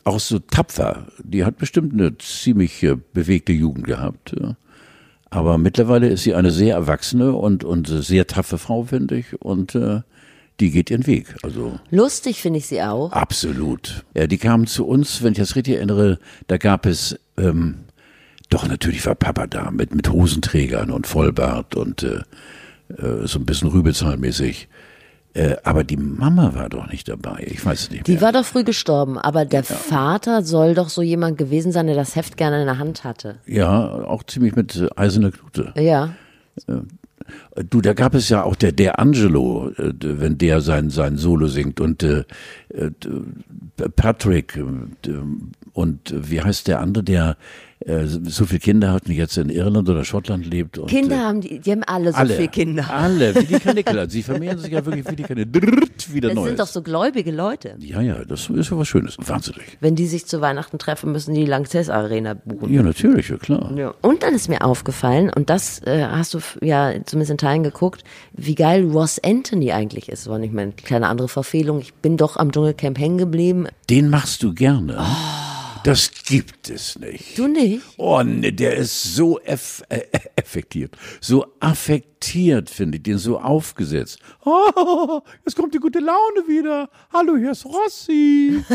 auch 0.04 0.20
so 0.20 0.40
tapfer. 0.40 1.08
Die 1.24 1.46
hat 1.46 1.58
bestimmt 1.58 1.94
eine 1.94 2.18
ziemlich 2.18 2.84
äh, 2.84 2.98
bewegte 3.14 3.54
Jugend 3.54 3.86
gehabt. 3.88 4.36
Ja. 4.40 4.58
Aber 5.30 5.58
mittlerweile 5.58 6.08
ist 6.10 6.24
sie 6.24 6.36
eine 6.36 6.52
sehr 6.52 6.76
erwachsene 6.76 7.34
und 7.34 7.64
und 7.64 7.88
sehr 7.88 8.28
taffe 8.28 8.58
Frau, 8.58 8.84
finde 8.84 9.18
ich. 9.18 9.42
Und 9.42 9.76
äh, 9.76 10.02
die 10.60 10.72
geht 10.72 10.90
ihren 10.90 11.06
Weg. 11.08 11.36
Also 11.44 11.80
Lustig 11.92 12.42
finde 12.42 12.60
ich 12.60 12.68
sie 12.68 12.82
auch. 12.82 13.12
absolut. 13.12 14.06
Ja, 14.16 14.28
die 14.28 14.38
kamen 14.38 14.68
zu 14.68 14.86
uns, 14.88 15.22
wenn 15.24 15.34
ich 15.34 15.40
das 15.40 15.56
richtig 15.56 15.76
erinnere. 15.76 16.20
Da 16.48 16.58
gab 16.58 16.86
es 16.86 17.20
ähm, 17.38 17.80
doch 18.50 18.68
natürlich 18.68 19.06
war 19.06 19.16
Papa 19.16 19.48
da 19.48 19.72
mit 19.72 19.94
mit 19.96 20.10
Hosenträgern 20.10 20.92
und 20.92 21.08
Vollbart 21.08 21.76
und 21.76 22.04
äh, 22.04 22.22
äh, 22.94 23.26
so 23.28 23.40
ein 23.40 23.46
bisschen 23.46 23.70
Rübezahlmäßig. 23.70 24.68
Äh, 25.34 25.58
aber 25.64 25.84
die 25.84 25.98
Mama 25.98 26.54
war 26.54 26.70
doch 26.70 26.88
nicht 26.90 27.10
dabei. 27.10 27.44
Ich 27.48 27.66
weiß 27.66 27.82
es 27.82 27.90
nicht 27.92 28.08
Die 28.08 28.14
mehr. 28.14 28.22
war 28.22 28.32
doch 28.32 28.46
früh 28.46 28.64
gestorben, 28.64 29.18
aber 29.18 29.44
der 29.44 29.66
Vater 29.66 30.44
soll 30.44 30.76
doch 30.76 30.88
so 30.88 31.02
jemand 31.02 31.38
gewesen 31.38 31.74
sein, 31.74 31.88
der 31.88 31.96
das 31.98 32.16
Heft 32.16 32.38
gerne 32.38 32.62
in 32.62 32.68
der 32.68 32.78
Hand 32.78 33.04
hatte. 33.04 33.40
Ja, 33.46 33.86
auch 34.06 34.24
ziemlich 34.24 34.56
mit 34.56 34.78
äh, 34.78 34.88
eiserner 34.96 35.32
Knute. 35.32 35.74
Ja. 35.78 36.14
Du, 37.70 37.82
da 37.82 37.94
gab 37.94 38.14
es 38.14 38.30
ja 38.30 38.44
auch 38.44 38.56
der 38.56 38.72
der 38.72 39.00
Angelo, 39.00 39.70
äh, 39.78 39.94
wenn 40.02 40.38
der 40.38 40.62
sein 40.62 40.90
sein 40.90 41.18
Solo 41.18 41.48
singt 41.48 41.80
und 41.80 42.04
äh, 42.04 42.24
äh, 42.70 42.92
Patrick 43.96 44.58
äh, 44.58 44.64
und 45.74 46.14
wie 46.16 46.42
heißt 46.42 46.68
der 46.68 46.82
andere, 46.82 47.04
der 47.04 47.38
äh, 47.80 48.06
so 48.06 48.46
viele 48.46 48.60
Kinder 48.60 48.92
hat 48.92 49.06
und 49.08 49.14
jetzt 49.14 49.38
in 49.38 49.50
Irland 49.50 49.90
oder 49.90 50.04
Schottland 50.04 50.46
lebt. 50.46 50.78
Und, 50.78 50.90
Kinder 50.90 51.16
äh, 51.16 51.20
haben 51.20 51.42
die, 51.42 51.60
die 51.60 51.72
haben 51.72 51.84
alle 51.84 52.12
so 52.12 52.18
alle, 52.18 52.36
viele 52.36 52.48
Kinder. 52.50 52.90
alle, 52.90 53.36
wie 53.36 53.46
die 53.46 53.60
Kanickel. 53.60 54.10
Sie 54.10 54.24
vermehren 54.24 54.58
sich 54.58 54.72
ja 54.72 54.86
wirklich 54.86 55.10
wie 55.10 55.16
die 55.16 55.24
Kanickel. 55.24 55.62
Drrrt, 55.62 56.14
Wieder 56.14 56.30
Das 56.30 56.36
Neues. 56.36 56.48
sind 56.48 56.60
doch 56.60 56.68
so 56.68 56.82
gläubige 56.82 57.32
Leute. 57.32 57.76
ja, 57.80 58.02
ja, 58.02 58.24
das 58.26 58.50
ist 58.50 58.72
ja 58.72 58.78
was 58.78 58.88
Schönes. 58.88 59.18
Wahnsinnig. 59.20 59.78
Wenn 59.80 59.96
die 59.96 60.08
sich 60.08 60.26
zu 60.26 60.42
Weihnachten 60.42 60.78
treffen, 60.78 61.12
müssen 61.12 61.34
die 61.34 61.46
die 61.46 61.52
Lanxess 61.52 61.90
Arena 61.90 62.34
buchen. 62.34 62.74
Ja, 62.74 62.82
natürlich, 62.82 63.30
ja 63.30 63.38
klar. 63.38 63.72
Ja. 63.78 63.94
Und 64.02 64.24
dann 64.24 64.34
ist 64.34 64.50
mir 64.50 64.64
aufgefallen, 64.64 65.30
und 65.30 65.50
das 65.50 65.80
äh, 65.84 66.06
hast 66.06 66.34
du 66.34 66.40
ja 66.62 66.94
zumindest 67.06 67.32
in 67.32 67.38
Teilen 67.38 67.64
geguckt, 67.64 68.04
wie 68.34 68.56
geil 68.56 68.84
Ross 68.86 69.20
Anthony 69.24 69.72
eigentlich 69.72 70.10
ist. 70.10 70.28
War 70.28 70.40
nicht 70.40 70.54
meine 70.54 70.72
kleine 70.72 71.08
andere 71.08 71.28
Verfehlung. 71.28 71.80
Ich 71.80 71.94
bin 71.94 72.18
doch 72.18 72.38
am 72.38 72.52
Dschungelcamp 72.52 72.98
hängen 72.98 73.18
geblieben. 73.18 73.68
Den 73.90 74.10
machst 74.10 74.44
du 74.44 74.54
gerne. 74.54 74.98
Das 75.86 76.10
gibt 76.26 76.70
es 76.72 76.98
nicht. 76.98 77.38
Du 77.38 77.48
nicht? 77.48 77.84
Oh 77.98 78.24
ne, 78.24 78.52
der 78.52 78.76
ist 78.76 79.16
so 79.16 79.40
eff 79.42 79.84
äh, 79.90 80.02
effektiv, 80.36 80.90
so 81.22 81.46
affektiert, 81.60 82.72
finde 82.72 82.98
ich, 82.98 83.04
den 83.04 83.20
so 83.20 83.38
aufgesetzt. 83.38 84.18
Oh, 84.46 85.22
jetzt 85.46 85.56
kommt 85.56 85.76
die 85.76 85.78
gute 85.78 86.00
Laune 86.00 86.48
wieder. 86.48 86.90
Hallo, 87.14 87.38
hier 87.38 87.52
ist 87.52 87.66
Rossi. 87.66 88.64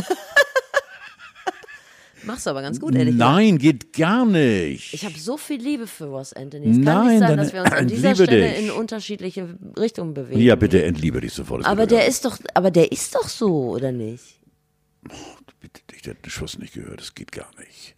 Machst 2.23 2.47
du 2.47 2.51
aber 2.51 2.63
ganz 2.63 2.79
gut, 2.79 2.95
ehrlich. 2.95 3.17
Nein, 3.17 3.59
geht 3.59 3.93
gar 3.93 4.25
nicht. 4.25 4.95
Ich 4.95 5.05
habe 5.05 5.19
so 5.19 5.37
viel 5.37 5.61
Liebe 5.61 5.89
für 5.89 6.05
Ross 6.05 6.33
Anthony. 6.33 6.71
Es 6.71 6.77
kann 6.77 6.85
Nein, 6.85 7.09
nicht 7.09 7.19
sein, 7.19 7.29
dann 7.29 7.39
dass 7.39 7.53
wir 7.53 7.63
uns 7.63 7.73
an 7.73 7.89
dieser 7.89 8.15
Stelle 8.15 8.51
dich. 8.51 8.67
in 8.67 8.71
unterschiedliche 8.71 9.59
Richtungen 9.77 10.15
bewegen. 10.15 10.41
ja, 10.41 10.55
bitte 10.55 10.85
entliebe 10.85 11.21
dich 11.21 11.33
sofort. 11.33 11.67
Aber 11.67 11.87
der 11.87 12.07
ist 12.07 12.25
doch, 12.25 12.39
aber 12.55 12.71
der 12.71 12.93
ist 12.93 13.17
doch 13.17 13.29
so, 13.29 13.71
oder 13.71 13.91
nicht? 13.91 14.39
Bitte 15.61 15.81
der 16.03 16.15
hat 16.15 16.25
den 16.25 16.31
Schuss 16.31 16.59
nicht 16.59 16.75
gehört, 16.75 17.01
das 17.01 17.15
geht 17.15 17.33
gar 17.33 17.51
nicht. 17.59 17.97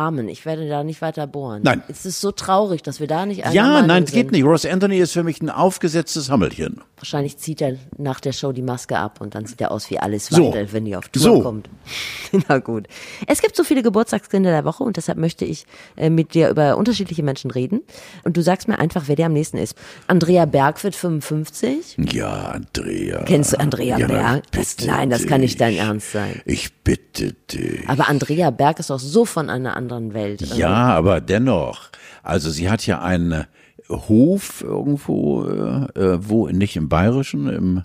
Amen. 0.00 0.28
Ich 0.30 0.46
werde 0.46 0.66
da 0.66 0.82
nicht 0.82 1.02
weiter 1.02 1.26
bohren. 1.26 1.60
Nein. 1.62 1.82
Es 1.88 2.06
ist 2.06 2.22
so 2.22 2.32
traurig, 2.32 2.82
dass 2.82 3.00
wir 3.00 3.06
da 3.06 3.26
nicht 3.26 3.44
Ja, 3.52 3.66
Meinung 3.66 3.86
nein, 3.88 4.04
es 4.04 4.10
sind. 4.12 4.18
geht 4.22 4.32
nicht. 4.32 4.44
Ross 4.44 4.64
Anthony 4.64 4.96
ist 4.98 5.12
für 5.12 5.22
mich 5.22 5.42
ein 5.42 5.50
aufgesetztes 5.50 6.30
Hammelchen. 6.30 6.80
Wahrscheinlich 6.96 7.36
zieht 7.36 7.60
er 7.60 7.76
nach 7.98 8.20
der 8.20 8.32
Show 8.32 8.52
die 8.52 8.62
Maske 8.62 8.96
ab 8.96 9.20
und 9.20 9.34
dann 9.34 9.44
sieht 9.44 9.60
er 9.60 9.70
aus 9.72 9.90
wie 9.90 9.98
Alice 9.98 10.26
So. 10.28 10.48
Weidel, 10.48 10.72
wenn 10.72 10.86
die 10.86 10.96
auf 10.96 11.08
Tour 11.08 11.22
So. 11.22 11.40
kommt. 11.42 11.68
Na 12.48 12.58
gut. 12.58 12.86
Es 13.26 13.42
gibt 13.42 13.56
so 13.56 13.64
viele 13.64 13.82
Geburtstagskinder 13.82 14.50
der 14.50 14.64
Woche 14.64 14.84
und 14.84 14.96
deshalb 14.96 15.18
möchte 15.18 15.44
ich 15.44 15.66
äh, 15.96 16.08
mit 16.08 16.32
dir 16.32 16.48
über 16.48 16.78
unterschiedliche 16.78 17.22
Menschen 17.22 17.50
reden. 17.50 17.82
Und 18.24 18.38
du 18.38 18.42
sagst 18.42 18.68
mir 18.68 18.78
einfach, 18.78 19.04
wer 19.06 19.16
dir 19.16 19.26
am 19.26 19.34
nächsten 19.34 19.58
ist. 19.58 19.76
Andrea 20.06 20.46
Berg 20.46 20.82
wird 20.82 20.94
55. 20.96 21.96
Ja, 22.12 22.52
Andrea. 22.52 23.22
Kennst 23.24 23.52
du 23.52 23.60
Andrea 23.60 23.98
ja, 23.98 24.06
Berg? 24.06 24.44
Das, 24.52 24.78
nein, 24.86 25.10
das 25.10 25.26
kann 25.26 25.42
nicht 25.42 25.60
dein 25.60 25.74
Ernst 25.76 26.12
sein. 26.12 26.40
Ich 26.46 26.72
bitte 26.84 27.34
dich. 27.52 27.86
Aber 27.88 28.08
Andrea 28.08 28.50
Berg 28.50 28.78
ist 28.78 28.88
doch 28.90 28.98
so 29.00 29.24
von 29.24 29.50
einer 29.50 29.76
anderen 29.76 29.89
Welt. 30.14 30.42
Also, 30.42 30.54
Ja, 30.54 30.94
aber 30.94 31.20
dennoch. 31.20 31.90
Also 32.22 32.50
sie 32.50 32.70
hat 32.70 32.86
ja 32.86 33.00
einen 33.02 33.32
äh, 33.32 33.44
Hof 33.88 34.62
irgendwo, 34.62 35.44
äh, 35.44 35.84
äh, 35.98 36.18
wo 36.20 36.48
nicht 36.48 36.76
im 36.76 36.88
Bayerischen, 36.88 37.48
im 37.48 37.82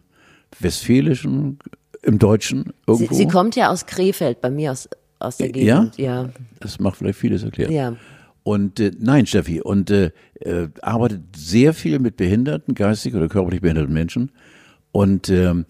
Westfälischen, 0.59 1.59
im 2.03 2.19
Deutschen 2.19 2.63
Sie, 2.65 2.71
irgendwo. 2.87 3.15
sie 3.15 3.27
kommt 3.27 3.55
ja 3.55 3.69
aus 3.69 3.85
Krefeld, 3.85 4.41
bei 4.41 4.49
mir 4.49 4.71
aus, 4.71 4.87
aus 5.19 5.37
der 5.37 5.55
Ja? 5.55 5.79
Gegend. 5.79 5.97
Ja. 5.97 6.29
Das 6.59 6.79
macht 6.79 6.97
vielleicht 6.97 7.19
vieles 7.19 7.43
erklärt. 7.43 7.71
Ja. 7.71 7.95
Und 8.43 8.79
äh, 8.79 8.91
nein, 8.99 9.25
Steffi, 9.25 9.59
und 9.61 9.89
äh, 9.89 10.11
äh, 10.39 10.67
arbeitet 10.81 11.21
sehr 11.35 11.73
viel 11.73 11.97
mit 11.99 12.15
behinderten, 12.15 12.75
geistig 12.75 13.15
oder 13.15 13.27
körperlich 13.27 13.61
behinderten 13.61 13.93
Menschen. 13.93 14.31
Und 14.91 15.29
ähm, 15.29 15.65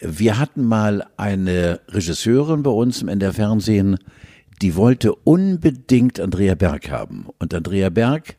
wir 0.00 0.38
hatten 0.38 0.64
mal 0.64 1.06
eine 1.16 1.80
Regisseurin 1.88 2.62
bei 2.62 2.70
uns 2.70 3.02
im 3.02 3.08
NDR 3.08 3.32
Fernsehen, 3.32 3.98
die 4.62 4.76
wollte 4.76 5.14
unbedingt 5.14 6.20
Andrea 6.20 6.54
Berg 6.54 6.90
haben. 6.90 7.26
Und 7.38 7.54
Andrea 7.54 7.90
Berg 7.90 8.36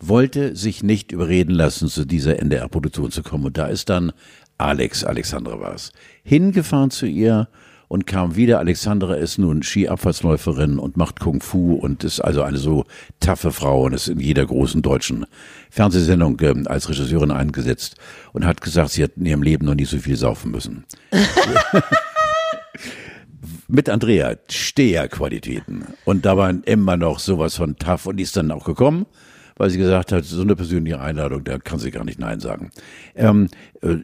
wollte 0.00 0.56
sich 0.56 0.82
nicht 0.82 1.12
überreden 1.12 1.52
lassen, 1.52 1.88
zu 1.88 2.04
dieser 2.04 2.38
NDR-Produktion 2.38 3.10
zu 3.10 3.22
kommen. 3.22 3.46
Und 3.46 3.58
da 3.58 3.66
ist 3.66 3.88
dann 3.88 4.12
Alex, 4.56 5.04
Alexandra 5.04 5.60
war 5.60 5.74
es, 5.74 5.92
hingefahren 6.24 6.90
zu 6.90 7.06
ihr 7.06 7.48
und 7.88 8.06
kam 8.06 8.36
wieder. 8.36 8.58
Alexandra 8.58 9.14
ist 9.14 9.38
nun 9.38 9.62
Skiabfahrtsläuferin 9.62 10.78
und 10.78 10.96
macht 10.96 11.20
Kung 11.20 11.40
Fu 11.40 11.74
und 11.74 12.04
ist 12.04 12.20
also 12.20 12.42
eine 12.42 12.58
so 12.58 12.84
taffe 13.20 13.52
Frau 13.52 13.84
und 13.84 13.92
ist 13.92 14.08
in 14.08 14.20
jeder 14.20 14.46
großen 14.46 14.82
deutschen 14.82 15.26
Fernsehsendung 15.70 16.38
ähm, 16.42 16.66
als 16.68 16.88
Regisseurin 16.88 17.30
eingesetzt 17.30 17.96
und 18.32 18.44
hat 18.44 18.60
gesagt, 18.60 18.90
sie 18.90 19.02
hat 19.02 19.12
in 19.16 19.26
ihrem 19.26 19.42
Leben 19.42 19.64
noch 19.64 19.74
nie 19.74 19.84
so 19.84 19.98
viel 19.98 20.16
saufen 20.16 20.50
müssen. 20.50 20.84
Mit 23.68 23.88
Andrea 23.88 24.36
Steherqualitäten. 24.48 25.84
Und 26.04 26.24
da 26.26 26.36
waren 26.36 26.62
immer 26.64 26.96
noch 26.96 27.18
sowas 27.18 27.56
von 27.56 27.76
tough 27.76 28.06
und 28.06 28.16
die 28.16 28.24
ist 28.24 28.36
dann 28.36 28.50
auch 28.50 28.64
gekommen, 28.64 29.06
weil 29.56 29.70
sie 29.70 29.78
gesagt 29.78 30.12
hat, 30.12 30.24
so 30.24 30.40
eine 30.42 30.56
persönliche 30.56 31.00
Einladung, 31.00 31.44
da 31.44 31.58
kann 31.58 31.78
sie 31.78 31.90
gar 31.90 32.04
nicht 32.04 32.18
Nein 32.18 32.40
sagen. 32.40 32.70
Ähm, 33.14 33.48
äh, 33.82 33.98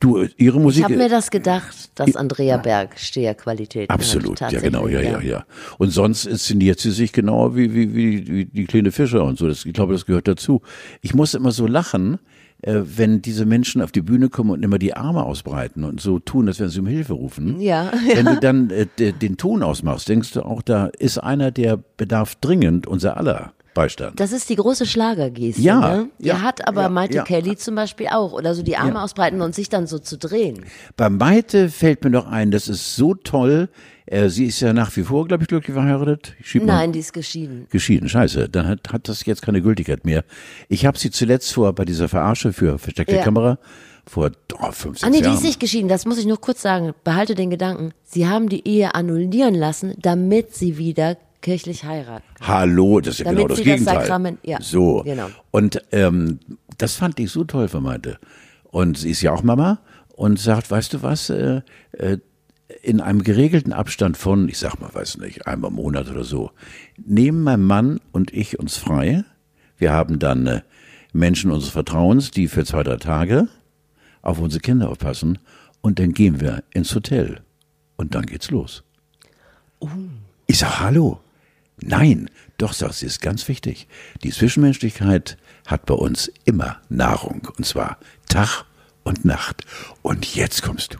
du, 0.00 0.26
ihre 0.36 0.56
Ich 0.56 0.62
Musik. 0.62 0.84
habe 0.84 0.96
mir 0.96 1.08
das 1.08 1.30
gedacht, 1.30 1.90
dass 1.94 2.16
Andrea 2.16 2.56
Berg 2.56 2.98
Steherqualität 2.98 3.90
Absolut, 3.90 4.40
ja 4.40 4.60
genau, 4.60 4.88
ja, 4.88 5.00
ja, 5.00 5.20
ja. 5.20 5.44
Und 5.78 5.90
sonst 5.90 6.24
inszeniert 6.24 6.80
sie 6.80 6.90
sich 6.90 7.12
genau 7.12 7.54
wie, 7.54 7.74
wie, 7.74 7.94
wie, 7.94 8.26
wie 8.28 8.44
die 8.46 8.64
kleine 8.64 8.92
Fischer 8.92 9.24
und 9.24 9.38
so. 9.38 9.46
Das, 9.46 9.64
ich 9.64 9.72
glaube, 9.72 9.92
das 9.92 10.06
gehört 10.06 10.26
dazu. 10.26 10.62
Ich 11.02 11.14
muss 11.14 11.34
immer 11.34 11.52
so 11.52 11.66
lachen, 11.66 12.18
äh, 12.62 12.80
wenn 12.84 13.22
diese 13.22 13.46
Menschen 13.46 13.82
auf 13.82 13.92
die 13.92 14.02
Bühne 14.02 14.28
kommen 14.28 14.50
und 14.50 14.62
immer 14.62 14.78
die 14.78 14.94
Arme 14.94 15.24
ausbreiten 15.24 15.84
und 15.84 16.00
so 16.00 16.18
tun, 16.18 16.48
als 16.48 16.60
wenn 16.60 16.68
sie 16.68 16.80
um 16.80 16.86
Hilfe 16.86 17.14
rufen. 17.14 17.60
Ja, 17.60 17.92
Wenn 18.14 18.26
du 18.26 18.40
dann 18.40 18.70
äh, 18.70 18.86
den 19.12 19.36
Ton 19.36 19.62
ausmachst, 19.62 20.08
denkst 20.08 20.32
du 20.32 20.42
auch, 20.42 20.62
da 20.62 20.86
ist 20.98 21.18
einer, 21.18 21.50
der 21.50 21.78
bedarf 21.96 22.34
dringend 22.36 22.86
unser 22.86 23.16
aller 23.16 23.52
Beistand. 23.74 24.18
Das 24.18 24.32
ist 24.32 24.48
die 24.48 24.56
große 24.56 24.84
Schlagergeste. 24.86 25.60
Ja, 25.62 25.80
ne? 25.80 26.08
ja, 26.18 26.34
Die 26.36 26.40
hat 26.42 26.66
aber 26.66 26.82
ja, 26.82 26.88
Maite 26.88 27.16
ja. 27.18 27.24
Kelly 27.24 27.56
zum 27.56 27.74
Beispiel 27.76 28.08
auch. 28.08 28.32
Oder 28.32 28.54
so 28.54 28.62
die 28.62 28.76
Arme 28.76 28.94
Ja. 28.94 29.02
ausbreiten 29.04 29.40
und 29.42 29.54
sich 29.54 29.68
dann 29.68 29.86
so 29.86 29.98
zu 29.98 30.18
drehen. 30.18 30.64
Bei 30.96 31.08
Maite 31.08 31.68
fällt 31.68 32.02
mir 32.04 32.10
noch 32.10 32.26
ein, 32.26 32.50
das 32.50 32.68
ist 32.68 32.96
so 32.96 33.14
toll. 33.14 33.68
Äh, 34.06 34.28
sie 34.28 34.46
ist 34.46 34.58
ja 34.60 34.72
nach 34.72 34.96
wie 34.96 35.04
vor, 35.04 35.28
glaube 35.28 35.44
ich, 35.44 35.48
glücklich 35.48 35.74
verheiratet. 35.74 36.34
Schieb 36.42 36.64
mal- 36.64 36.74
Nein, 36.78 36.92
die 36.92 36.98
ist 36.98 37.12
geschieden. 37.12 37.66
Geschieden, 37.70 38.08
scheiße, 38.08 38.48
dann 38.48 38.66
hat, 38.66 38.92
hat 38.92 39.08
das 39.08 39.24
jetzt 39.24 39.42
keine 39.42 39.62
Gültigkeit 39.62 40.04
mehr. 40.04 40.24
Ich 40.68 40.84
habe 40.84 40.98
sie 40.98 41.10
zuletzt 41.12 41.52
vor 41.52 41.72
bei 41.72 41.84
dieser 41.84 42.08
Verarsche 42.08 42.52
für 42.52 42.78
versteckte. 42.78 43.18
Kamera 43.20 43.58
vor 44.06 44.32
oh, 44.60 44.72
fünf, 44.72 44.98
sechs 44.98 45.04
Ah 45.04 45.10
nee, 45.10 45.18
die 45.18 45.24
Jahren. 45.24 45.36
ist 45.36 45.44
nicht 45.44 45.60
geschieden. 45.60 45.86
Das 45.88 46.06
muss 46.06 46.18
ich 46.18 46.26
nur 46.26 46.40
kurz 46.40 46.60
sagen. 46.62 46.92
Behalte 47.04 47.36
den 47.36 47.50
Gedanken. 47.50 47.92
Sie 48.02 48.26
haben 48.26 48.48
die 48.48 48.66
Ehe 48.66 48.96
annullieren 48.96 49.54
lassen, 49.54 49.94
damit 50.00 50.54
sie 50.56 50.76
wieder 50.78 51.16
kirchlich 51.40 51.84
heiraten. 51.84 52.24
Hallo, 52.40 53.00
das 53.00 53.14
ist 53.14 53.18
ja 53.20 53.24
Damit 53.26 53.38
genau 53.38 53.48
das 53.48 53.58
sie 53.58 53.64
das 53.64 53.72
Gegenteil. 53.78 54.06
Sakrament- 54.06 54.38
ja, 54.42 54.58
so. 54.60 55.02
genau. 55.04 55.28
Und 55.50 55.82
ähm, 55.92 56.38
das 56.78 56.94
fand 56.94 57.18
ich 57.20 57.30
so 57.30 57.44
toll 57.44 57.68
von 57.68 57.82
Maite. 57.82 58.18
Und 58.64 58.98
sie 58.98 59.10
ist 59.10 59.22
ja 59.22 59.32
auch 59.32 59.42
Mama 59.42 59.80
und 60.14 60.38
sagt, 60.38 60.70
weißt 60.70 60.94
du 60.94 61.02
was, 61.02 61.30
äh, 61.30 61.62
äh, 61.92 62.18
in 62.82 63.00
einem 63.00 63.22
geregelten 63.24 63.72
Abstand 63.72 64.16
von, 64.16 64.48
ich 64.48 64.58
sag 64.58 64.80
mal, 64.80 64.94
weiß 64.94 65.18
nicht, 65.18 65.46
einmal 65.46 65.70
im 65.70 65.76
Monat 65.76 66.08
oder 66.08 66.24
so, 66.24 66.50
nehmen 67.04 67.42
mein 67.42 67.62
Mann 67.62 68.00
und 68.12 68.32
ich 68.32 68.58
uns 68.58 68.76
frei. 68.76 69.24
Wir 69.76 69.92
haben 69.92 70.18
dann 70.18 70.46
äh, 70.46 70.60
Menschen 71.12 71.50
unseres 71.50 71.72
Vertrauens, 71.72 72.30
die 72.30 72.46
für 72.48 72.64
zwei, 72.64 72.82
drei 72.82 72.96
Tage 72.96 73.48
auf 74.22 74.38
unsere 74.38 74.60
Kinder 74.60 74.88
aufpassen 74.90 75.38
und 75.80 75.98
dann 75.98 76.12
gehen 76.12 76.40
wir 76.40 76.62
ins 76.72 76.94
Hotel 76.94 77.40
und 77.96 78.14
dann 78.14 78.26
geht's 78.26 78.50
los. 78.50 78.84
Ich 80.46 80.58
sag, 80.58 80.80
hallo. 80.80 81.20
Nein, 81.82 82.30
doch, 82.58 82.72
sagt 82.72 82.94
sie, 82.94 83.06
ist 83.06 83.22
ganz 83.22 83.48
wichtig. 83.48 83.88
Die 84.22 84.30
Zwischenmenschlichkeit 84.30 85.38
hat 85.66 85.86
bei 85.86 85.94
uns 85.94 86.30
immer 86.44 86.80
Nahrung. 86.88 87.48
Und 87.56 87.64
zwar 87.64 87.98
Tag 88.28 88.64
und 89.02 89.24
Nacht. 89.24 89.64
Und 90.02 90.34
jetzt 90.34 90.62
kommst 90.62 90.94
du. 90.94 90.98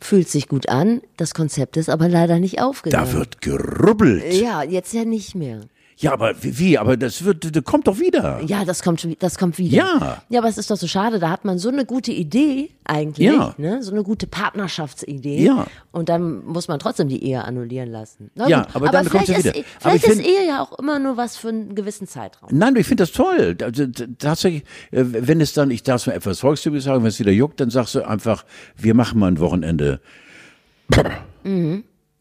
Fühlt 0.00 0.28
sich 0.28 0.48
gut 0.48 0.68
an. 0.68 1.00
Das 1.16 1.34
Konzept 1.34 1.76
ist 1.76 1.88
aber 1.88 2.08
leider 2.08 2.38
nicht 2.38 2.60
aufgegangen. 2.60 3.06
Da 3.06 3.12
wird 3.12 3.40
gerubbelt. 3.40 4.32
ja, 4.32 4.62
jetzt 4.62 4.92
ja 4.92 5.04
nicht 5.04 5.34
mehr. 5.34 5.60
Ja, 6.00 6.12
aber 6.12 6.32
wie, 6.44 6.56
wie? 6.60 6.78
Aber 6.78 6.96
das 6.96 7.24
wird, 7.24 7.56
das 7.56 7.64
kommt 7.64 7.88
doch 7.88 7.98
wieder. 7.98 8.40
Ja, 8.46 8.64
das 8.64 8.84
kommt, 8.84 9.00
schon- 9.00 9.16
das 9.18 9.36
kommt 9.36 9.58
wieder. 9.58 9.76
Ja. 9.76 10.22
Ja, 10.28 10.38
aber 10.38 10.48
es 10.48 10.56
ist 10.56 10.70
doch 10.70 10.76
so 10.76 10.86
schade, 10.86 11.18
da 11.18 11.28
hat 11.28 11.44
man 11.44 11.58
so 11.58 11.70
eine 11.70 11.84
gute 11.84 12.12
Idee 12.12 12.70
eigentlich, 12.84 13.26
Ja. 13.26 13.52
ne? 13.58 13.82
so 13.82 13.90
eine 13.90 14.04
gute 14.04 14.28
Partnerschaftsidee. 14.28 15.42
Ja. 15.44 15.66
Und 15.90 16.08
dann 16.08 16.44
muss 16.46 16.68
man 16.68 16.78
trotzdem 16.78 17.08
die 17.08 17.24
Ehe 17.24 17.42
annullieren 17.44 17.90
lassen. 17.90 18.30
Na 18.36 18.46
Ja, 18.48 18.62
gut, 18.62 18.76
aber 18.76 18.88
dann 18.90 19.08
kommt 19.08 19.26
sie 19.26 19.32
ist, 19.32 19.44
wieder. 19.44 19.56
E- 19.56 19.64
Aber 19.82 19.94
ich 19.96 20.02
Vielleicht 20.02 20.04
ist 20.20 20.26
find- 20.26 20.26
Ehe 20.40 20.46
ja 20.46 20.62
auch 20.62 20.78
immer 20.78 21.00
nur 21.00 21.16
was 21.16 21.36
für 21.36 21.48
einen 21.48 21.74
gewissen 21.74 22.06
Zeitraum. 22.06 22.50
Nein, 22.52 22.76
ich 22.76 22.86
finde 22.86 23.02
das 23.02 23.10
toll. 23.10 23.56
Tatsächlich, 23.56 24.62
äh, 24.92 25.04
wenn 25.04 25.40
es 25.40 25.52
dann, 25.52 25.72
ich 25.72 25.82
darf 25.82 26.02
es 26.02 26.06
mal 26.06 26.12
etwas 26.12 26.38
volkstümlich 26.38 26.84
sagen, 26.84 27.02
wenn 27.02 27.08
es 27.08 27.18
wieder 27.18 27.32
juckt, 27.32 27.58
dann 27.60 27.70
sagst 27.70 27.96
du 27.96 28.06
einfach, 28.06 28.44
wir 28.76 28.94
machen 28.94 29.18
mal 29.18 29.26
ein 29.32 29.40
Wochenende. 29.40 30.00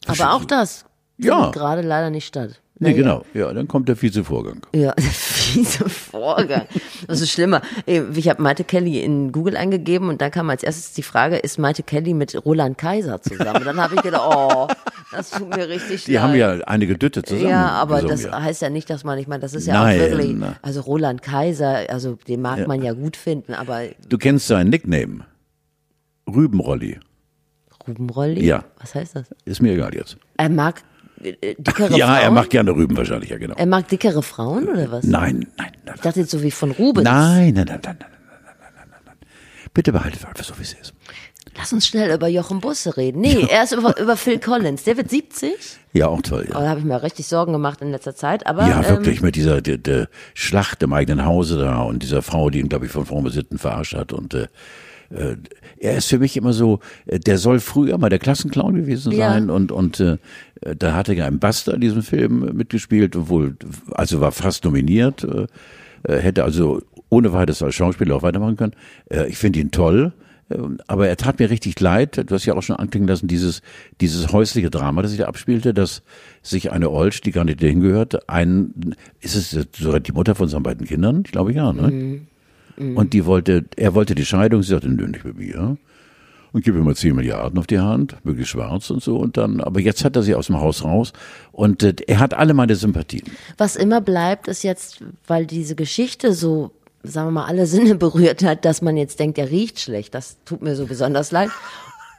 Aber 0.07 0.33
auch 0.33 0.45
das 0.45 0.85
Ja. 1.17 1.35
findet 1.35 1.53
gerade 1.53 1.81
leider 1.81 2.09
nicht 2.09 2.25
statt. 2.25 2.59
Nee, 2.79 2.91
Naja. 2.91 2.95
genau. 3.01 3.25
Ja, 3.33 3.51
dann 3.53 3.67
kommt 3.67 3.89
der 3.89 3.99
Vizevorgang. 3.99 4.59
Ja, 4.75 4.93
fiese 4.99 5.89
Vorgang. 5.89 6.67
Das 7.07 7.21
ist 7.21 7.31
schlimmer. 7.31 7.61
Ich 7.87 8.29
habe 8.29 8.41
Maite 8.41 8.63
Kelly 8.63 8.99
in 9.01 9.31
Google 9.31 9.57
eingegeben 9.57 10.09
und 10.09 10.21
dann 10.21 10.29
kam 10.29 10.49
als 10.51 10.61
erstes 10.61 10.93
die 10.93 11.01
Frage, 11.01 11.37
ist 11.37 11.57
Maite 11.57 11.81
Kelly 11.81 12.13
mit 12.13 12.35
Roland 12.45 12.77
Kaiser 12.77 13.19
zusammen? 13.21 13.57
Und 13.57 13.65
dann 13.65 13.81
habe 13.81 13.95
ich 13.95 14.01
gedacht, 14.03 14.21
oh, 14.31 14.67
das 15.11 15.31
tut 15.31 15.49
mir 15.49 15.67
richtig 15.67 16.03
Die 16.05 16.13
leid. 16.13 16.21
haben 16.21 16.35
ja 16.35 16.51
einige 16.67 16.97
Dütte 16.97 17.23
zusammen. 17.23 17.49
Ja, 17.49 17.67
aber 17.69 18.03
das 18.03 18.23
ja. 18.25 18.41
heißt 18.41 18.61
ja 18.61 18.69
nicht, 18.69 18.89
dass 18.91 19.03
man, 19.03 19.17
ich 19.17 19.27
meine, 19.27 19.41
das 19.41 19.55
ist 19.55 19.65
ja 19.65 19.73
Nein. 19.73 19.99
auch 19.99 20.09
wirklich, 20.11 20.35
also 20.61 20.81
Roland 20.81 21.23
Kaiser, 21.23 21.89
also 21.89 22.17
den 22.27 22.41
mag 22.41 22.67
man 22.67 22.83
ja 22.83 22.93
gut 22.93 23.17
finden, 23.17 23.53
aber 23.55 23.81
Du 24.07 24.17
kennst 24.19 24.45
seinen 24.47 24.69
Nickname. 24.69 25.25
Rübenrolli. 26.27 26.99
Ruben 27.87 28.09
Rolli? 28.09 28.45
Ja. 28.45 28.65
Was 28.79 28.95
heißt 28.95 29.15
das? 29.15 29.27
Ist 29.45 29.61
mir 29.61 29.73
egal 29.73 29.95
jetzt. 29.95 30.17
Er 30.35 30.49
mag 30.49 30.83
dickere 31.21 31.97
ja, 31.97 32.07
Frauen? 32.07 32.19
er 32.19 32.31
macht 32.31 32.49
gerne 32.49 32.71
Rüben 32.71 32.95
wahrscheinlich, 32.97 33.29
ja 33.29 33.37
genau. 33.37 33.55
Er 33.55 33.65
mag 33.65 33.87
dickere 33.87 34.23
Frauen 34.23 34.67
oder 34.67 34.91
was? 34.91 35.03
Nein, 35.05 35.47
nein, 35.57 35.71
nein. 35.85 35.95
Ich 35.95 36.01
dachte 36.01 36.19
jetzt 36.19 36.31
so 36.31 36.41
wie 36.43 36.51
von 36.51 36.71
Rubens. 36.71 37.03
Nein, 37.05 37.53
nein, 37.53 37.65
nein, 37.67 37.79
nein, 37.81 37.81
nein, 37.83 37.83
nein, 37.83 37.99
nein, 37.99 38.55
nein, 38.59 38.87
nein, 38.89 38.99
nein. 39.05 39.15
Bitte 39.73 39.91
behalte 39.91 40.17
es 40.17 40.25
einfach 40.25 40.43
so, 40.43 40.57
wie 40.57 40.63
es 40.63 40.73
ist. 40.73 40.93
Lass 41.57 41.73
uns 41.73 41.87
schnell 41.87 42.13
über 42.13 42.27
Jochen 42.27 42.59
Busse 42.59 42.97
reden. 42.97 43.21
Nee, 43.21 43.47
er 43.49 43.63
ist 43.63 43.71
über, 43.73 43.99
über 43.99 44.15
Phil 44.15 44.39
Collins. 44.39 44.83
Der 44.83 44.95
wird 44.95 45.09
70. 45.09 45.53
Ja, 45.93 46.07
auch 46.07 46.21
toll, 46.21 46.45
Oh, 46.49 46.53
ja. 46.53 46.61
Da 46.61 46.69
habe 46.69 46.79
ich 46.79 46.85
mir 46.85 47.01
richtig 47.01 47.25
Sorgen 47.25 47.51
gemacht 47.51 47.81
in 47.81 47.89
letzter 47.89 48.15
Zeit. 48.15 48.45
Aber 48.45 48.67
Ja, 48.67 48.83
ähm, 48.83 48.89
wirklich 48.89 49.21
mit 49.21 49.35
dieser 49.35 49.61
der, 49.61 49.79
der 49.79 50.07
Schlacht 50.35 50.83
im 50.83 50.93
eigenen 50.93 51.25
Hause 51.25 51.57
da 51.57 51.81
und 51.81 52.03
dieser 52.03 52.21
Frau, 52.21 52.51
die 52.51 52.59
ihn, 52.59 52.69
glaube 52.69 52.85
ich, 52.85 52.91
von 52.91 53.07
vorn 53.07 53.23
bis 53.23 53.33
hinten 53.33 53.57
verarscht 53.57 53.95
hat. 53.95 54.13
Und 54.13 54.35
äh, 54.35 54.43
äh, 54.43 54.47
er 55.79 55.97
ist 55.97 56.09
für 56.09 56.19
mich 56.19 56.35
immer 56.37 56.53
so, 56.53 56.79
äh, 57.05 57.19
der 57.19 57.37
soll 57.37 57.59
früher 57.59 57.97
mal 57.97 58.09
der 58.09 58.19
Klassenclown 58.19 58.75
gewesen 58.75 59.11
Ja. 59.13 59.29
sein 59.31 59.49
und 59.49 59.71
und 59.71 59.99
äh, 59.99 60.17
da 60.77 60.95
hatte 60.95 61.13
er 61.13 61.25
einen 61.27 61.39
Buster 61.39 61.75
in 61.75 61.81
diesem 61.81 62.01
Film 62.03 62.55
mitgespielt, 62.55 63.15
obwohl, 63.15 63.55
also 63.91 64.21
war 64.21 64.31
fast 64.31 64.65
nominiert, 64.65 65.23
äh, 65.23 65.47
äh, 66.03 66.19
hätte 66.19 66.43
also 66.43 66.81
ohne 67.09 67.31
weiteres 67.31 67.61
als 67.63 67.75
Schauspieler 67.75 68.15
auch 68.15 68.23
weitermachen 68.23 68.57
können. 68.57 68.73
Äh, 69.09 69.27
ich 69.29 69.37
finde 69.37 69.59
ihn 69.59 69.71
toll. 69.71 70.13
Aber 70.87 71.09
er 71.09 71.17
tat 71.17 71.39
mir 71.39 71.49
richtig 71.49 71.77
leid. 71.81 72.23
Du 72.25 72.33
hast 72.33 72.45
ja 72.45 72.55
auch 72.55 72.63
schon 72.63 72.77
anklingen 72.77 73.05
lassen, 73.09 73.27
dieses, 73.27 73.61
dieses 73.99 74.31
häusliche 74.31 74.69
Drama, 74.69 75.01
das 75.01 75.11
sich 75.11 75.19
da 75.19 75.25
abspielte, 75.25 75.73
dass 75.73 76.03
sich 76.41 76.71
eine 76.71 76.89
Olsch, 76.89 77.19
die 77.19 77.31
gar 77.31 77.43
nicht 77.43 77.61
dahin 77.61 77.81
gehört, 77.81 78.29
ein, 78.29 78.95
ist 79.19 79.35
es 79.35 79.67
sogar 79.77 79.99
die 79.99 80.13
Mutter 80.13 80.35
von 80.35 80.47
seinen 80.47 80.63
beiden 80.63 80.87
Kindern? 80.87 81.23
Ich 81.25 81.33
glaube 81.33 81.51
ja, 81.51 81.73
ne? 81.73 82.21
Und 82.77 83.13
die 83.13 83.25
wollte, 83.25 83.65
er 83.75 83.95
wollte 83.95 84.13
die 84.15 84.25
Scheidung, 84.25 84.61
sie 84.61 84.69
sagte, 84.69 84.89
nö, 84.89 85.07
nicht 85.07 85.25
mit 85.25 85.37
mir. 85.37 85.77
Und 86.53 86.63
gib 86.63 86.75
ihm 86.75 86.83
mal 86.83 86.95
10 86.95 87.15
Milliarden 87.15 87.59
auf 87.59 87.67
die 87.67 87.79
Hand, 87.79 88.15
möglichst 88.23 88.51
schwarz 88.51 88.89
und 88.89 89.03
so. 89.03 89.17
Und 89.17 89.37
dann, 89.37 89.59
aber 89.61 89.79
jetzt 89.79 90.03
hat 90.05 90.15
er 90.15 90.23
sie 90.23 90.33
aus 90.33 90.47
dem 90.47 90.59
Haus 90.59 90.83
raus 90.83 91.11
und 91.51 91.83
äh, 91.83 91.93
er 92.07 92.19
hat 92.19 92.33
alle 92.33 92.53
meine 92.53 92.75
Sympathien. 92.75 93.23
Was 93.57 93.75
immer 93.75 93.99
bleibt, 94.01 94.47
ist 94.47 94.63
jetzt, 94.63 95.03
weil 95.27 95.45
diese 95.45 95.75
Geschichte 95.75 96.33
so, 96.33 96.71
sagen 97.03 97.27
wir 97.27 97.31
mal, 97.31 97.45
alle 97.45 97.65
Sinne 97.67 97.95
berührt 98.05 98.43
hat, 98.43 98.63
dass 98.63 98.81
man 98.81 98.95
jetzt 98.95 99.19
denkt, 99.19 99.37
er 99.37 99.51
riecht 99.51 99.79
schlecht. 99.79 100.15
Das 100.15 100.37
tut 100.45 100.61
mir 100.61 100.75
so 100.75 100.85
besonders 100.85 101.31
leid. 101.31 101.49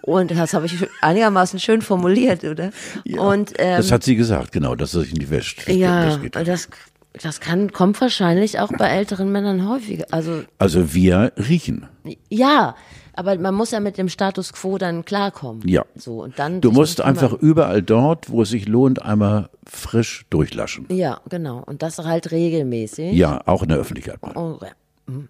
Und 0.02 0.30
das 0.30 0.54
habe 0.54 0.66
ich 0.66 0.74
einigermaßen 1.00 1.58
schön 1.58 1.82
formuliert, 1.82 2.44
oder? 2.44 2.70
und 3.18 3.54
ähm, 3.58 3.76
das 3.76 3.90
hat 3.90 4.04
sie 4.04 4.14
gesagt, 4.16 4.52
genau, 4.52 4.74
dass 4.74 4.94
er 4.94 5.00
sich 5.00 5.12
nicht 5.14 5.30
wäscht. 5.30 5.68
ja, 5.68 6.06
Das 6.06 6.20
geht. 6.20 6.36
das, 6.36 6.68
das 7.12 7.40
kann, 7.40 7.72
kommt 7.72 8.00
wahrscheinlich 8.00 8.60
auch 8.60 8.70
bei 8.78 8.88
älteren 8.88 9.32
Männern 9.32 9.68
häufiger. 9.68 10.06
Also 10.10 10.44
Also 10.58 10.94
wir 10.94 11.32
riechen. 11.36 11.86
ja, 12.28 12.76
aber 13.14 13.36
man 13.36 13.54
muss 13.54 13.72
ja 13.72 13.80
mit 13.80 13.98
dem 13.98 14.08
Status 14.08 14.52
quo 14.52 14.78
dann 14.78 15.04
klarkommen. 15.04 15.66
Ja. 15.66 15.84
So 15.96 16.22
und 16.22 16.38
dann. 16.38 16.60
Du 16.60 16.70
musst 16.70 17.00
einfach 17.00 17.32
überall 17.32 17.82
dort, 17.82 18.30
wo 18.30 18.42
es 18.42 18.50
sich 18.50 18.68
lohnt, 18.68 19.02
einmal 19.02 19.48
frisch 19.66 20.24
durchlaschen. 20.30 20.86
Ja, 20.90 21.20
genau. 21.28 21.62
Und 21.66 21.82
das 21.82 21.98
halt 21.98 22.30
regelmäßig. 22.30 23.12
Ja, 23.14 23.40
auch 23.46 23.62
in 23.64 23.70
der 23.70 23.78
Öffentlichkeit 23.78 24.22
mal. 24.22 24.36
Oh, 24.36 24.58
ja. 24.62 24.70
Im, 25.08 25.28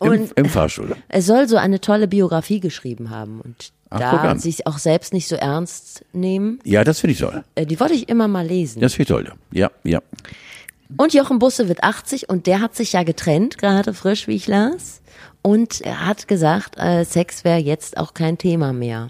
Und 0.00 0.32
Im 0.32 0.46
Fahrstuhl. 0.46 0.96
er 1.08 1.22
soll 1.22 1.48
so 1.48 1.56
eine 1.56 1.80
tolle 1.80 2.08
Biografie 2.08 2.60
geschrieben 2.60 3.10
haben 3.10 3.40
und 3.40 3.72
Ach, 3.88 3.98
da 4.00 4.38
sich 4.38 4.66
auch 4.66 4.78
selbst 4.78 5.12
nicht 5.12 5.26
so 5.28 5.36
ernst 5.36 6.04
nehmen. 6.12 6.58
Ja, 6.64 6.84
das 6.84 7.00
finde 7.00 7.12
ich 7.12 7.20
toll. 7.20 7.44
Äh, 7.54 7.66
Die 7.66 7.80
wollte 7.80 7.94
ich 7.94 8.08
immer 8.08 8.28
mal 8.28 8.46
lesen. 8.46 8.80
Das 8.80 8.94
finde 8.94 9.02
ich 9.02 9.08
toll. 9.08 9.32
Ja, 9.52 9.70
ja. 9.84 10.00
Und 10.96 11.14
Jochen 11.14 11.38
Busse 11.38 11.68
wird 11.68 11.82
80 11.82 12.28
und 12.28 12.46
der 12.46 12.60
hat 12.60 12.74
sich 12.74 12.92
ja 12.92 13.02
getrennt, 13.02 13.58
gerade 13.58 13.94
frisch, 13.94 14.26
wie 14.28 14.34
ich 14.34 14.46
las. 14.46 15.00
Und 15.42 15.80
er 15.80 16.06
hat 16.06 16.28
gesagt, 16.28 16.76
äh, 16.78 17.04
Sex 17.04 17.44
wäre 17.44 17.58
jetzt 17.58 17.96
auch 17.96 18.14
kein 18.14 18.38
Thema 18.38 18.72
mehr. 18.72 19.08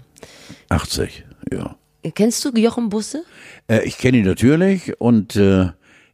80, 0.69 1.25
ja. 1.51 1.75
Kennst 2.15 2.43
du 2.45 2.49
Jochen 2.51 2.89
Busse? 2.89 3.23
Äh, 3.67 3.83
ich 3.83 3.97
kenne 3.97 4.17
ihn 4.17 4.25
natürlich 4.25 4.99
und 4.99 5.35
äh, 5.35 5.69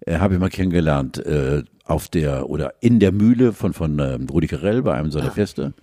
habe 0.10 0.36
ihn 0.36 0.40
mal 0.40 0.50
kennengelernt 0.50 1.18
äh, 1.26 1.64
auf 1.86 2.10
der 2.10 2.50
oder 2.50 2.74
in 2.82 3.00
der 3.00 3.12
Mühle 3.12 3.54
von 3.54 3.74
von 3.74 4.00
ähm, 4.00 4.28
Rudi 4.30 4.48
Carell 4.48 4.82
bei 4.82 4.94
einem 4.94 5.12
seiner 5.12 5.32
Feste. 5.32 5.74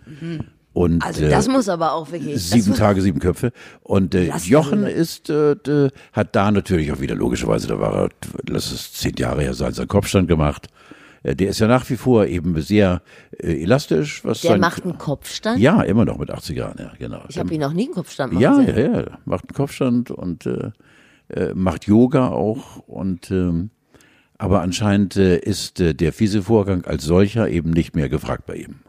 Und. 0.74 1.02
Also 1.02 1.24
äh, 1.24 1.30
das 1.30 1.48
muss 1.48 1.68
aber 1.70 1.92
auch 1.94 2.12
wirklich. 2.12 2.42
sieben 2.42 2.74
Tage, 2.74 3.00
sieben 3.00 3.20
Köpfe. 3.20 3.52
Und 3.82 4.14
äh, 4.14 4.30
Jochen 4.44 4.82
ist, 4.84 5.30
äh, 5.30 5.56
d- 5.56 5.88
hat 6.12 6.36
da 6.36 6.50
natürlich 6.50 6.92
auch 6.92 7.00
wieder 7.00 7.14
logischerweise, 7.14 7.68
da 7.68 7.80
war 7.80 7.94
er, 7.94 8.08
lass 8.48 8.70
es 8.72 8.92
zehn 8.92 9.14
Jahre 9.16 9.40
her 9.42 9.54
sein, 9.54 9.72
seinen 9.72 9.88
Kopfstand 9.88 10.28
gemacht. 10.28 10.66
Äh, 11.22 11.34
der 11.36 11.48
ist 11.50 11.60
ja 11.60 11.68
nach 11.68 11.88
wie 11.88 11.96
vor 11.96 12.26
eben 12.26 12.60
sehr 12.60 13.00
äh, 13.38 13.62
elastisch. 13.62 14.24
Was 14.24 14.40
der 14.42 14.50
sein, 14.50 14.60
macht 14.60 14.82
einen 14.84 14.98
Kopfstand. 14.98 15.58
Ja, 15.60 15.80
immer 15.82 16.04
noch 16.04 16.18
mit 16.18 16.30
80 16.30 16.56
Jahren, 16.58 16.76
ja, 16.78 16.92
genau. 16.98 17.22
Ich 17.28 17.38
habe 17.38 17.54
ihn 17.54 17.60
noch 17.60 17.72
nie 17.72 17.84
einen 17.84 17.94
Kopfstand 17.94 18.32
machen 18.34 18.42
Ja, 18.42 18.56
sehen. 18.56 18.76
ja, 18.76 19.00
ja, 19.00 19.18
macht 19.24 19.44
einen 19.44 19.54
Kopfstand 19.54 20.10
und 20.10 20.44
äh, 20.46 20.70
äh, 21.28 21.54
macht 21.54 21.86
Yoga 21.86 22.28
auch 22.28 22.78
und 22.86 23.30
ähm, 23.30 23.70
aber 24.36 24.60
anscheinend 24.62 25.16
äh, 25.16 25.38
ist 25.38 25.78
äh, 25.80 25.94
der 25.94 26.12
fiese 26.12 26.42
Vorgang 26.42 26.84
als 26.84 27.04
solcher 27.04 27.48
eben 27.48 27.70
nicht 27.70 27.94
mehr 27.94 28.08
gefragt 28.08 28.44
bei 28.46 28.56
ihm. 28.56 28.80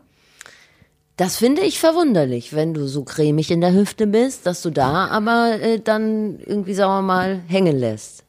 Das 1.18 1.38
finde 1.38 1.62
ich 1.62 1.80
verwunderlich, 1.80 2.54
wenn 2.54 2.74
du 2.74 2.88
so 2.88 3.04
cremig 3.04 3.50
in 3.50 3.62
der 3.62 3.74
Hüfte 3.74 4.06
bist, 4.06 4.46
dass 4.46 4.62
du 4.62 4.70
da 4.70 5.08
aber 5.08 5.60
äh, 5.62 5.80
dann 5.80 6.40
irgendwie, 6.40 6.74
sagen 6.74 6.92
wir 6.92 7.02
mal, 7.02 7.42
hängen 7.48 7.78
lässt. 7.78 8.26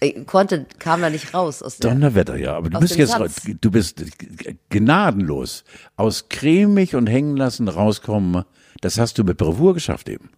Ich 0.00 0.26
konnte, 0.26 0.66
kam 0.78 1.00
da 1.00 1.08
nicht 1.08 1.32
raus 1.32 1.62
aus 1.62 1.78
der. 1.78 1.92
Donnerwetter, 1.92 2.36
ja, 2.36 2.56
aber 2.56 2.70
du 2.70 2.80
bist 2.80 2.96
jetzt, 2.96 3.12
Satz. 3.12 3.42
du 3.44 3.70
bist 3.70 4.04
gnadenlos 4.68 5.64
aus 5.96 6.28
cremig 6.28 6.96
und 6.96 7.06
hängen 7.06 7.36
lassen 7.36 7.68
rauskommen. 7.68 8.44
Das 8.80 8.98
hast 8.98 9.16
du 9.16 9.24
mit 9.24 9.38
Bravour 9.38 9.74
geschafft 9.74 10.08
eben. 10.08 10.30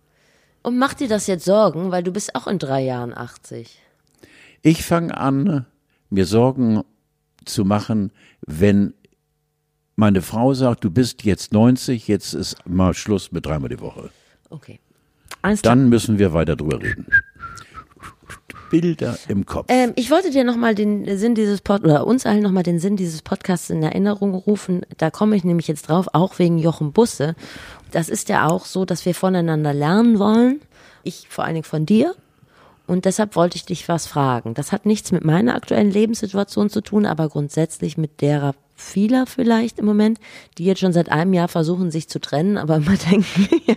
Und 0.62 0.78
mach 0.78 0.94
dir 0.94 1.08
das 1.08 1.26
jetzt 1.26 1.46
Sorgen, 1.46 1.90
weil 1.90 2.02
du 2.02 2.12
bist 2.12 2.34
auch 2.34 2.46
in 2.46 2.58
drei 2.58 2.82
Jahren 2.82 3.16
80. 3.16 3.80
Ich 4.62 4.84
fange 4.84 5.16
an, 5.16 5.66
mir 6.10 6.26
Sorgen 6.26 6.82
zu 7.44 7.64
machen, 7.64 8.12
wenn 8.46 8.94
meine 9.96 10.22
Frau 10.22 10.54
sagt, 10.54 10.84
du 10.84 10.90
bist 10.90 11.24
jetzt 11.24 11.52
90, 11.52 12.08
jetzt 12.08 12.34
ist 12.34 12.56
mal 12.66 12.94
Schluss 12.94 13.32
mit 13.32 13.46
dreimal 13.46 13.68
die 13.68 13.80
Woche. 13.80 14.10
Okay. 14.50 14.80
Alles 15.42 15.62
klar. 15.62 15.76
Dann 15.76 15.88
müssen 15.88 16.18
wir 16.18 16.32
weiter 16.32 16.56
drüber 16.56 16.80
reden. 16.82 17.06
Bilder 18.70 19.16
im 19.28 19.46
Kopf. 19.46 19.66
Ähm, 19.68 19.92
ich 19.94 20.10
wollte 20.10 20.30
dir 20.30 20.42
nochmal 20.42 20.74
den 20.74 21.18
Sinn 21.18 21.34
dieses 21.34 21.60
Pod 21.60 21.84
oder 21.84 22.06
uns 22.06 22.26
allen 22.26 22.42
nochmal 22.42 22.62
den 22.62 22.80
Sinn 22.80 22.96
dieses 22.96 23.22
Podcasts 23.22 23.70
in 23.70 23.82
Erinnerung 23.82 24.34
rufen. 24.34 24.82
Da 24.96 25.10
komme 25.10 25.36
ich 25.36 25.44
nämlich 25.44 25.68
jetzt 25.68 25.88
drauf, 25.88 26.08
auch 26.12 26.38
wegen 26.38 26.58
Jochen 26.58 26.92
Busse. 26.92 27.36
Das 27.92 28.08
ist 28.08 28.28
ja 28.28 28.48
auch 28.48 28.64
so, 28.64 28.84
dass 28.84 29.06
wir 29.06 29.14
voneinander 29.14 29.72
lernen 29.72 30.18
wollen. 30.18 30.60
Ich 31.04 31.28
vor 31.28 31.44
allen 31.44 31.54
Dingen 31.54 31.64
von 31.64 31.86
dir. 31.86 32.14
Und 32.86 33.04
deshalb 33.04 33.36
wollte 33.36 33.56
ich 33.56 33.64
dich 33.64 33.88
was 33.88 34.06
fragen. 34.06 34.54
Das 34.54 34.72
hat 34.72 34.86
nichts 34.86 35.12
mit 35.12 35.24
meiner 35.24 35.54
aktuellen 35.54 35.90
Lebenssituation 35.90 36.68
zu 36.68 36.80
tun, 36.80 37.06
aber 37.06 37.28
grundsätzlich 37.28 37.96
mit 37.96 38.20
derer 38.20 38.54
vieler 38.74 39.26
vielleicht 39.26 39.78
im 39.78 39.84
Moment, 39.86 40.18
die 40.58 40.64
jetzt 40.64 40.80
schon 40.80 40.92
seit 40.92 41.10
einem 41.10 41.32
Jahr 41.32 41.48
versuchen, 41.48 41.90
sich 41.90 42.08
zu 42.08 42.20
trennen, 42.20 42.56
aber 42.58 42.76
immer 42.76 42.96
denken, 43.10 43.48
ja. 43.66 43.76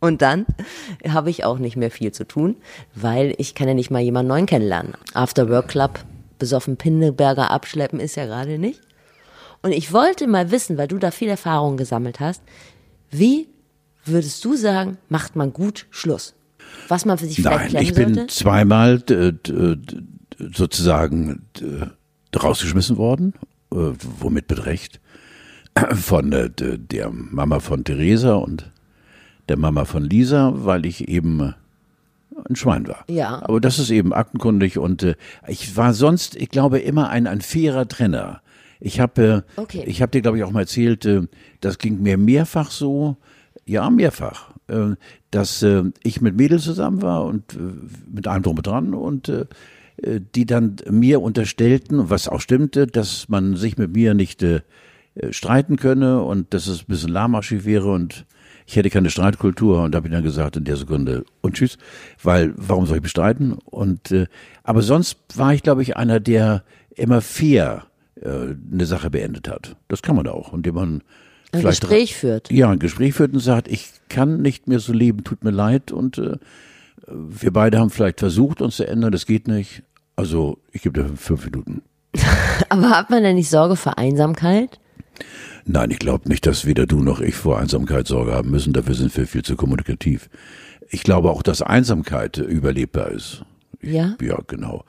Und 0.00 0.20
dann 0.20 0.44
habe 1.08 1.30
ich 1.30 1.44
auch 1.44 1.58
nicht 1.58 1.76
mehr 1.76 1.90
viel 1.90 2.12
zu 2.12 2.26
tun, 2.26 2.56
weil 2.94 3.34
ich 3.38 3.54
kann 3.54 3.68
ja 3.68 3.74
nicht 3.74 3.90
mal 3.90 4.00
jemanden 4.02 4.28
neuen 4.28 4.46
kennenlernen. 4.46 4.92
After 5.14 5.48
Work 5.48 5.68
Club, 5.68 6.04
besoffen 6.38 6.76
Pinneberger 6.76 7.50
abschleppen 7.50 8.00
ist 8.00 8.16
ja 8.16 8.26
gerade 8.26 8.58
nicht. 8.58 8.80
Und 9.62 9.72
ich 9.72 9.94
wollte 9.94 10.26
mal 10.26 10.50
wissen, 10.50 10.76
weil 10.76 10.88
du 10.88 10.98
da 10.98 11.10
viel 11.10 11.28
Erfahrung 11.28 11.78
gesammelt 11.78 12.20
hast, 12.20 12.42
wie 13.10 13.48
würdest 14.04 14.44
du 14.44 14.56
sagen, 14.56 14.98
macht 15.08 15.36
man 15.36 15.54
gut 15.54 15.86
Schluss? 15.90 16.34
Was 16.88 17.06
man 17.06 17.16
für 17.16 17.24
sich 17.24 17.36
vielleicht 17.36 17.72
Nein, 17.72 17.82
ich 17.82 17.94
bin 17.94 18.14
sollte? 18.14 18.26
zweimal 18.34 18.98
d- 18.98 19.32
d- 19.32 19.76
sozusagen 20.52 21.46
rausgeschmissen 22.36 22.96
worden, 22.98 23.32
äh, 23.72 23.92
womit 24.20 24.50
mit 24.50 24.66
Recht, 24.66 25.00
von 25.94 26.32
äh, 26.32 26.50
der 26.50 27.10
Mama 27.10 27.60
von 27.60 27.84
Theresa 27.84 28.34
und 28.34 28.70
der 29.48 29.58
Mama 29.58 29.84
von 29.84 30.04
Lisa, 30.04 30.52
weil 30.54 30.86
ich 30.86 31.08
eben 31.08 31.54
ein 32.48 32.56
Schwein 32.56 32.86
war. 32.88 33.04
Ja. 33.08 33.42
Aber 33.44 33.60
das 33.60 33.78
ist 33.78 33.90
eben 33.90 34.12
aktenkundig 34.12 34.78
und 34.78 35.02
äh, 35.02 35.14
ich 35.46 35.76
war 35.76 35.94
sonst, 35.94 36.36
ich 36.36 36.48
glaube, 36.48 36.78
immer 36.78 37.10
ein, 37.10 37.26
ein 37.26 37.40
fairer 37.40 37.86
Trenner. 37.88 38.40
Ich 38.80 39.00
habe, 39.00 39.44
äh, 39.56 39.60
Okay. 39.60 39.84
ich 39.86 40.02
habe 40.02 40.10
dir, 40.10 40.22
glaube 40.22 40.38
ich, 40.38 40.44
auch 40.44 40.50
mal 40.50 40.60
erzählt, 40.60 41.04
äh, 41.04 41.22
das 41.60 41.78
ging 41.78 42.02
mir 42.02 42.18
mehrfach 42.18 42.70
so, 42.70 43.16
ja, 43.66 43.88
mehrfach, 43.88 44.50
äh, 44.68 44.94
dass 45.30 45.62
äh, 45.62 45.84
ich 46.02 46.20
mit 46.20 46.36
Mädels 46.36 46.64
zusammen 46.64 47.02
war 47.02 47.24
und 47.24 47.54
äh, 47.54 47.58
mit 48.12 48.26
allem 48.26 48.42
drum 48.42 48.56
und 48.56 48.66
dran 48.66 48.94
und 48.94 49.28
äh, 49.28 49.40
äh, 49.42 49.46
die 49.96 50.46
dann 50.46 50.76
mir 50.90 51.22
unterstellten, 51.22 52.10
was 52.10 52.28
auch 52.28 52.40
stimmte, 52.40 52.86
dass 52.86 53.28
man 53.28 53.56
sich 53.56 53.78
mit 53.78 53.92
mir 53.92 54.14
nicht 54.14 54.42
äh, 54.42 54.60
äh, 55.14 55.32
streiten 55.32 55.76
könne 55.76 56.22
und 56.22 56.52
dass 56.54 56.66
es 56.66 56.82
ein 56.82 56.86
bisschen 56.88 57.10
lahmarschig 57.10 57.64
wäre 57.64 57.90
und 57.90 58.26
ich 58.66 58.76
hätte 58.76 58.90
keine 58.90 59.10
Streitkultur 59.10 59.82
und 59.82 59.92
da 59.92 59.98
habe 59.98 60.08
ich 60.08 60.12
dann 60.12 60.24
gesagt 60.24 60.56
in 60.56 60.64
der 60.64 60.76
Sekunde 60.76 61.24
und 61.40 61.54
tschüss, 61.54 61.78
weil 62.22 62.52
warum 62.56 62.86
soll 62.86 62.96
ich 62.96 63.02
bestreiten? 63.02 63.52
Und 63.52 64.10
äh, 64.10 64.26
aber 64.64 64.82
sonst 64.82 65.18
war 65.36 65.54
ich, 65.54 65.62
glaube 65.62 65.82
ich, 65.82 65.96
einer, 65.96 66.18
der 66.18 66.64
immer 66.96 67.20
fair 67.20 67.84
äh, 68.20 68.28
eine 68.72 68.86
Sache 68.86 69.10
beendet 69.10 69.48
hat. 69.48 69.76
Das 69.86 70.02
kann 70.02 70.16
man 70.16 70.26
auch, 70.26 70.52
indem 70.52 70.74
man 70.74 71.02
Ein 71.52 71.62
Gespräch 71.62 72.16
führt. 72.16 72.50
ja, 72.50 72.70
ein 72.70 72.78
Gespräch 72.80 73.14
führt 73.14 73.34
und 73.34 73.40
sagt, 73.40 73.68
ich 73.68 73.90
kann 74.08 74.42
nicht 74.42 74.66
mehr 74.66 74.80
so 74.80 74.92
leben, 74.92 75.22
tut 75.22 75.44
mir 75.44 75.52
leid 75.52 75.92
und 75.92 76.18
äh, 76.18 76.38
wir 77.08 77.52
beide 77.52 77.78
haben 77.78 77.90
vielleicht 77.90 78.20
versucht, 78.20 78.62
uns 78.62 78.76
zu 78.76 78.86
ändern, 78.86 79.12
das 79.12 79.26
geht 79.26 79.48
nicht. 79.48 79.82
Also 80.16 80.58
ich 80.72 80.82
gebe 80.82 81.02
dir 81.02 81.16
fünf 81.16 81.44
Minuten. 81.44 81.82
Aber 82.68 82.90
hat 82.90 83.10
man 83.10 83.22
denn 83.22 83.36
nicht 83.36 83.50
Sorge 83.50 83.76
vor 83.76 83.98
Einsamkeit? 83.98 84.78
Nein, 85.64 85.90
ich 85.90 85.98
glaube 85.98 86.28
nicht, 86.28 86.46
dass 86.46 86.66
weder 86.66 86.86
du 86.86 87.02
noch 87.02 87.20
ich 87.20 87.34
vor 87.34 87.58
Einsamkeit 87.58 88.06
Sorge 88.06 88.32
haben 88.32 88.50
müssen. 88.50 88.72
Dafür 88.72 88.94
sind 88.94 89.16
wir 89.16 89.26
viel 89.26 89.42
zu 89.42 89.56
kommunikativ. 89.56 90.28
Ich 90.88 91.02
glaube 91.02 91.30
auch, 91.30 91.42
dass 91.42 91.62
Einsamkeit 91.62 92.36
überlebbar 92.36 93.08
ist. 93.08 93.44
Ja? 93.80 94.16
Ja, 94.20 94.38
genau. 94.46 94.84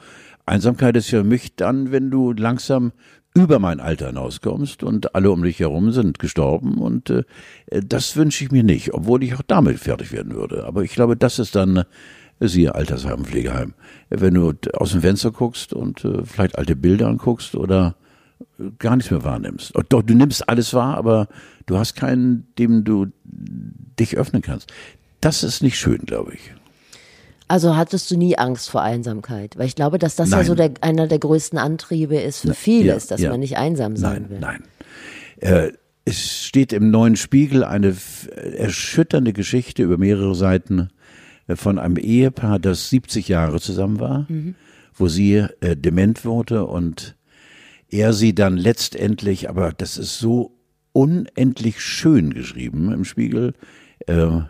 Einsamkeit 0.46 0.96
ist 0.98 1.10
für 1.10 1.24
mich 1.24 1.56
dann, 1.56 1.92
wenn 1.92 2.12
du 2.12 2.34
langsam 2.34 2.92
über 3.36 3.60
mein 3.60 3.80
Alter 3.80 4.08
hinauskommst 4.08 4.82
und 4.82 5.14
alle 5.14 5.30
um 5.30 5.44
dich 5.44 5.60
herum 5.60 5.92
sind 5.92 6.20
gestorben 6.20 6.78
und 6.78 7.10
äh, 7.10 7.24
das 7.68 8.16
wünsche 8.16 8.46
ich 8.46 8.52
mir 8.52 8.64
nicht, 8.64 8.94
obwohl 8.94 9.24
ich 9.24 9.36
auch 9.36 9.42
damit 9.46 9.78
fertig 9.78 10.14
werden 10.14 10.34
würde. 10.34 10.66
Aber 10.66 10.84
ich 10.84 10.94
glaube, 10.94 11.18
das 11.18 11.38
ist 11.38 11.54
dann, 11.56 11.84
äh, 12.40 12.48
siehe 12.48 12.74
Altersheim, 12.74 13.26
Pflegeheim, 13.26 13.74
wenn 14.10 14.34
du 14.34 14.54
aus 14.74 14.94
dem 14.94 15.02
Fenster 15.02 15.32
guckst 15.32 15.74
und 15.74 16.06
äh, 16.06 16.24
vielleicht 16.24 16.58
alte 16.58 16.78
Bilder 16.78 17.08
anguckst 17.08 17.56
oder 17.56 17.96
gar 18.80 18.96
nichts 18.96 19.12
mehr 19.12 19.24
wahrnimmst. 19.24 19.74
Doch, 19.90 20.02
du 20.02 20.14
nimmst 20.14 20.48
alles 20.48 20.74
wahr, 20.74 20.98
aber 20.98 21.28
du 21.66 21.78
hast 21.78 21.96
keinen, 21.96 22.48
dem 22.58 22.84
du 22.84 23.08
dich 24.00 24.18
öffnen 24.18 24.42
kannst. 24.42 24.72
Das 25.20 25.44
ist 25.44 25.62
nicht 25.62 25.78
schön, 25.78 26.00
glaube 26.06 26.34
ich. 26.34 26.54
Also 27.48 27.76
hattest 27.76 28.10
du 28.10 28.18
nie 28.18 28.38
Angst 28.38 28.70
vor 28.70 28.82
Einsamkeit? 28.82 29.58
Weil 29.58 29.68
ich 29.68 29.76
glaube, 29.76 30.00
dass 30.00 30.16
das 30.16 30.30
Nein. 30.30 30.40
ja 30.40 30.46
so 30.46 30.56
der, 30.56 30.72
einer 30.82 31.08
der 31.08 31.20
größten 31.20 31.60
Antriebe 31.60 32.18
ist 32.18 32.42
für 32.42 32.54
viele, 32.54 32.90
ja, 32.90 32.96
ist, 32.96 33.12
dass 33.12 33.22
ja. 33.22 33.30
man 33.30 33.40
nicht 33.40 33.58
einsam 33.58 33.98
sein 33.98 34.24
Nein, 34.24 34.30
will. 34.30 34.40
nein. 34.40 34.64
Äh, 35.40 35.72
es 36.06 36.44
steht 36.46 36.74
im 36.74 36.92
neuen 36.92 37.16
Spiegel 37.16 37.64
eine 37.64 37.96
erschütternde 38.58 39.34
Geschichte 39.34 39.84
über 39.84 39.98
mehrere 39.98 40.36
Seiten 40.36 40.90
äh, 41.48 41.56
von 41.56 41.78
einem 41.80 41.98
Ehepaar, 41.98 42.60
das 42.60 42.90
70 42.90 43.28
Jahre 43.28 43.60
zusammen 43.60 44.00
war, 44.00 44.28
wo 44.94 45.08
sie 45.08 45.46
äh, 45.62 45.76
dement 45.76 46.26
wurde 46.26 46.66
und 46.66 47.16
er 47.90 48.14
sie 48.14 48.34
dann 48.34 48.58
letztendlich, 48.58 49.50
aber 49.50 49.72
das 49.72 49.98
ist 49.98 50.20
so 50.20 50.58
unendlich 50.94 51.82
schön 51.82 52.34
geschrieben 52.34 52.92
im 52.92 53.06
Spiegel, 53.06 53.54
äh, 54.08 54.42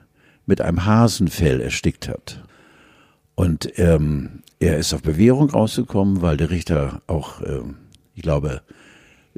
mit 0.46 0.62
einem 0.62 0.86
Hasenfell 0.86 1.60
erstickt 1.60 2.08
hat. 2.08 2.45
Und 3.36 3.78
ähm, 3.78 4.44
er 4.60 4.78
ist 4.78 4.94
auf 4.94 5.02
Bewährung 5.02 5.50
rausgekommen, 5.50 6.22
weil 6.22 6.38
der 6.38 6.50
Richter 6.50 7.02
auch, 7.08 7.42
ähm, 7.42 7.76
ich 8.16 8.22
glaube, 8.22 8.62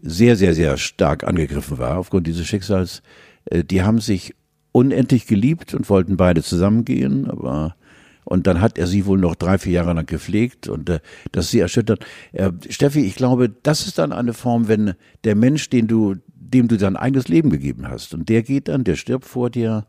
sehr, 0.02 0.36
sehr, 0.36 0.54
sehr 0.54 0.78
stark 0.78 1.24
angegriffen 1.24 1.80
war 1.80 1.98
aufgrund 1.98 2.28
dieses 2.28 2.46
Schicksals. 2.46 3.02
Äh, 3.46 3.64
die 3.64 3.82
haben 3.82 4.00
sich 4.00 4.36
unendlich 4.72 5.26
geliebt 5.26 5.74
und 5.74 5.90
wollten 5.90 6.18
beide 6.18 6.44
zusammengehen, 6.44 7.30
aber 7.30 7.76
und 8.24 8.46
dann 8.46 8.60
hat 8.60 8.78
er 8.78 8.88
sie 8.88 9.06
wohl 9.06 9.18
noch 9.18 9.36
drei, 9.36 9.58
vier 9.58 9.72
Jahre 9.72 9.94
lang 9.94 10.06
gepflegt 10.06 10.68
und 10.68 10.90
äh, 10.90 11.00
das 11.32 11.46
ist 11.46 11.52
sie 11.52 11.62
erschüttert. 11.62 12.06
Äh, 12.34 12.52
Steffi, 12.70 13.06
ich 13.06 13.16
glaube, 13.16 13.50
das 13.50 13.88
ist 13.88 13.98
dann 13.98 14.12
eine 14.12 14.34
Form, 14.34 14.68
wenn 14.68 14.96
der 15.24 15.36
Mensch, 15.36 15.70
den 15.70 15.88
du, 15.88 16.16
dem 16.28 16.68
du 16.68 16.78
dein 16.78 16.98
eigenes 16.98 17.30
Leben 17.30 17.50
gegeben 17.50 17.88
hast 17.88 18.14
und 18.14 18.28
der 18.28 18.44
geht 18.44 18.68
dann, 18.68 18.84
der 18.84 18.98
stirbt 18.98 19.26
vor 19.26 19.50
dir 19.50 19.88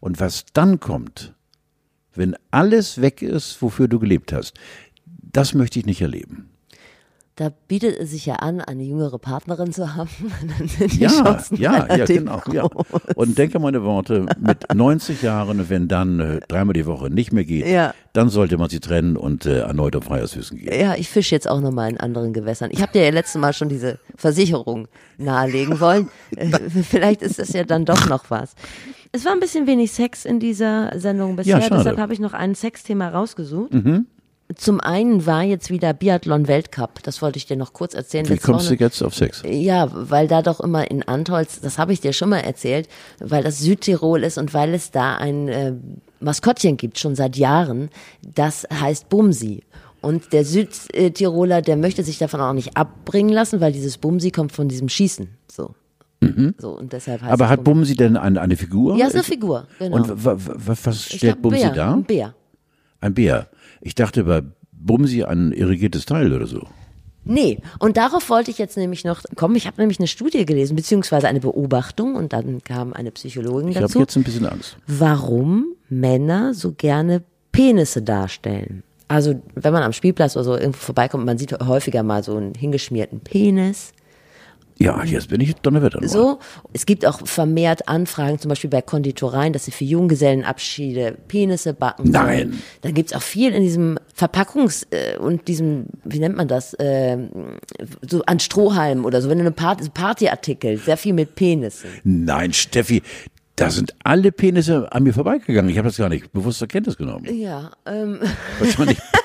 und 0.00 0.18
was 0.18 0.46
dann 0.52 0.80
kommt, 0.80 1.35
wenn 2.16 2.36
alles 2.50 3.00
weg 3.00 3.22
ist, 3.22 3.60
wofür 3.62 3.88
du 3.88 3.98
gelebt 3.98 4.32
hast, 4.32 4.54
das 5.06 5.54
möchte 5.54 5.78
ich 5.78 5.86
nicht 5.86 6.00
erleben. 6.00 6.50
Da 7.38 7.50
bietet 7.68 7.98
es 8.00 8.12
sich 8.12 8.24
ja 8.24 8.36
an, 8.36 8.62
eine 8.62 8.82
jüngere 8.82 9.18
Partnerin 9.18 9.70
zu 9.70 9.94
haben. 9.94 10.08
Dann 10.58 10.68
sind 10.68 10.92
die 10.94 11.00
Ja, 11.00 11.10
Chancen 11.10 11.58
ja, 11.60 11.94
ja, 11.94 12.06
genau. 12.06 12.40
Ja. 12.50 12.62
Und 13.14 13.36
denke 13.36 13.58
meine 13.58 13.82
Worte, 13.84 14.24
mit 14.40 14.64
90 14.74 15.20
Jahren, 15.20 15.68
wenn 15.68 15.86
dann 15.86 16.18
äh, 16.18 16.40
dreimal 16.48 16.72
die 16.72 16.86
Woche 16.86 17.10
nicht 17.10 17.34
mehr 17.34 17.44
geht, 17.44 17.66
Ja. 17.66 17.92
dann 18.14 18.30
sollte 18.30 18.56
man 18.56 18.70
sie 18.70 18.80
trennen 18.80 19.18
und 19.18 19.44
äh, 19.44 19.58
erneut 19.58 19.96
auf 19.96 20.04
Freiersfüßen 20.04 20.56
gehen. 20.56 20.80
Ja, 20.80 20.94
ich 20.94 21.10
fische 21.10 21.34
jetzt 21.34 21.46
auch 21.46 21.60
nochmal 21.60 21.90
in 21.90 22.00
anderen 22.00 22.32
Gewässern. 22.32 22.70
Ich 22.72 22.80
habe 22.80 22.92
dir 22.92 23.04
ja 23.04 23.10
letztes 23.10 23.38
Mal 23.38 23.52
schon 23.52 23.68
diese 23.68 23.98
Versicherung 24.16 24.88
nahelegen 25.18 25.78
wollen. 25.78 26.08
Äh, 26.36 26.48
Vielleicht 26.82 27.20
ist 27.20 27.38
das 27.38 27.52
ja 27.52 27.64
dann 27.64 27.84
doch 27.84 28.08
noch 28.08 28.30
was. 28.30 28.54
Es 29.16 29.24
war 29.24 29.32
ein 29.32 29.40
bisschen 29.40 29.66
wenig 29.66 29.92
Sex 29.92 30.26
in 30.26 30.40
dieser 30.40 30.92
Sendung 31.00 31.36
bisher, 31.36 31.58
Ja. 31.58 31.66
Mhm. 31.70 31.78
deshalb 31.78 31.98
habe 31.98 32.12
ich 32.12 32.20
noch 32.20 32.34
ein 32.34 32.54
Sexthema 32.54 33.08
rausgesucht. 33.08 33.72
Zum 34.54 34.78
einen 34.78 35.24
war 35.26 35.42
jetzt 35.42 35.70
wieder 35.70 35.92
Biathlon-Weltcup. 35.94 37.02
Das 37.02 37.20
wollte 37.22 37.38
ich 37.38 37.46
dir 37.46 37.56
noch 37.56 37.72
kurz 37.72 37.94
erzählen. 37.94 38.28
Wie 38.28 38.36
kommst 38.36 38.70
du 38.70 38.74
jetzt 38.74 39.02
auf 39.02 39.14
Sex? 39.14 39.42
ja, 39.48 39.88
weil 39.90 40.28
da 40.28 40.42
doch 40.42 40.60
immer 40.60 40.88
in 40.90 41.02
Antolz, 41.02 41.60
das 41.60 41.78
habe 41.78 41.92
ich 41.94 42.00
dir 42.00 42.12
schon 42.12 42.28
mal 42.28 42.40
erzählt, 42.40 42.88
weil 43.18 43.42
das 43.42 43.58
Südtirol 43.58 44.22
ist 44.22 44.36
und 44.38 44.52
weil 44.54 44.74
es 44.74 44.90
da 44.90 45.16
ein 45.16 45.48
äh, 45.48 45.72
Maskottchen 46.20 46.76
gibt, 46.76 46.98
schon 46.98 47.14
seit 47.16 47.36
Jahren, 47.36 47.88
das 48.22 48.66
heißt 48.72 49.08
Bumsi. 49.08 49.62
Und 50.02 50.32
der 50.32 50.44
Südtiroler, 50.44 51.62
der 51.62 51.76
möchte 51.76 52.04
sich 52.04 52.18
davon 52.18 52.40
auch 52.40 52.52
nicht 52.52 52.76
abbringen 52.76 53.32
lassen, 53.32 53.60
weil 53.60 53.72
dieses 53.72 53.98
Bumsi 53.98 54.30
kommt 54.30 54.52
von 54.52 54.68
diesem 54.68 54.88
Schießen. 54.88 55.28
So. 55.50 55.74
So, 56.58 56.70
und 56.70 56.92
deshalb 56.92 57.20
heißt 57.20 57.28
Mhm. 57.28 57.32
Aber 57.32 57.48
hat 57.48 57.62
Bumsi 57.64 57.94
denn 57.94 58.16
eine, 58.16 58.40
eine 58.40 58.56
Figur? 58.56 58.96
Ja, 58.96 59.06
ist 59.06 59.14
eine 59.14 59.22
Figur, 59.22 59.66
genau. 59.78 59.96
Und 59.96 60.24
wa- 60.24 60.36
wa- 60.36 60.54
wa- 60.66 60.76
was 60.84 60.96
Ich 61.06 61.16
stellt 61.18 61.34
glaub, 61.34 61.42
Bumsi 61.42 61.60
Bär, 61.60 61.72
dar? 61.72 61.94
Ein 61.94 62.04
Bär. 62.04 62.34
Ein 63.00 63.14
Bär. 63.14 63.46
Ich 63.82 63.94
dachte 63.94 64.24
bei 64.24 64.42
Bumsi 64.72 65.22
ein 65.24 65.52
irrigiertes 65.52 66.06
Teil 66.06 66.32
oder 66.32 66.46
so. 66.46 66.62
Nee, 67.28 67.58
und 67.80 67.96
darauf 67.96 68.30
wollte 68.30 68.50
ich 68.52 68.58
jetzt 68.58 68.76
nämlich 68.76 69.04
noch 69.04 69.22
kommen. 69.34 69.56
Ich 69.56 69.66
habe 69.66 69.80
nämlich 69.80 69.98
eine 69.98 70.06
Studie 70.06 70.46
gelesen, 70.46 70.76
beziehungsweise 70.76 71.26
eine 71.28 71.40
Beobachtung 71.40 72.14
und 72.14 72.32
dann 72.32 72.62
kam 72.62 72.92
eine 72.92 73.10
Psychologin 73.10 73.68
Ich 73.68 73.76
habe 73.76 73.86
dazu. 73.88 73.98
jetzt 73.98 74.16
ein 74.16 74.22
bisschen 74.22 74.46
Angst. 74.46 74.76
warum 74.86 75.66
Männer 75.88 76.54
so 76.54 76.72
gerne 76.72 77.22
Penisse 77.52 78.02
darstellen. 78.02 78.82
Also 79.08 79.40
wenn 79.54 79.72
man 79.72 79.82
am 79.82 79.92
Spielplatz 79.92 80.36
oder 80.36 80.44
so 80.44 80.54
irgendwo 80.56 80.78
vorbeikommt, 80.78 81.24
man 81.26 81.38
sieht 81.38 81.52
häufiger 81.66 82.02
mal 82.02 82.22
so 82.24 82.36
einen 82.36 82.54
hingeschmierten 82.54 83.20
Penis. 83.20 83.92
Ja, 84.78 85.02
jetzt 85.04 85.28
bin 85.30 85.40
ich 85.40 85.54
Donnerwetter. 85.56 86.00
nur. 86.00 86.08
So, 86.08 86.38
es 86.74 86.84
gibt 86.84 87.06
auch 87.06 87.26
vermehrt 87.26 87.88
Anfragen, 87.88 88.38
zum 88.38 88.50
Beispiel 88.50 88.68
bei 88.68 88.82
Konditoreien, 88.82 89.52
dass 89.54 89.64
sie 89.64 89.70
für 89.70 89.84
Junggesellenabschiede 89.84 91.16
Penisse 91.28 91.72
backen. 91.72 92.10
Nein. 92.10 92.50
Sollen. 92.50 92.62
Dann 92.82 92.94
gibt's 92.94 93.14
auch 93.14 93.22
viel 93.22 93.52
in 93.52 93.62
diesem 93.62 93.98
Verpackungs- 94.18 94.86
äh, 94.90 95.16
und 95.18 95.48
diesem, 95.48 95.86
wie 96.04 96.18
nennt 96.18 96.36
man 96.36 96.46
das, 96.48 96.74
äh, 96.74 97.16
so 98.06 98.22
an 98.26 98.38
Strohhalmen 98.38 99.04
oder 99.04 99.22
so, 99.22 99.30
wenn 99.30 99.38
du 99.38 99.44
eine 99.44 99.52
Party, 99.52 99.88
Partyartikel, 99.88 100.76
sehr 100.76 100.96
viel 100.98 101.14
mit 101.14 101.34
Penissen. 101.36 101.88
Nein, 102.04 102.52
Steffi, 102.52 103.02
da 103.56 103.70
sind 103.70 103.94
alle 104.04 104.30
Penisse 104.32 104.92
an 104.92 105.04
mir 105.04 105.14
vorbeigegangen. 105.14 105.70
Ich 105.70 105.78
habe 105.78 105.88
das 105.88 105.96
gar 105.96 106.10
nicht 106.10 106.30
bewusst 106.34 106.58
zur 106.58 106.68
Kenntnis 106.68 106.98
genommen. 106.98 107.24
Ja, 107.34 107.70
ähm, 107.86 108.20
Wahrscheinlich 108.58 108.98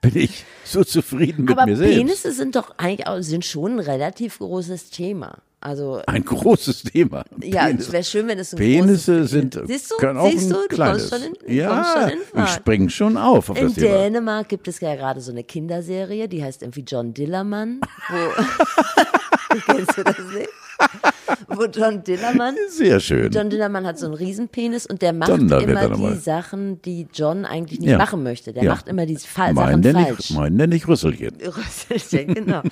bin 0.00 0.16
ich 0.16 0.44
so 0.64 0.82
zufrieden 0.84 1.44
mit 1.44 1.56
aber 1.56 1.66
mir 1.66 1.76
selbst. 1.76 1.96
Penisse 1.96 2.32
sind 2.32 2.56
doch 2.56 2.74
eigentlich 2.78 3.06
auch, 3.06 3.20
sind 3.20 3.44
schon 3.44 3.76
ein 3.76 3.80
relativ 3.80 4.38
großes 4.38 4.90
Thema. 4.90 5.38
Also 5.62 6.00
Ein 6.06 6.24
großes 6.24 6.84
Thema. 6.84 7.22
ja, 7.42 7.66
Penis. 7.66 7.86
es 7.88 7.92
wäre 7.92 8.04
schön, 8.04 8.26
wenn 8.28 8.38
es 8.38 8.54
ein 8.54 8.56
Penisse 8.56 9.16
großes 9.18 9.30
sind 9.30 9.60
Siehst 9.66 9.90
du, 9.90 9.96
können 9.96 10.18
auch 10.18 10.30
siehst 10.30 10.44
ein 10.46 10.54
du, 10.54 10.62
du 10.62 10.68
kleines. 10.74 11.10
kommst 11.10 11.22
schon 11.24 11.32
in, 11.34 11.38
du 11.46 11.52
ja, 11.52 12.00
schon 12.00 12.10
in 12.36 12.44
ich 12.44 12.50
springe 12.50 12.88
schon 12.90 13.16
auf 13.18 13.50
auf 13.50 13.58
In 13.58 13.64
das 13.66 13.74
Thema. 13.74 13.94
Dänemark 13.98 14.48
gibt 14.48 14.68
es 14.68 14.80
ja 14.80 14.94
gerade 14.94 15.20
so 15.20 15.32
eine 15.32 15.44
Kinderserie, 15.44 16.28
die 16.28 16.42
heißt 16.42 16.62
irgendwie 16.62 16.84
John 16.86 17.12
Dillermann. 17.12 17.80
Wo, 18.08 18.16
kennst 19.66 19.98
du 19.98 20.02
das 20.02 20.16
nicht? 20.18 20.48
Wo 21.48 21.64
John 21.66 22.02
Dillermann, 22.02 22.54
Sehr 22.68 23.00
schön. 23.00 23.30
John 23.32 23.50
Dillermann 23.50 23.86
hat 23.86 23.98
so 23.98 24.06
einen 24.06 24.14
Riesenpenis 24.14 24.86
und 24.86 25.02
der 25.02 25.12
macht 25.12 25.28
immer 25.30 25.88
die 25.88 26.16
Sachen, 26.16 26.80
die 26.82 27.06
John 27.12 27.44
eigentlich 27.44 27.80
nicht 27.80 27.90
Ja. 27.90 27.98
machen 27.98 28.22
möchte. 28.22 28.52
Der 28.52 28.64
Ja. 28.64 28.70
macht 28.72 28.88
immer 28.88 29.06
die 29.06 29.16
Fa 29.16 29.52
mein 29.52 29.56
Sachen 29.56 29.80
nenne 29.80 30.06
falsch. 30.06 30.30
ich, 30.30 30.36
mein 30.36 30.54
nenne 30.54 30.74
ich 30.76 30.88
Rüsselchen. 30.88 31.36
Rösselchen, 31.44 32.34
genau. 32.34 32.62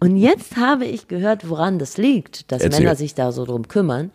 Und 0.00 0.16
jetzt 0.16 0.56
habe 0.56 0.84
ich 0.86 1.08
gehört, 1.08 1.48
woran 1.48 1.78
das 1.78 1.96
liegt, 1.98 2.50
dass 2.52 2.62
Erzähl. 2.62 2.80
Männer 2.84 2.96
sich 2.96 3.14
da 3.14 3.32
so 3.32 3.44
drum 3.44 3.68
kümmern. 3.68 4.10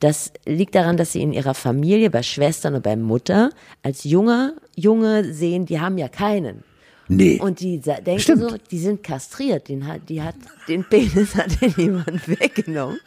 Das 0.00 0.32
liegt 0.46 0.74
daran, 0.74 0.96
dass 0.96 1.12
sie 1.12 1.22
in 1.22 1.32
ihrer 1.32 1.54
Familie, 1.54 2.10
bei 2.10 2.22
Schwestern 2.22 2.74
und 2.74 2.82
bei 2.82 2.96
Mutter, 2.96 3.50
als 3.82 4.04
junger 4.04 4.54
Junge 4.76 5.32
sehen, 5.34 5.66
die 5.66 5.80
haben 5.80 5.98
ja 5.98 6.08
keinen. 6.08 6.64
Nee. 7.10 7.40
Und 7.40 7.58
die 7.58 7.80
denken 7.80 8.20
Stimmt. 8.20 8.40
so, 8.42 8.56
die 8.70 8.78
sind 8.78 9.02
kastriert. 9.02 9.68
Den 9.68 9.84
hat, 9.86 10.08
die 10.08 10.22
hat, 10.22 10.36
den 10.68 10.84
Penis 10.84 11.34
hat 11.34 11.60
den 11.60 11.74
jemand 11.76 12.28
weggenommen. 12.28 13.00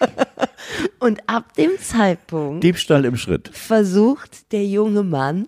Und 0.98 1.20
ab 1.28 1.52
dem 1.54 1.72
Zeitpunkt 1.78 2.64
Diebstahl 2.64 3.04
im 3.04 3.16
Schritt. 3.16 3.50
versucht 3.52 4.52
der 4.52 4.64
junge 4.64 5.02
Mann, 5.02 5.46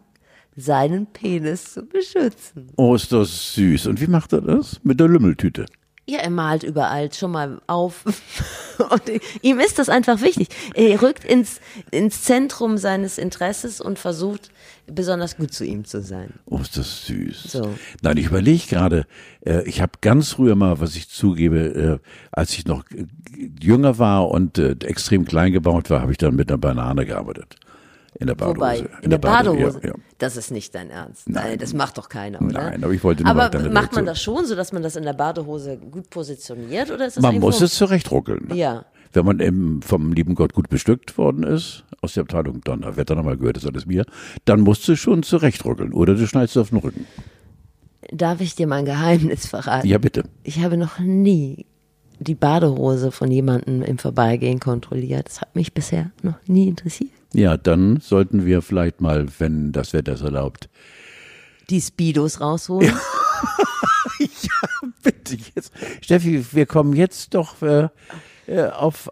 seinen 0.56 1.06
Penis 1.06 1.72
zu 1.72 1.82
beschützen. 1.86 2.68
Oh, 2.76 2.94
ist 2.94 3.12
das 3.12 3.54
süß. 3.54 3.86
Und 3.86 4.00
wie 4.00 4.08
macht 4.08 4.32
er 4.32 4.42
das? 4.42 4.80
Mit 4.82 5.00
der 5.00 5.08
Lümmeltüte. 5.08 5.64
Ja, 6.10 6.18
er 6.18 6.30
malt 6.30 6.64
überall 6.64 7.12
schon 7.12 7.30
mal 7.30 7.60
auf. 7.68 8.02
Und 8.78 9.02
ihm 9.42 9.60
ist 9.60 9.78
das 9.78 9.88
einfach 9.88 10.20
wichtig. 10.22 10.48
Er 10.74 11.00
rückt 11.02 11.24
ins, 11.24 11.60
ins 11.92 12.24
Zentrum 12.24 12.78
seines 12.78 13.16
Interesses 13.16 13.80
und 13.80 13.98
versucht, 13.98 14.50
besonders 14.86 15.36
gut 15.36 15.52
zu 15.52 15.64
ihm 15.64 15.84
zu 15.84 16.02
sein. 16.02 16.32
Oh, 16.46 16.58
ist 16.58 16.76
das 16.76 17.06
süß. 17.06 17.44
So. 17.44 17.74
Nein, 18.02 18.16
ich 18.16 18.26
überlege 18.26 18.66
gerade, 18.66 19.06
äh, 19.46 19.62
ich 19.68 19.80
habe 19.80 19.92
ganz 20.00 20.32
früher 20.32 20.56
mal, 20.56 20.80
was 20.80 20.96
ich 20.96 21.08
zugebe, 21.08 22.00
äh, 22.02 22.08
als 22.32 22.54
ich 22.54 22.64
noch 22.64 22.84
äh, 22.90 23.06
jünger 23.60 23.98
war 23.98 24.30
und 24.30 24.58
äh, 24.58 24.72
extrem 24.82 25.26
klein 25.26 25.52
gebaut 25.52 25.90
war, 25.90 26.00
habe 26.00 26.10
ich 26.10 26.18
dann 26.18 26.34
mit 26.34 26.50
einer 26.50 26.58
Banane 26.58 27.06
gearbeitet. 27.06 27.56
In 28.18 28.26
der 28.26 28.34
Badehose. 28.34 28.56
Wobei, 28.56 28.86
in, 29.02 29.10
der 29.10 29.18
Badehose, 29.18 29.80
Ja, 29.82 29.88
ja. 29.90 29.94
das 30.18 30.36
ist 30.36 30.50
nicht 30.50 30.74
dein 30.74 30.90
Ernst. 30.90 31.28
Nein. 31.28 31.58
Das 31.58 31.72
macht 31.74 31.96
doch 31.96 32.08
keiner, 32.08 32.42
oder? 32.42 32.70
Nein, 32.70 32.82
aber 32.84 32.92
ich 32.92 33.02
wollte 33.04 33.22
nur 33.22 33.30
Aber 33.34 33.70
macht 33.70 33.94
man 33.94 34.04
das 34.04 34.20
schon, 34.20 34.44
so 34.46 34.54
dass 34.56 34.72
man 34.72 34.82
das 34.82 34.96
in 34.96 35.04
der 35.04 35.12
Badehose 35.12 35.76
gut 35.78 36.10
positioniert, 36.10 36.90
oder 36.90 37.06
ist 37.06 37.16
das 37.16 37.22
Man 37.22 37.34
irgendwo- 37.34 37.46
muss 37.46 37.60
es 37.60 37.74
zurechtruckeln. 37.74 38.48
Ja. 38.54 38.84
Wenn 39.12 39.24
man 39.24 39.40
eben 39.40 39.80
vom 39.82 40.12
lieben 40.12 40.34
Gott 40.34 40.54
gut 40.54 40.68
bestückt 40.68 41.16
worden 41.18 41.44
ist, 41.44 41.84
aus 42.00 42.14
der 42.14 42.22
Abteilung 42.22 42.60
Donnerwetter 42.62 43.14
nochmal 43.14 43.36
gehört, 43.36 43.56
das 43.56 43.66
alles 43.66 43.86
mir, 43.86 44.04
dann 44.44 44.60
musst 44.60 44.86
du 44.88 44.96
schon 44.96 45.22
zurechtruckeln 45.22 45.92
oder 45.92 46.14
du 46.14 46.26
schneidest 46.26 46.58
auf 46.58 46.70
den 46.70 46.78
Rücken. 46.78 47.06
Darf 48.12 48.40
ich 48.40 48.54
dir 48.56 48.66
mein 48.66 48.84
Geheimnis 48.84 49.46
verraten? 49.46 49.86
Ja, 49.86 49.98
bitte. 49.98 50.24
Ich 50.42 50.62
habe 50.62 50.76
noch 50.76 50.98
nie 50.98 51.66
die 52.18 52.34
Badehose 52.34 53.12
von 53.12 53.30
jemandem 53.30 53.82
im 53.82 53.98
Vorbeigehen 53.98 54.58
kontrolliert. 54.60 55.26
Das 55.28 55.40
hat 55.40 55.54
mich 55.54 55.72
bisher 55.74 56.10
noch 56.22 56.34
nie 56.46 56.68
interessiert. 56.68 57.10
Ja, 57.32 57.56
dann 57.56 58.00
sollten 58.00 58.44
wir 58.44 58.60
vielleicht 58.62 59.00
mal, 59.00 59.26
wenn 59.38 59.72
das 59.72 59.92
Wetter 59.92 60.12
es 60.14 60.22
erlaubt, 60.22 60.68
Die 61.68 61.80
Speedos 61.80 62.40
rausholen. 62.40 62.92
bitte 65.02 65.30
wollte 65.30 65.42
ich 65.42 65.52
jetzt, 65.54 65.72
Steffi, 66.00 66.44
wir 66.52 66.66
kommen 66.66 66.94
jetzt 66.94 67.34
doch 67.34 67.62
äh, 67.62 67.88
äh, 68.46 68.68
auf 68.68 69.08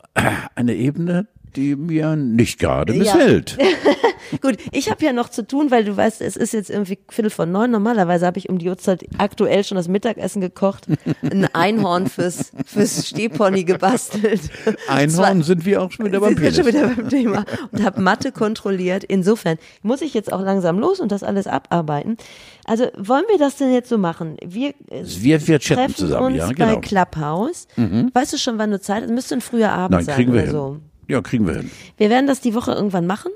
eine 0.54 0.74
Ebene, 0.74 1.26
die 1.58 1.74
mir 1.76 2.14
nicht 2.16 2.58
gerade 2.60 2.92
Ja. 2.92 2.98
missfällt. 3.00 3.58
Gut, 4.42 4.56
ich 4.72 4.90
habe 4.90 5.04
ja 5.04 5.12
noch 5.12 5.28
zu 5.28 5.46
tun, 5.46 5.70
weil 5.70 5.84
du 5.84 5.96
weißt, 5.96 6.20
es 6.20 6.36
ist 6.36 6.52
jetzt 6.52 6.70
irgendwie 6.70 6.98
Viertel 7.08 7.30
von 7.30 7.50
neun. 7.50 7.70
Normalerweise 7.70 8.26
habe 8.26 8.38
ich 8.38 8.48
um 8.48 8.58
die 8.58 8.68
Uhrzeit 8.68 9.04
aktuell 9.18 9.64
schon 9.64 9.76
das 9.76 9.88
Mittagessen 9.88 10.40
gekocht, 10.40 10.86
ein 11.22 11.46
Einhorn 11.54 12.06
fürs, 12.08 12.52
fürs 12.66 13.08
Stehpony 13.08 13.64
gebastelt. 13.64 14.40
Einhorn 14.88 15.42
sind 15.42 15.64
wir 15.64 15.82
auch 15.82 15.90
schon 15.90 16.06
wieder 16.06 16.20
beim 16.20 16.36
sind 16.36 16.54
schon 16.54 16.66
wieder 16.66 16.88
beim 16.88 17.08
Thema 17.08 17.44
und 17.72 17.82
habe 17.84 18.00
Mathe 18.00 18.30
kontrolliert. 18.32 19.02
Insofern 19.04 19.58
muss 19.82 20.00
ich 20.02 20.14
jetzt 20.14 20.32
auch 20.32 20.42
langsam 20.42 20.78
los 20.78 21.00
und 21.00 21.10
das 21.10 21.22
alles 21.22 21.46
abarbeiten. 21.46 22.16
Also 22.64 22.84
wollen 22.98 23.24
wir 23.30 23.38
das 23.38 23.56
denn 23.56 23.72
jetzt 23.72 23.88
so 23.88 23.98
machen? 23.98 24.36
Wir, 24.46 24.70
äh, 24.90 25.02
Wir, 25.04 25.46
wir 25.48 25.58
chatten 25.58 25.80
treffen 25.80 25.94
zusammen, 25.96 26.26
uns 26.26 26.36
ja, 26.36 26.46
bei 26.48 26.52
genau. 26.54 26.76
Mhm. 26.76 26.80
Clubhouse. 26.82 27.66
Weißt 28.12 28.32
du 28.34 28.36
schon, 28.38 28.58
wann 28.58 28.70
du 28.70 28.78
Zeit 28.80 29.02
hast? 29.04 29.10
Müsste 29.10 29.34
ein 29.36 29.40
früher 29.40 29.72
Abend 29.72 29.96
Nein, 29.96 30.04
sein 30.04 30.14
kriegen 30.16 30.32
wir 30.32 30.42
oder 30.42 30.46
hin. 30.50 30.52
so. 30.52 30.76
Ja, 31.08 31.20
kriegen 31.22 31.46
wir 31.46 31.54
hin. 31.54 31.70
Wir 31.96 32.10
werden 32.10 32.26
das 32.26 32.40
die 32.40 32.54
Woche 32.54 32.72
irgendwann 32.72 33.06
machen. 33.06 33.30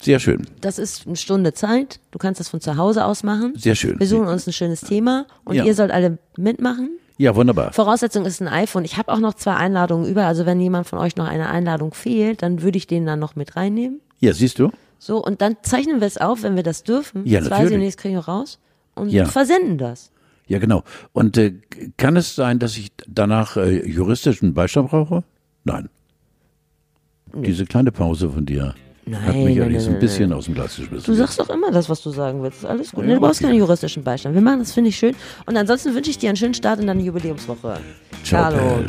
Sehr 0.00 0.18
schön. 0.18 0.46
Das 0.62 0.78
ist 0.78 1.06
eine 1.06 1.16
Stunde 1.16 1.52
Zeit. 1.52 2.00
Du 2.10 2.18
kannst 2.18 2.40
das 2.40 2.48
von 2.48 2.60
zu 2.62 2.76
Hause 2.78 3.04
aus 3.04 3.22
machen. 3.22 3.52
Sehr 3.56 3.74
schön. 3.74 4.00
Wir 4.00 4.06
suchen 4.06 4.26
uns 4.28 4.46
ein 4.46 4.52
schönes 4.54 4.80
Thema 4.80 5.26
und 5.44 5.54
Ja. 5.56 5.64
ihr 5.64 5.74
sollt 5.74 5.90
alle 5.90 6.16
mitmachen. 6.38 6.90
Ja, 7.18 7.36
wunderbar. 7.36 7.74
Voraussetzung 7.74 8.24
ist 8.24 8.40
ein 8.40 8.48
iPhone. 8.48 8.86
Ich 8.86 8.96
habe 8.96 9.12
auch 9.12 9.18
noch 9.18 9.34
zwei 9.34 9.54
Einladungen 9.54 10.08
über. 10.10 10.24
Also 10.24 10.46
wenn 10.46 10.58
jemand 10.58 10.86
von 10.86 10.98
euch 10.98 11.16
noch 11.16 11.28
eine 11.28 11.50
Einladung 11.50 11.92
fehlt, 11.92 12.42
dann 12.42 12.62
würde 12.62 12.78
ich 12.78 12.86
den 12.86 13.04
dann 13.04 13.18
noch 13.18 13.36
mit 13.36 13.56
reinnehmen. 13.56 14.00
Ja, 14.20 14.32
siehst 14.32 14.58
du? 14.58 14.70
So, 14.98 15.22
und 15.22 15.42
dann 15.42 15.56
zeichnen 15.62 16.00
wir 16.00 16.06
es 16.06 16.16
auf, 16.16 16.42
wenn 16.42 16.56
wir 16.56 16.62
das 16.62 16.82
dürfen. 16.82 17.26
Ja, 17.26 17.40
ich 17.42 17.50
natürlich. 17.50 17.94
das 17.94 17.96
kriegen 17.98 18.14
wir 18.14 18.20
raus. 18.24 18.58
Und 18.94 19.10
Ja. 19.10 19.26
versenden 19.26 19.76
das. 19.76 20.10
Ja, 20.46 20.58
genau. 20.58 20.82
Und 21.12 21.36
äh, 21.36 21.52
kann 21.98 22.16
es 22.16 22.34
sein, 22.34 22.58
dass 22.58 22.76
ich 22.78 22.90
danach 23.06 23.58
äh, 23.58 23.86
juristischen 23.86 24.54
Beistand 24.54 24.88
brauche? 24.88 25.22
Nein. 25.64 25.90
Diese 27.34 27.64
kleine 27.64 27.92
Pause 27.92 28.30
von 28.30 28.46
dir 28.46 28.66
hat 28.66 28.74
Nein, 29.06 29.44
mich 29.44 29.60
eigentlich 29.60 29.72
nein, 29.72 29.80
so 29.80 29.90
ein 29.90 29.98
bisschen 29.98 30.32
aus 30.32 30.44
dem 30.44 30.54
Glas 30.54 30.76
geschmissen. 30.76 31.06
Du 31.06 31.14
sagst 31.14 31.40
doch 31.40 31.48
immer 31.48 31.70
das, 31.70 31.88
was 31.88 32.02
du 32.02 32.10
sagen 32.10 32.42
willst. 32.42 32.58
Ist 32.58 32.64
alles 32.64 32.92
gut. 32.92 33.04
Ja, 33.04 33.08
nee, 33.08 33.14
du 33.14 33.20
brauchst 33.20 33.40
okay. 33.40 33.48
keinen 33.48 33.58
juristischen 33.58 34.04
Beistand. 34.04 34.34
Wir 34.34 34.42
machen 34.42 34.60
das, 34.60 34.72
finde 34.72 34.90
ich 34.90 34.96
schön. 34.96 35.14
Und 35.46 35.56
ansonsten 35.56 35.94
wünsche 35.94 36.10
ich 36.10 36.18
dir 36.18 36.28
einen 36.28 36.36
schönen 36.36 36.54
Start 36.54 36.80
in 36.80 36.86
deine 36.86 37.02
Jubiläumswoche. 37.02 37.78
Ciao. 38.22 38.84